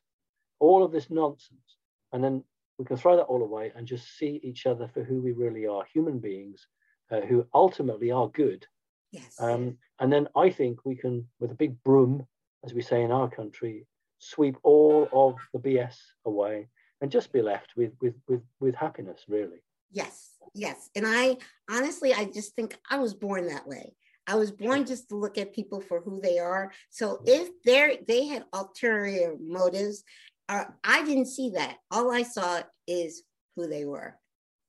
all 0.60 0.84
of 0.84 0.92
this 0.92 1.10
nonsense. 1.10 1.78
And 2.12 2.24
then 2.24 2.44
we 2.78 2.86
can 2.86 2.98
throw 2.98 3.16
that 3.18 3.24
all 3.24 3.44
away 3.44 3.72
and 3.76 3.86
just 3.86 4.18
see 4.18 4.40
each 4.44 4.66
other 4.66 4.88
for 4.88 5.04
who 5.04 5.22
we 5.22 5.32
really 5.32 5.68
are 5.68 5.84
human 5.94 6.20
beings 6.20 6.66
uh, 7.12 7.22
who 7.22 7.46
ultimately 7.54 8.12
are 8.12 8.30
good. 8.30 8.66
Yes. 9.12 9.36
Um, 9.40 9.78
and 10.00 10.12
then 10.12 10.28
I 10.36 10.50
think 10.50 10.80
we 10.86 10.96
can, 10.96 11.28
with 11.40 11.52
a 11.52 11.56
big 11.56 11.82
broom, 11.84 12.26
as 12.66 12.74
we 12.74 12.82
say 12.82 13.04
in 13.04 13.12
our 13.12 13.30
country, 13.30 13.86
sweep 14.22 14.56
all 14.64 15.10
of 15.12 15.36
the 15.54 15.60
BS 15.60 15.98
away 16.26 16.68
and 17.02 17.12
just 17.12 17.34
be 17.34 17.42
left 17.42 17.74
with, 17.76 17.92
with, 18.02 18.14
with, 18.28 18.42
with 18.60 18.76
happiness, 18.76 19.26
really. 19.28 19.64
Yes, 19.92 20.38
yes. 20.54 20.90
And 20.96 21.06
I 21.08 21.38
honestly, 21.70 22.14
I 22.14 22.26
just 22.26 22.56
think 22.56 22.78
I 22.90 22.98
was 22.98 23.14
born 23.14 23.48
that 23.48 23.68
way. 23.68 23.94
I 24.28 24.36
was 24.36 24.52
born 24.52 24.86
just 24.86 25.10
to 25.10 25.16
look 25.16 25.38
at 25.38 25.54
people 25.54 25.82
for 25.82 26.00
who 26.00 26.22
they 26.22 26.40
are. 26.40 26.72
So 26.90 27.22
if 27.26 27.50
they're 27.66 27.96
they 28.08 28.28
had 28.28 28.46
ulterior 28.54 29.36
motives, 29.42 30.04
uh, 30.48 30.66
I 30.84 31.04
didn't 31.04 31.26
see 31.26 31.50
that. 31.52 31.78
All 31.90 32.12
I 32.12 32.24
saw 32.24 32.62
is 32.88 33.24
who 33.56 33.68
they 33.68 33.84
were. 33.84 34.16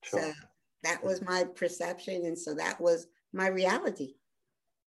Sure. 0.02 0.20
So 0.20 0.32
that 0.84 1.04
was 1.04 1.22
my 1.22 1.44
perception, 1.44 2.24
and 2.24 2.36
so 2.36 2.54
that 2.54 2.80
was 2.80 3.06
my 3.32 3.48
reality. 3.48 4.14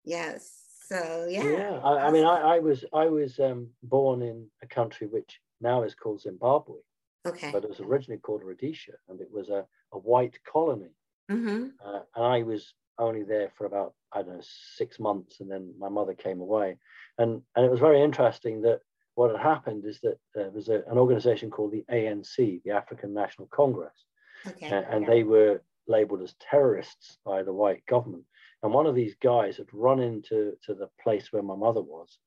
Yes. 0.03 0.64
So 0.91 1.27
yeah. 1.29 1.43
Yeah, 1.43 1.79
I, 1.83 2.07
I 2.07 2.11
mean, 2.11 2.25
I, 2.25 2.55
I 2.55 2.59
was 2.59 2.85
I 2.93 3.05
was 3.07 3.39
um, 3.39 3.69
born 3.83 4.21
in 4.21 4.47
a 4.61 4.67
country 4.67 5.07
which 5.07 5.39
now 5.61 5.83
is 5.83 5.95
called 5.95 6.21
Zimbabwe, 6.21 6.79
Okay. 7.27 7.49
but 7.51 7.63
it 7.63 7.69
was 7.69 7.79
originally 7.79 8.19
called 8.19 8.43
Rhodesia, 8.43 8.93
and 9.09 9.19
it 9.19 9.31
was 9.31 9.49
a, 9.49 9.65
a 9.93 9.97
white 9.97 10.37
colony. 10.43 10.93
hmm 11.29 11.67
Uh, 11.83 12.01
and 12.15 12.25
I 12.25 12.43
was 12.43 12.73
only 12.97 13.23
there 13.23 13.49
for 13.57 13.65
about 13.65 13.93
I 14.13 14.21
don't 14.21 14.35
know 14.35 14.41
six 14.77 14.99
months, 14.99 15.39
and 15.39 15.49
then 15.49 15.73
my 15.79 15.89
mother 15.89 16.13
came 16.13 16.39
away, 16.41 16.77
and 17.17 17.41
and 17.55 17.65
it 17.65 17.71
was 17.71 17.79
very 17.79 18.01
interesting 18.01 18.61
that 18.61 18.81
what 19.15 19.31
had 19.31 19.39
happened 19.39 19.85
is 19.85 19.99
that 20.01 20.17
there 20.35 20.51
was 20.51 20.67
a, 20.69 20.83
an 20.91 20.97
organization 20.97 21.49
called 21.49 21.71
the 21.71 21.85
ANC, 21.89 22.61
the 22.63 22.71
African 22.71 23.13
National 23.13 23.47
Congress, 23.47 23.97
Okay. 24.45 24.69
a- 24.75 24.87
and 24.93 25.07
they 25.07 25.23
were 25.23 25.61
labeled 25.87 26.21
as 26.21 26.35
terrorists 26.49 27.17
by 27.25 27.41
the 27.43 27.53
white 27.53 27.83
government. 27.85 28.25
And 28.65 28.73
one 28.73 28.87
of 28.87 28.95
these 28.95 29.13
guys 29.21 29.57
had 29.57 29.71
run 29.71 29.99
into 29.99 30.57
to 30.63 30.73
the 30.73 30.89
place 30.99 31.31
where 31.31 31.43
my 31.43 31.55
mother 31.55 31.83
was, 31.83 32.17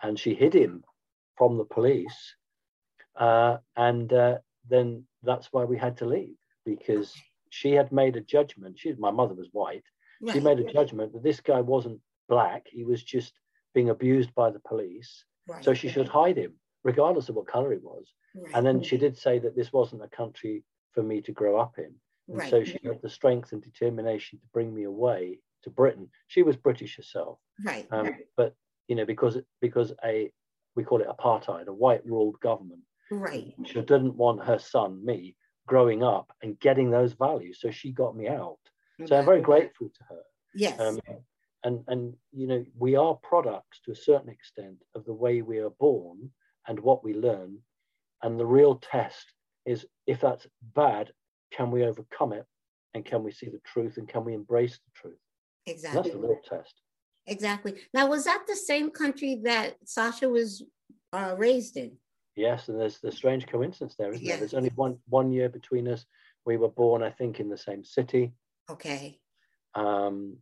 and 0.00 0.16
she 0.16 0.32
hid 0.32 0.54
him 0.54 0.84
from 1.36 1.58
the 1.58 1.64
police. 1.64 2.36
Uh, 3.16 3.56
and 3.76 4.12
uh, 4.12 4.38
then 4.70 5.04
that's 5.24 5.48
why 5.52 5.64
we 5.64 5.76
had 5.76 5.96
to 5.96 6.06
leave 6.06 6.36
because 6.64 7.12
she 7.50 7.72
had 7.72 7.90
made 7.90 8.14
a 8.14 8.20
judgment. 8.20 8.78
She, 8.78 8.92
my 8.94 9.10
mother 9.10 9.34
was 9.34 9.48
white. 9.50 9.82
She 10.30 10.38
Right, 10.38 10.56
made 10.56 10.60
a 10.60 10.72
judgment 10.78 11.12
that 11.14 11.24
this 11.24 11.40
guy 11.40 11.60
wasn't 11.60 12.00
black. 12.28 12.62
He 12.70 12.84
was 12.84 13.02
just 13.02 13.32
being 13.74 13.90
abused 13.90 14.32
by 14.36 14.50
the 14.50 14.60
police. 14.60 15.24
right, 15.48 15.64
So 15.64 15.74
she 15.74 15.88
should 15.88 16.06
hide 16.08 16.36
him, 16.36 16.54
regardless 16.84 17.28
of 17.28 17.34
what 17.34 17.48
color 17.48 17.72
he 17.72 17.78
was. 17.78 18.06
right, 18.36 18.54
And 18.54 18.64
then 18.64 18.84
she 18.84 18.98
did 18.98 19.18
say 19.18 19.40
that 19.40 19.56
this 19.56 19.72
wasn't 19.72 20.04
a 20.04 20.08
country 20.16 20.62
for 20.92 21.02
me 21.02 21.20
to 21.22 21.32
grow 21.32 21.58
up 21.58 21.76
in. 21.78 21.92
And 22.28 22.36
so 22.50 22.62
she 22.62 22.78
had 22.84 23.02
the 23.02 23.08
strength 23.10 23.50
and 23.50 23.60
determination 23.60 24.38
to 24.38 24.46
bring 24.52 24.72
me 24.72 24.84
away 24.84 25.40
to 25.64 25.70
Britain. 25.70 26.08
She 26.28 26.42
was 26.42 26.56
British 26.56 26.96
herself, 26.96 27.38
right, 27.64 27.86
um, 27.90 28.14
but 28.36 28.54
you 28.88 28.96
know, 28.96 29.06
because 29.06 29.38
because 29.60 29.92
a 30.04 30.30
we 30.74 30.84
call 30.84 31.00
it 31.00 31.08
apartheid, 31.08 31.66
a 31.66 31.72
white 31.72 32.04
ruled 32.06 32.40
government, 32.40 32.80
right. 33.10 33.54
she 33.64 33.74
didn't 33.74 34.16
want 34.16 34.44
her 34.44 34.58
son, 34.58 35.04
me, 35.04 35.36
growing 35.66 36.02
up 36.02 36.32
and 36.42 36.58
getting 36.60 36.90
those 36.90 37.12
values. 37.12 37.58
So 37.60 37.70
she 37.70 37.92
got 37.92 38.16
me 38.16 38.28
out. 38.28 38.58
So 39.06 39.16
I'm 39.16 39.24
very 39.24 39.40
grateful 39.40 39.88
to 39.88 40.04
her. 40.08 40.22
Yes. 40.54 40.78
Um, 40.78 41.00
and 41.64 41.84
and 41.88 42.14
you 42.32 42.46
know, 42.46 42.64
we 42.78 42.96
are 42.96 43.14
products 43.22 43.80
to 43.84 43.92
a 43.92 43.96
certain 43.96 44.28
extent 44.28 44.76
of 44.94 45.04
the 45.04 45.12
way 45.12 45.42
we 45.42 45.58
are 45.58 45.70
born 45.70 46.30
and 46.68 46.78
what 46.80 47.04
we 47.04 47.14
learn. 47.14 47.58
And 48.22 48.38
the 48.38 48.46
real 48.46 48.76
test 48.76 49.32
is 49.66 49.86
if 50.06 50.20
that's 50.20 50.46
bad, 50.74 51.12
can 51.52 51.70
we 51.70 51.84
overcome 51.84 52.32
it? 52.32 52.46
And 52.94 53.04
can 53.04 53.22
we 53.22 53.32
see 53.32 53.48
the 53.48 53.60
truth 53.64 53.96
and 53.96 54.08
can 54.08 54.24
we 54.24 54.34
embrace 54.34 54.74
the 54.74 54.90
truth? 54.94 55.18
And 55.66 55.76
that's 55.76 55.84
exactly. 55.84 56.10
the 56.12 56.18
real 56.18 56.40
test. 56.48 56.74
Exactly. 57.26 57.74
Now, 57.94 58.08
was 58.08 58.24
that 58.24 58.44
the 58.48 58.56
same 58.56 58.90
country 58.90 59.40
that 59.44 59.76
Sacha 59.84 60.28
was 60.28 60.64
uh, 61.12 61.34
raised 61.38 61.76
in? 61.76 61.92
Yes, 62.34 62.68
and 62.68 62.80
there's 62.80 62.98
the 62.98 63.12
strange 63.12 63.46
coincidence 63.46 63.94
there, 63.96 64.12
isn't 64.12 64.24
Yeah. 64.24 64.32
there? 64.32 64.40
There's 64.40 64.54
only 64.54 64.72
one 64.74 64.98
one 65.08 65.30
year 65.32 65.48
between 65.48 65.86
us. 65.86 66.04
We 66.46 66.56
were 66.56 66.70
born, 66.70 67.02
I 67.02 67.10
think, 67.10 67.38
in 67.38 67.48
the 67.48 67.58
same 67.58 67.84
city. 67.84 68.32
Okay. 68.70 69.20
Um, 69.74 70.38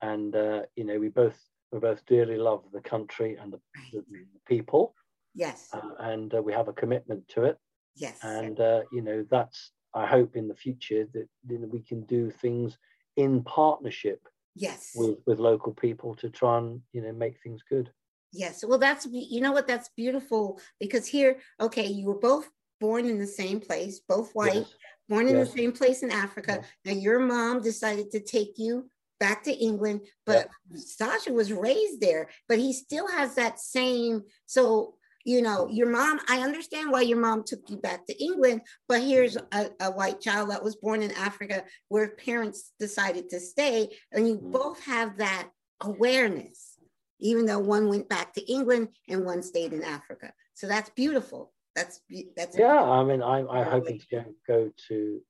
and 0.00 0.34
uh, 0.34 0.62
you 0.76 0.84
know, 0.84 0.98
we 0.98 1.08
both 1.08 1.38
we 1.72 1.80
both 1.80 2.04
dearly 2.06 2.36
love 2.36 2.64
the 2.72 2.80
country 2.80 3.36
and 3.36 3.52
the, 3.52 3.60
the, 3.92 4.04
the 4.10 4.24
people, 4.46 4.94
Yes. 5.34 5.68
uh, 5.72 5.80
and 5.98 6.32
uh, 6.34 6.42
we 6.42 6.52
have 6.52 6.68
a 6.68 6.72
commitment 6.72 7.26
to 7.28 7.44
it. 7.44 7.58
yes. 7.96 8.18
And 8.22 8.58
uh, 8.60 8.82
you 8.92 9.02
know, 9.02 9.26
that's 9.30 9.72
I 9.94 10.06
hope 10.06 10.36
in 10.36 10.48
the 10.48 10.54
future 10.54 11.06
that 11.12 11.28
you 11.48 11.58
know, 11.58 11.66
we 11.66 11.80
can 11.80 12.02
do 12.04 12.30
things 12.30 12.78
in 13.16 13.42
partnership 13.42 14.26
yes. 14.54 14.92
with 14.94 15.18
with 15.26 15.38
local 15.38 15.72
people 15.72 16.14
to 16.16 16.30
try 16.30 16.58
and 16.58 16.80
you 16.92 17.02
know 17.02 17.12
make 17.12 17.40
things 17.42 17.62
good. 17.68 17.90
Yes. 18.32 18.64
Well, 18.66 18.78
that's 18.78 19.06
you 19.10 19.40
know 19.40 19.52
what 19.52 19.66
that's 19.66 19.90
beautiful 19.96 20.60
because 20.80 21.06
here, 21.06 21.38
okay, 21.60 21.86
you 21.86 22.06
were 22.06 22.18
both 22.18 22.48
born 22.80 23.06
in 23.06 23.18
the 23.18 23.26
same 23.26 23.60
place, 23.60 24.00
both 24.00 24.32
white, 24.32 24.54
Yes. 24.54 24.74
born 25.08 25.28
in 25.28 25.36
Yes. 25.36 25.48
the 25.48 25.58
same 25.58 25.72
place 25.72 26.02
in 26.02 26.10
Africa. 26.10 26.64
Now 26.84 26.92
your 26.92 27.20
mom 27.20 27.60
decided 27.60 28.10
to 28.12 28.20
take 28.20 28.54
you 28.56 28.90
back 29.20 29.44
to 29.44 29.52
England, 29.52 30.00
but 30.26 30.48
Sacha 30.74 31.32
was 31.32 31.52
raised 31.52 32.00
there, 32.00 32.28
but 32.48 32.58
he 32.58 32.72
still 32.72 33.06
has 33.06 33.36
that 33.36 33.60
same. 33.60 34.24
So 34.46 34.96
you 35.24 35.42
know, 35.42 35.68
your 35.68 35.88
mom. 35.88 36.20
I 36.28 36.40
understand 36.40 36.90
why 36.90 37.02
your 37.02 37.18
mom 37.18 37.44
took 37.44 37.68
you 37.68 37.76
back 37.76 38.06
to 38.06 38.22
England, 38.22 38.62
but 38.88 39.02
here's 39.02 39.36
a, 39.36 39.70
a 39.80 39.90
white 39.90 40.20
child 40.20 40.50
that 40.50 40.62
was 40.62 40.76
born 40.76 41.02
in 41.02 41.12
Africa 41.12 41.64
where 41.88 42.08
parents 42.08 42.72
decided 42.78 43.30
to 43.30 43.40
stay, 43.40 43.88
and 44.12 44.26
you 44.28 44.38
Mm. 44.38 44.52
both 44.52 44.82
have 44.84 45.18
that 45.18 45.50
awareness, 45.80 46.78
even 47.20 47.46
though 47.46 47.58
one 47.58 47.88
went 47.88 48.08
back 48.08 48.32
to 48.34 48.52
England 48.52 48.88
and 49.08 49.24
one 49.24 49.42
stayed 49.42 49.72
in 49.72 49.82
Africa. 49.84 50.32
So 50.54 50.66
that's 50.66 50.90
beautiful. 50.90 51.52
That's 51.74 52.00
that's 52.36 52.56
Yeah, 52.58 52.82
I 52.82 53.02
mean, 53.04 53.22
I, 53.22 53.38
I'm 53.46 53.70
hoping 53.70 53.98
to 53.98 54.06
go, 54.10 54.24
go 54.46 54.72
to 54.88 55.22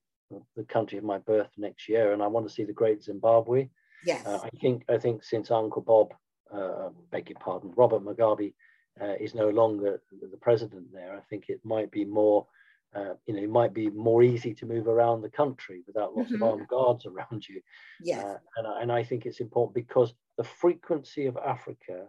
the 0.57 0.64
country 0.64 0.99
of 0.99 1.05
my 1.05 1.18
birth 1.18 1.51
next 1.57 1.88
year, 1.88 2.12
and 2.12 2.22
I 2.22 2.26
want 2.26 2.47
to 2.49 2.53
see 2.53 2.64
the 2.64 2.72
great 2.72 3.03
Zimbabwe. 3.03 3.68
yes, 4.05 4.26
Uh, 4.26 4.38
I 4.43 4.49
think 4.61 4.84
I 4.88 4.99
think 4.99 5.22
since 5.24 5.51
Uncle 5.51 5.82
Bob, 5.82 6.14
uh, 6.53 6.88
beg 7.11 7.28
your 7.30 7.38
pardon, 7.38 7.72
Robert 7.76 8.03
Mugabe 8.03 8.55
uh, 9.01 9.14
is 9.20 9.34
no 9.34 9.49
longer 9.49 10.01
the 10.20 10.36
president 10.38 10.93
there, 10.93 11.14
I 11.16 11.20
think 11.20 11.49
it 11.49 11.61
might 11.64 11.90
be 11.90 12.05
more, 12.05 12.47
uh, 12.95 13.14
you 13.26 13.34
know, 13.34 13.43
it 13.43 13.51
might 13.51 13.72
be 13.72 13.90
more 13.90 14.22
easy 14.22 14.55
to 14.55 14.66
move 14.66 14.86
around 14.88 15.22
the 15.22 15.30
country 15.30 15.82
without 15.86 16.14
lots 16.14 16.34
Mhm. 16.34 16.34
of 16.34 16.43
armed 16.43 16.68
guards 16.68 17.07
around 17.07 17.49
you. 17.49 17.61
yes, 17.99 18.24
Uh, 18.24 18.36
and, 18.57 18.66
I, 18.66 18.82
and 18.82 18.93
I 18.93 19.03
think 19.03 19.26
it's 19.26 19.40
important 19.40 19.74
because 19.74 20.14
the 20.36 20.45
frequency 20.45 21.26
of 21.26 21.36
Africa, 21.36 22.09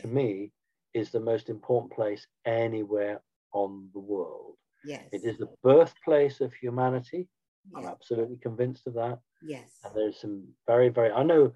to 0.00 0.08
me, 0.08 0.52
is 0.94 1.10
the 1.10 1.20
most 1.20 1.48
important 1.50 1.92
place 1.92 2.26
anywhere 2.44 3.22
on 3.52 3.88
the 3.92 4.00
world. 4.00 4.56
yes, 4.82 5.12
It 5.12 5.22
is 5.24 5.38
the 5.38 5.50
birthplace 5.62 6.40
of 6.40 6.52
humanity. 6.54 7.28
I'm 7.74 7.86
absolutely 7.86 8.36
convinced 8.36 8.86
of 8.86 8.94
that. 8.94 9.18
yes, 9.40 9.72
And 9.84 9.94
there's 9.94 10.20
some 10.20 10.54
very, 10.66 10.88
very, 10.88 11.12
I 11.12 11.22
know 11.22 11.52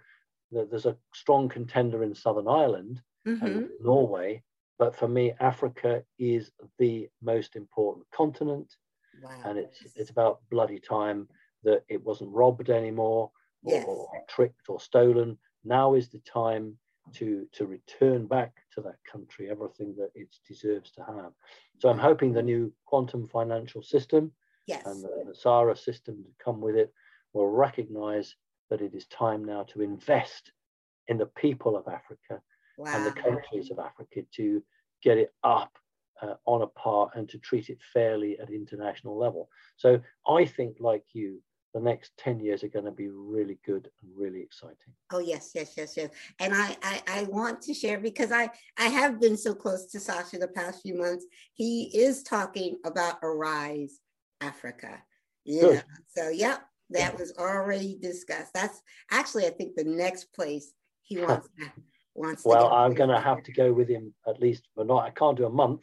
that 0.52 0.70
there's 0.70 0.86
a 0.86 0.96
strong 1.14 1.48
contender 1.48 2.02
in 2.02 2.14
Southern 2.14 2.48
Ireland 2.48 3.00
Mhm. 3.26 3.42
and 3.42 3.68
Norway, 3.80 4.42
but 4.78 4.94
for 4.96 5.08
me, 5.08 5.32
Africa 5.40 6.02
is 6.18 6.52
the 6.78 7.08
most 7.22 7.56
important 7.56 8.06
continent. 8.14 8.76
Wow. 9.22 9.40
and 9.46 9.58
it's 9.58 9.80
it's 9.96 10.10
about 10.10 10.40
bloody 10.48 10.78
time 10.78 11.28
that 11.64 11.82
it 11.88 12.04
wasn't 12.04 12.30
robbed 12.32 12.70
anymore 12.70 13.32
or, 13.64 13.72
Yes. 13.72 13.84
or 13.88 14.08
tricked 14.28 14.68
or 14.68 14.80
stolen. 14.80 15.36
Now 15.64 15.94
is 15.94 16.08
the 16.08 16.20
time 16.20 16.78
to 17.14 17.46
to 17.52 17.66
return 17.66 18.26
back 18.26 18.52
to 18.74 18.80
that 18.82 18.98
country 19.10 19.50
everything 19.50 19.96
that 19.96 20.10
it 20.14 20.28
deserves 20.46 20.92
to 20.92 21.02
have. 21.02 21.32
So 21.78 21.88
I'm 21.88 21.98
hoping 21.98 22.32
the 22.32 22.42
new 22.42 22.72
quantum 22.84 23.26
financial 23.26 23.82
system 23.82 24.30
yes. 24.66 24.86
and 24.86 25.02
the, 25.02 25.24
the 25.26 25.34
SARA 25.34 25.74
system 25.76 26.22
to 26.22 26.30
come 26.44 26.60
with 26.60 26.76
it 26.76 26.92
will 27.32 27.48
recognize 27.50 28.36
that 28.70 28.82
it 28.82 28.94
is 28.94 29.06
time 29.06 29.44
now 29.44 29.64
to 29.64 29.82
invest 29.82 30.52
in 31.08 31.18
the 31.18 31.26
people 31.26 31.76
of 31.76 31.88
Africa 31.88 32.40
wow. 32.78 32.92
and 32.94 33.04
the 33.04 33.12
countries 33.12 33.70
of 33.70 33.78
Africa 33.78 34.22
to 34.36 34.62
get 35.02 35.18
it 35.18 35.34
up 35.44 35.76
uh, 36.22 36.34
on 36.46 36.62
a 36.62 36.66
par 36.66 37.10
and 37.14 37.28
to 37.28 37.38
treat 37.38 37.68
it 37.68 37.78
fairly 37.92 38.38
at 38.38 38.50
international 38.50 39.18
level. 39.18 39.50
So 39.76 40.00
I 40.26 40.44
think, 40.44 40.76
like 40.80 41.04
you, 41.12 41.42
the 41.74 41.80
next 41.80 42.12
10 42.18 42.40
years 42.40 42.64
are 42.64 42.68
going 42.68 42.86
to 42.86 42.90
be 42.90 43.08
really 43.08 43.58
good 43.64 43.90
and 44.02 44.10
really 44.16 44.40
exciting. 44.40 44.94
Oh 45.12 45.18
yes, 45.18 45.52
yes, 45.54 45.74
yes, 45.76 45.96
yes. 45.96 46.10
And 46.40 46.54
I, 46.54 46.76
I, 46.82 47.02
I 47.06 47.22
want 47.24 47.60
to 47.62 47.74
share 47.74 47.98
because 47.98 48.32
I, 48.32 48.50
I 48.78 48.86
have 48.86 49.20
been 49.20 49.36
so 49.36 49.54
close 49.54 49.86
to 49.86 50.00
Sacha 50.00 50.38
the 50.38 50.48
past 50.48 50.82
few 50.82 50.96
months. 50.96 51.26
He 51.52 51.84
is 51.94 52.22
talking 52.22 52.78
about 52.84 53.18
Arise 53.22 54.00
Africa. 54.40 55.02
Yeah. 55.44 55.62
Good. 55.62 55.82
So 56.08 56.28
yep, 56.30 56.62
that 56.90 57.18
was 57.18 57.34
already 57.38 57.98
discussed. 58.00 58.54
That's 58.54 58.80
actually 59.10 59.46
I 59.46 59.50
think 59.50 59.76
the 59.76 59.84
next 59.84 60.32
place 60.32 60.72
he 61.02 61.18
wants 61.22 61.48
to, 61.58 61.70
wants. 62.18 62.42
to 62.42 62.48
Well. 62.48 62.72
I'm 62.72 62.94
going 62.94 63.10
to 63.10 63.20
have 63.20 63.42
to 63.44 63.52
go 63.52 63.72
with 63.72 63.88
him 63.88 64.14
at 64.26 64.40
least 64.40 64.68
for 64.74 64.84
not, 64.84 65.04
I 65.04 65.10
can't 65.10 65.36
do 65.36 65.46
a 65.46 65.50
month, 65.50 65.82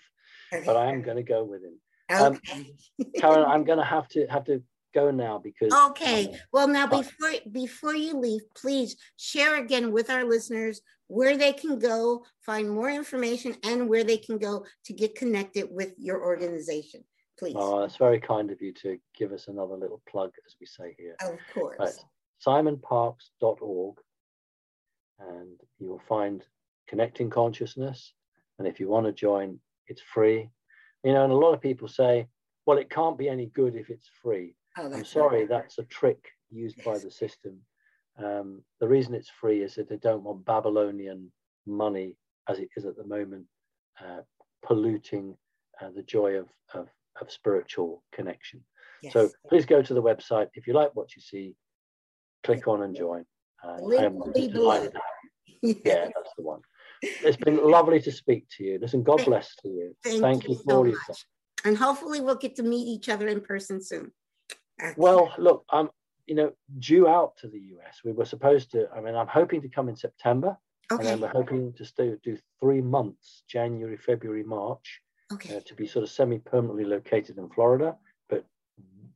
but 0.52 0.76
I 0.76 0.92
am 0.92 1.02
going 1.02 1.18
to 1.18 1.24
go 1.24 1.44
with 1.44 1.62
him. 1.64 1.80
um, 2.10 2.40
Karen, 3.18 3.46
I'm 3.46 3.64
going 3.64 3.80
to 3.80 3.86
have 3.86 4.08
to 4.10 4.28
have 4.28 4.46
to 4.46 4.62
go 4.94 5.12
now 5.12 5.38
because 5.38 5.74
Okay. 5.90 6.36
Well, 6.54 6.68
now 6.68 6.88
before 6.88 7.32
before 7.52 7.96
you 7.96 8.18
leave, 8.18 8.42
please 8.56 8.96
share 9.18 9.58
again 9.58 9.92
with 9.92 10.10
our 10.10 10.24
listeners 10.24 10.82
where 11.08 11.38
they 11.38 11.54
can 11.54 11.78
go 11.78 12.26
find 12.46 12.70
more 12.70 12.90
information 12.90 13.56
and 13.64 13.88
where 13.88 14.04
they 14.04 14.18
can 14.18 14.38
go 14.40 14.66
to 14.86 14.94
get 14.94 15.16
connected 15.16 15.68
with 15.70 15.94
your 15.98 16.24
organization. 16.24 17.04
Please. 17.38 17.56
oh, 17.58 17.84
it's 17.84 17.98
very 17.98 18.20
kind 18.20 18.50
of 18.50 18.62
you 18.62 18.72
to 18.72 18.98
give 19.18 19.34
us 19.34 19.50
another 19.50 19.76
little 19.76 20.02
plug, 20.10 20.32
as 20.48 20.56
we 20.60 20.66
say 20.66 20.96
here. 20.98 21.18
of 21.22 21.38
course. 21.54 21.78
Right. 21.78 21.94
simonparkes.org 22.48 23.98
and 25.20 25.59
you 25.80 25.88
will 25.89 26.01
find 26.07 26.43
connecting 26.88 27.30
consciousness 27.30 28.13
and 28.59 28.68
if 28.68 28.80
you 28.80 28.88
want 28.88 29.05
to 29.05 29.11
join 29.11 29.59
it's 29.88 30.01
free 30.01 30.49
you 31.03 31.13
know 31.13 31.24
and 31.24 31.34
a 31.34 31.36
lot 31.36 31.53
of 31.53 31.61
people 31.61 31.88
say 31.88 32.28
well 32.66 32.78
it 32.78 32.89
can't 32.89 33.18
be 33.18 33.30
any 33.30 33.47
good 33.47 33.76
if 33.76 33.89
it's 33.89 34.09
free 34.22 34.55
Oh, 34.78 34.91
i'm 34.93 35.05
sorry 35.05 35.39
right. 35.41 35.49
that's 35.49 35.78
a 35.80 35.84
trick 35.84 36.28
used 36.51 36.84
by 36.84 36.97
the 36.99 37.09
system 37.11 37.59
um, 38.24 38.61
the 38.80 38.88
reason 38.88 39.13
it's 39.13 39.30
free 39.30 39.61
is 39.63 39.76
that 39.76 39.89
they 39.89 39.97
don't 39.97 40.24
want 40.24 40.45
babylonian 40.45 41.32
money 41.66 42.16
as 42.47 42.59
it 42.59 42.70
is 42.78 42.86
at 42.86 42.95
the 42.95 43.05
moment 43.07 43.45
uh, 43.99 44.22
polluting 44.66 45.36
uh, 45.82 45.89
the 45.95 46.03
joy 46.03 46.34
of, 46.36 46.47
of, 46.74 46.88
of 47.22 47.32
spiritual 47.32 48.03
connection 48.13 48.61
Yes. 49.01 49.13
so 49.13 49.30
please 49.49 49.66
go 49.66 49.82
to 49.84 49.93
the 49.93 50.01
website. 50.01 50.47
If 50.55 50.66
you 50.66 50.74
like 50.74 50.95
what 50.95 51.16
you 51.16 51.22
see, 51.22 51.53
click 52.43 52.68
on 52.68 52.82
and 52.82 52.95
join. 52.95 53.26
Uh, 53.66 53.78
The 53.78 53.84
link 53.84 54.01
I 54.01 54.05
am 54.05 54.16
will 54.20 54.32
be 54.32 54.47
below. 54.47 54.61
delighted 54.61 54.91
to 54.91 54.97
have 54.97 55.03
you. 55.61 55.76
Yeah, 55.86 56.05
that's 56.16 56.34
the 56.38 56.43
one. 56.43 56.61
It's 57.01 57.38
been 57.38 57.57
lovely 57.70 57.99
to 58.01 58.11
speak 58.11 58.47
to 58.57 58.63
you. 58.63 58.80
Listen, 58.80 59.03
God 59.03 59.26
bless 59.26 59.55
to 59.57 59.68
you. 59.68 59.95
Thank, 60.03 60.22
Thank 60.22 60.43
you, 60.43 60.49
you 60.51 60.55
for 60.57 60.63
so 60.70 60.78
all 60.78 60.88
you've 60.88 60.99
much. 61.07 61.26
And 61.63 61.78
hopefully 61.78 62.22
we'll 62.22 62.36
get 62.36 62.55
to 62.57 62.63
meet 62.63 62.88
each 62.88 63.09
other 63.09 63.28
in 63.28 63.41
person 63.41 63.82
soon. 63.82 64.11
Okay. 64.82 64.93
Well, 64.97 65.34
look, 65.38 65.66
I'm 65.72 65.89
you 66.28 66.36
know 66.36 66.51
due 66.80 67.07
out 67.07 67.38
to 67.38 67.47
the 67.47 67.59
US. 67.76 68.01
We 68.03 68.11
were 68.11 68.26
supposed 68.26 68.72
to. 68.72 68.88
I 68.95 69.01
mean, 69.01 69.16
I'm 69.16 69.28
hoping 69.28 69.61
to 69.61 69.70
come 69.70 69.89
in 69.89 69.95
September, 69.95 70.57
and 70.91 70.99
okay. 70.99 71.07
then 71.09 71.22
we're 71.22 71.30
hoping 71.30 71.74
to 71.74 71.86
stay 71.86 72.13
do 72.24 72.38
three 72.59 72.82
months: 72.82 73.43
January, 73.47 73.97
February, 73.97 74.43
March, 74.43 75.01
Okay. 75.34 75.57
uh, 75.57 75.61
to 75.66 75.74
be 75.76 75.88
sort 75.88 76.03
of 76.03 76.09
semi-permanently 76.09 76.86
located 76.86 77.38
in 77.38 77.49
Florida, 77.49 77.95
but 78.30 78.45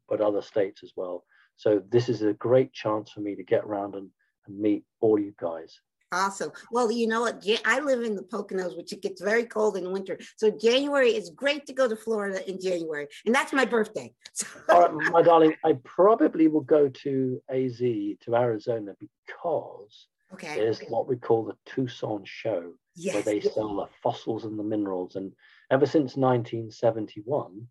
but 0.07 0.21
other 0.21 0.41
states 0.41 0.81
as 0.83 0.93
well. 0.95 1.25
So 1.55 1.83
this 1.89 2.09
is 2.09 2.21
a 2.23 2.33
great 2.33 2.73
chance 2.73 3.11
for 3.11 3.19
me 3.19 3.35
to 3.35 3.43
get 3.43 3.63
around 3.65 3.93
and, 3.95 4.09
and 4.49 4.59
meet 4.59 4.83
all 4.99 5.17
you 5.17 5.33
guys. 5.39 5.79
Awesome. 6.11 6.51
Well, 6.71 6.91
you 6.91 7.07
know 7.07 7.21
what? 7.21 7.45
I 7.65 7.79
live 7.79 8.01
in 8.01 8.15
the 8.15 8.23
Poconos, 8.23 8.75
which 8.75 8.93
it 8.93 9.01
gets 9.01 9.21
very 9.21 9.45
cold 9.45 9.77
in 9.77 9.91
winter. 9.91 10.17
So 10.37 10.49
January 10.49 11.09
is 11.09 11.29
great 11.29 11.67
to 11.67 11.73
go 11.73 11.87
to 11.87 11.95
Florida 11.95 12.47
in 12.49 12.59
January, 12.59 13.07
and 13.25 13.35
that's 13.35 13.53
my 13.53 13.65
birthday. 13.65 14.13
So, 14.33 14.47
All 14.69 14.81
right, 14.81 15.11
my 15.11 15.21
darling, 15.21 15.55
I 15.65 15.73
probably 15.83 16.47
will 16.47 16.61
go 16.61 16.87
to 16.87 17.41
AZ 17.49 17.77
to 17.79 18.35
Arizona 18.35 18.95
because 18.99 20.07
okay. 20.33 20.55
there's 20.55 20.79
what 20.87 21.07
we 21.09 21.17
call 21.17 21.43
the 21.43 21.57
Tucson 21.65 22.23
show, 22.25 22.73
where 23.11 23.21
they 23.21 23.41
sell 23.41 23.75
the 23.75 23.87
fossils 24.01 24.45
and 24.45 24.57
the 24.57 24.63
minerals. 24.63 25.15
And 25.15 25.33
ever 25.71 25.85
since 25.85 26.15
1971, 26.15 27.67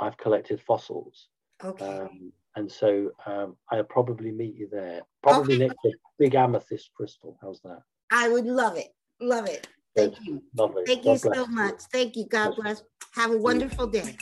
I've 0.00 0.16
collected 0.16 0.60
fossils. 0.60 1.28
Okay. 1.62 1.86
Um, 1.86 2.32
and 2.58 2.70
so 2.70 3.12
um, 3.24 3.56
I'll 3.70 3.84
probably 3.84 4.32
meet 4.32 4.56
you 4.56 4.68
there, 4.70 5.02
probably 5.22 5.54
Okay. 5.54 5.66
next 5.68 5.76
to 5.84 5.92
big 6.18 6.34
amethyst 6.34 6.90
crystal. 6.92 7.38
How's 7.40 7.60
that? 7.60 7.82
I 8.10 8.28
would 8.28 8.46
love 8.46 8.76
it. 8.76 8.88
Love 9.20 9.46
it. 9.46 9.68
Good. 9.96 10.14
Thank 10.14 10.26
you. 10.26 10.42
Lovely. 10.56 10.82
Thank 10.84 11.04
God 11.04 11.12
you 11.12 11.18
so 11.18 11.46
much. 11.46 11.80
Thank 11.92 12.16
you. 12.16 12.26
God 12.28 12.56
bless. 12.56 12.82
Have 13.12 13.30
a 13.30 13.38
wonderful 13.38 13.86
day. 13.86 14.16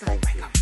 Bye-bye. 0.00 0.18
Thank 0.18 0.61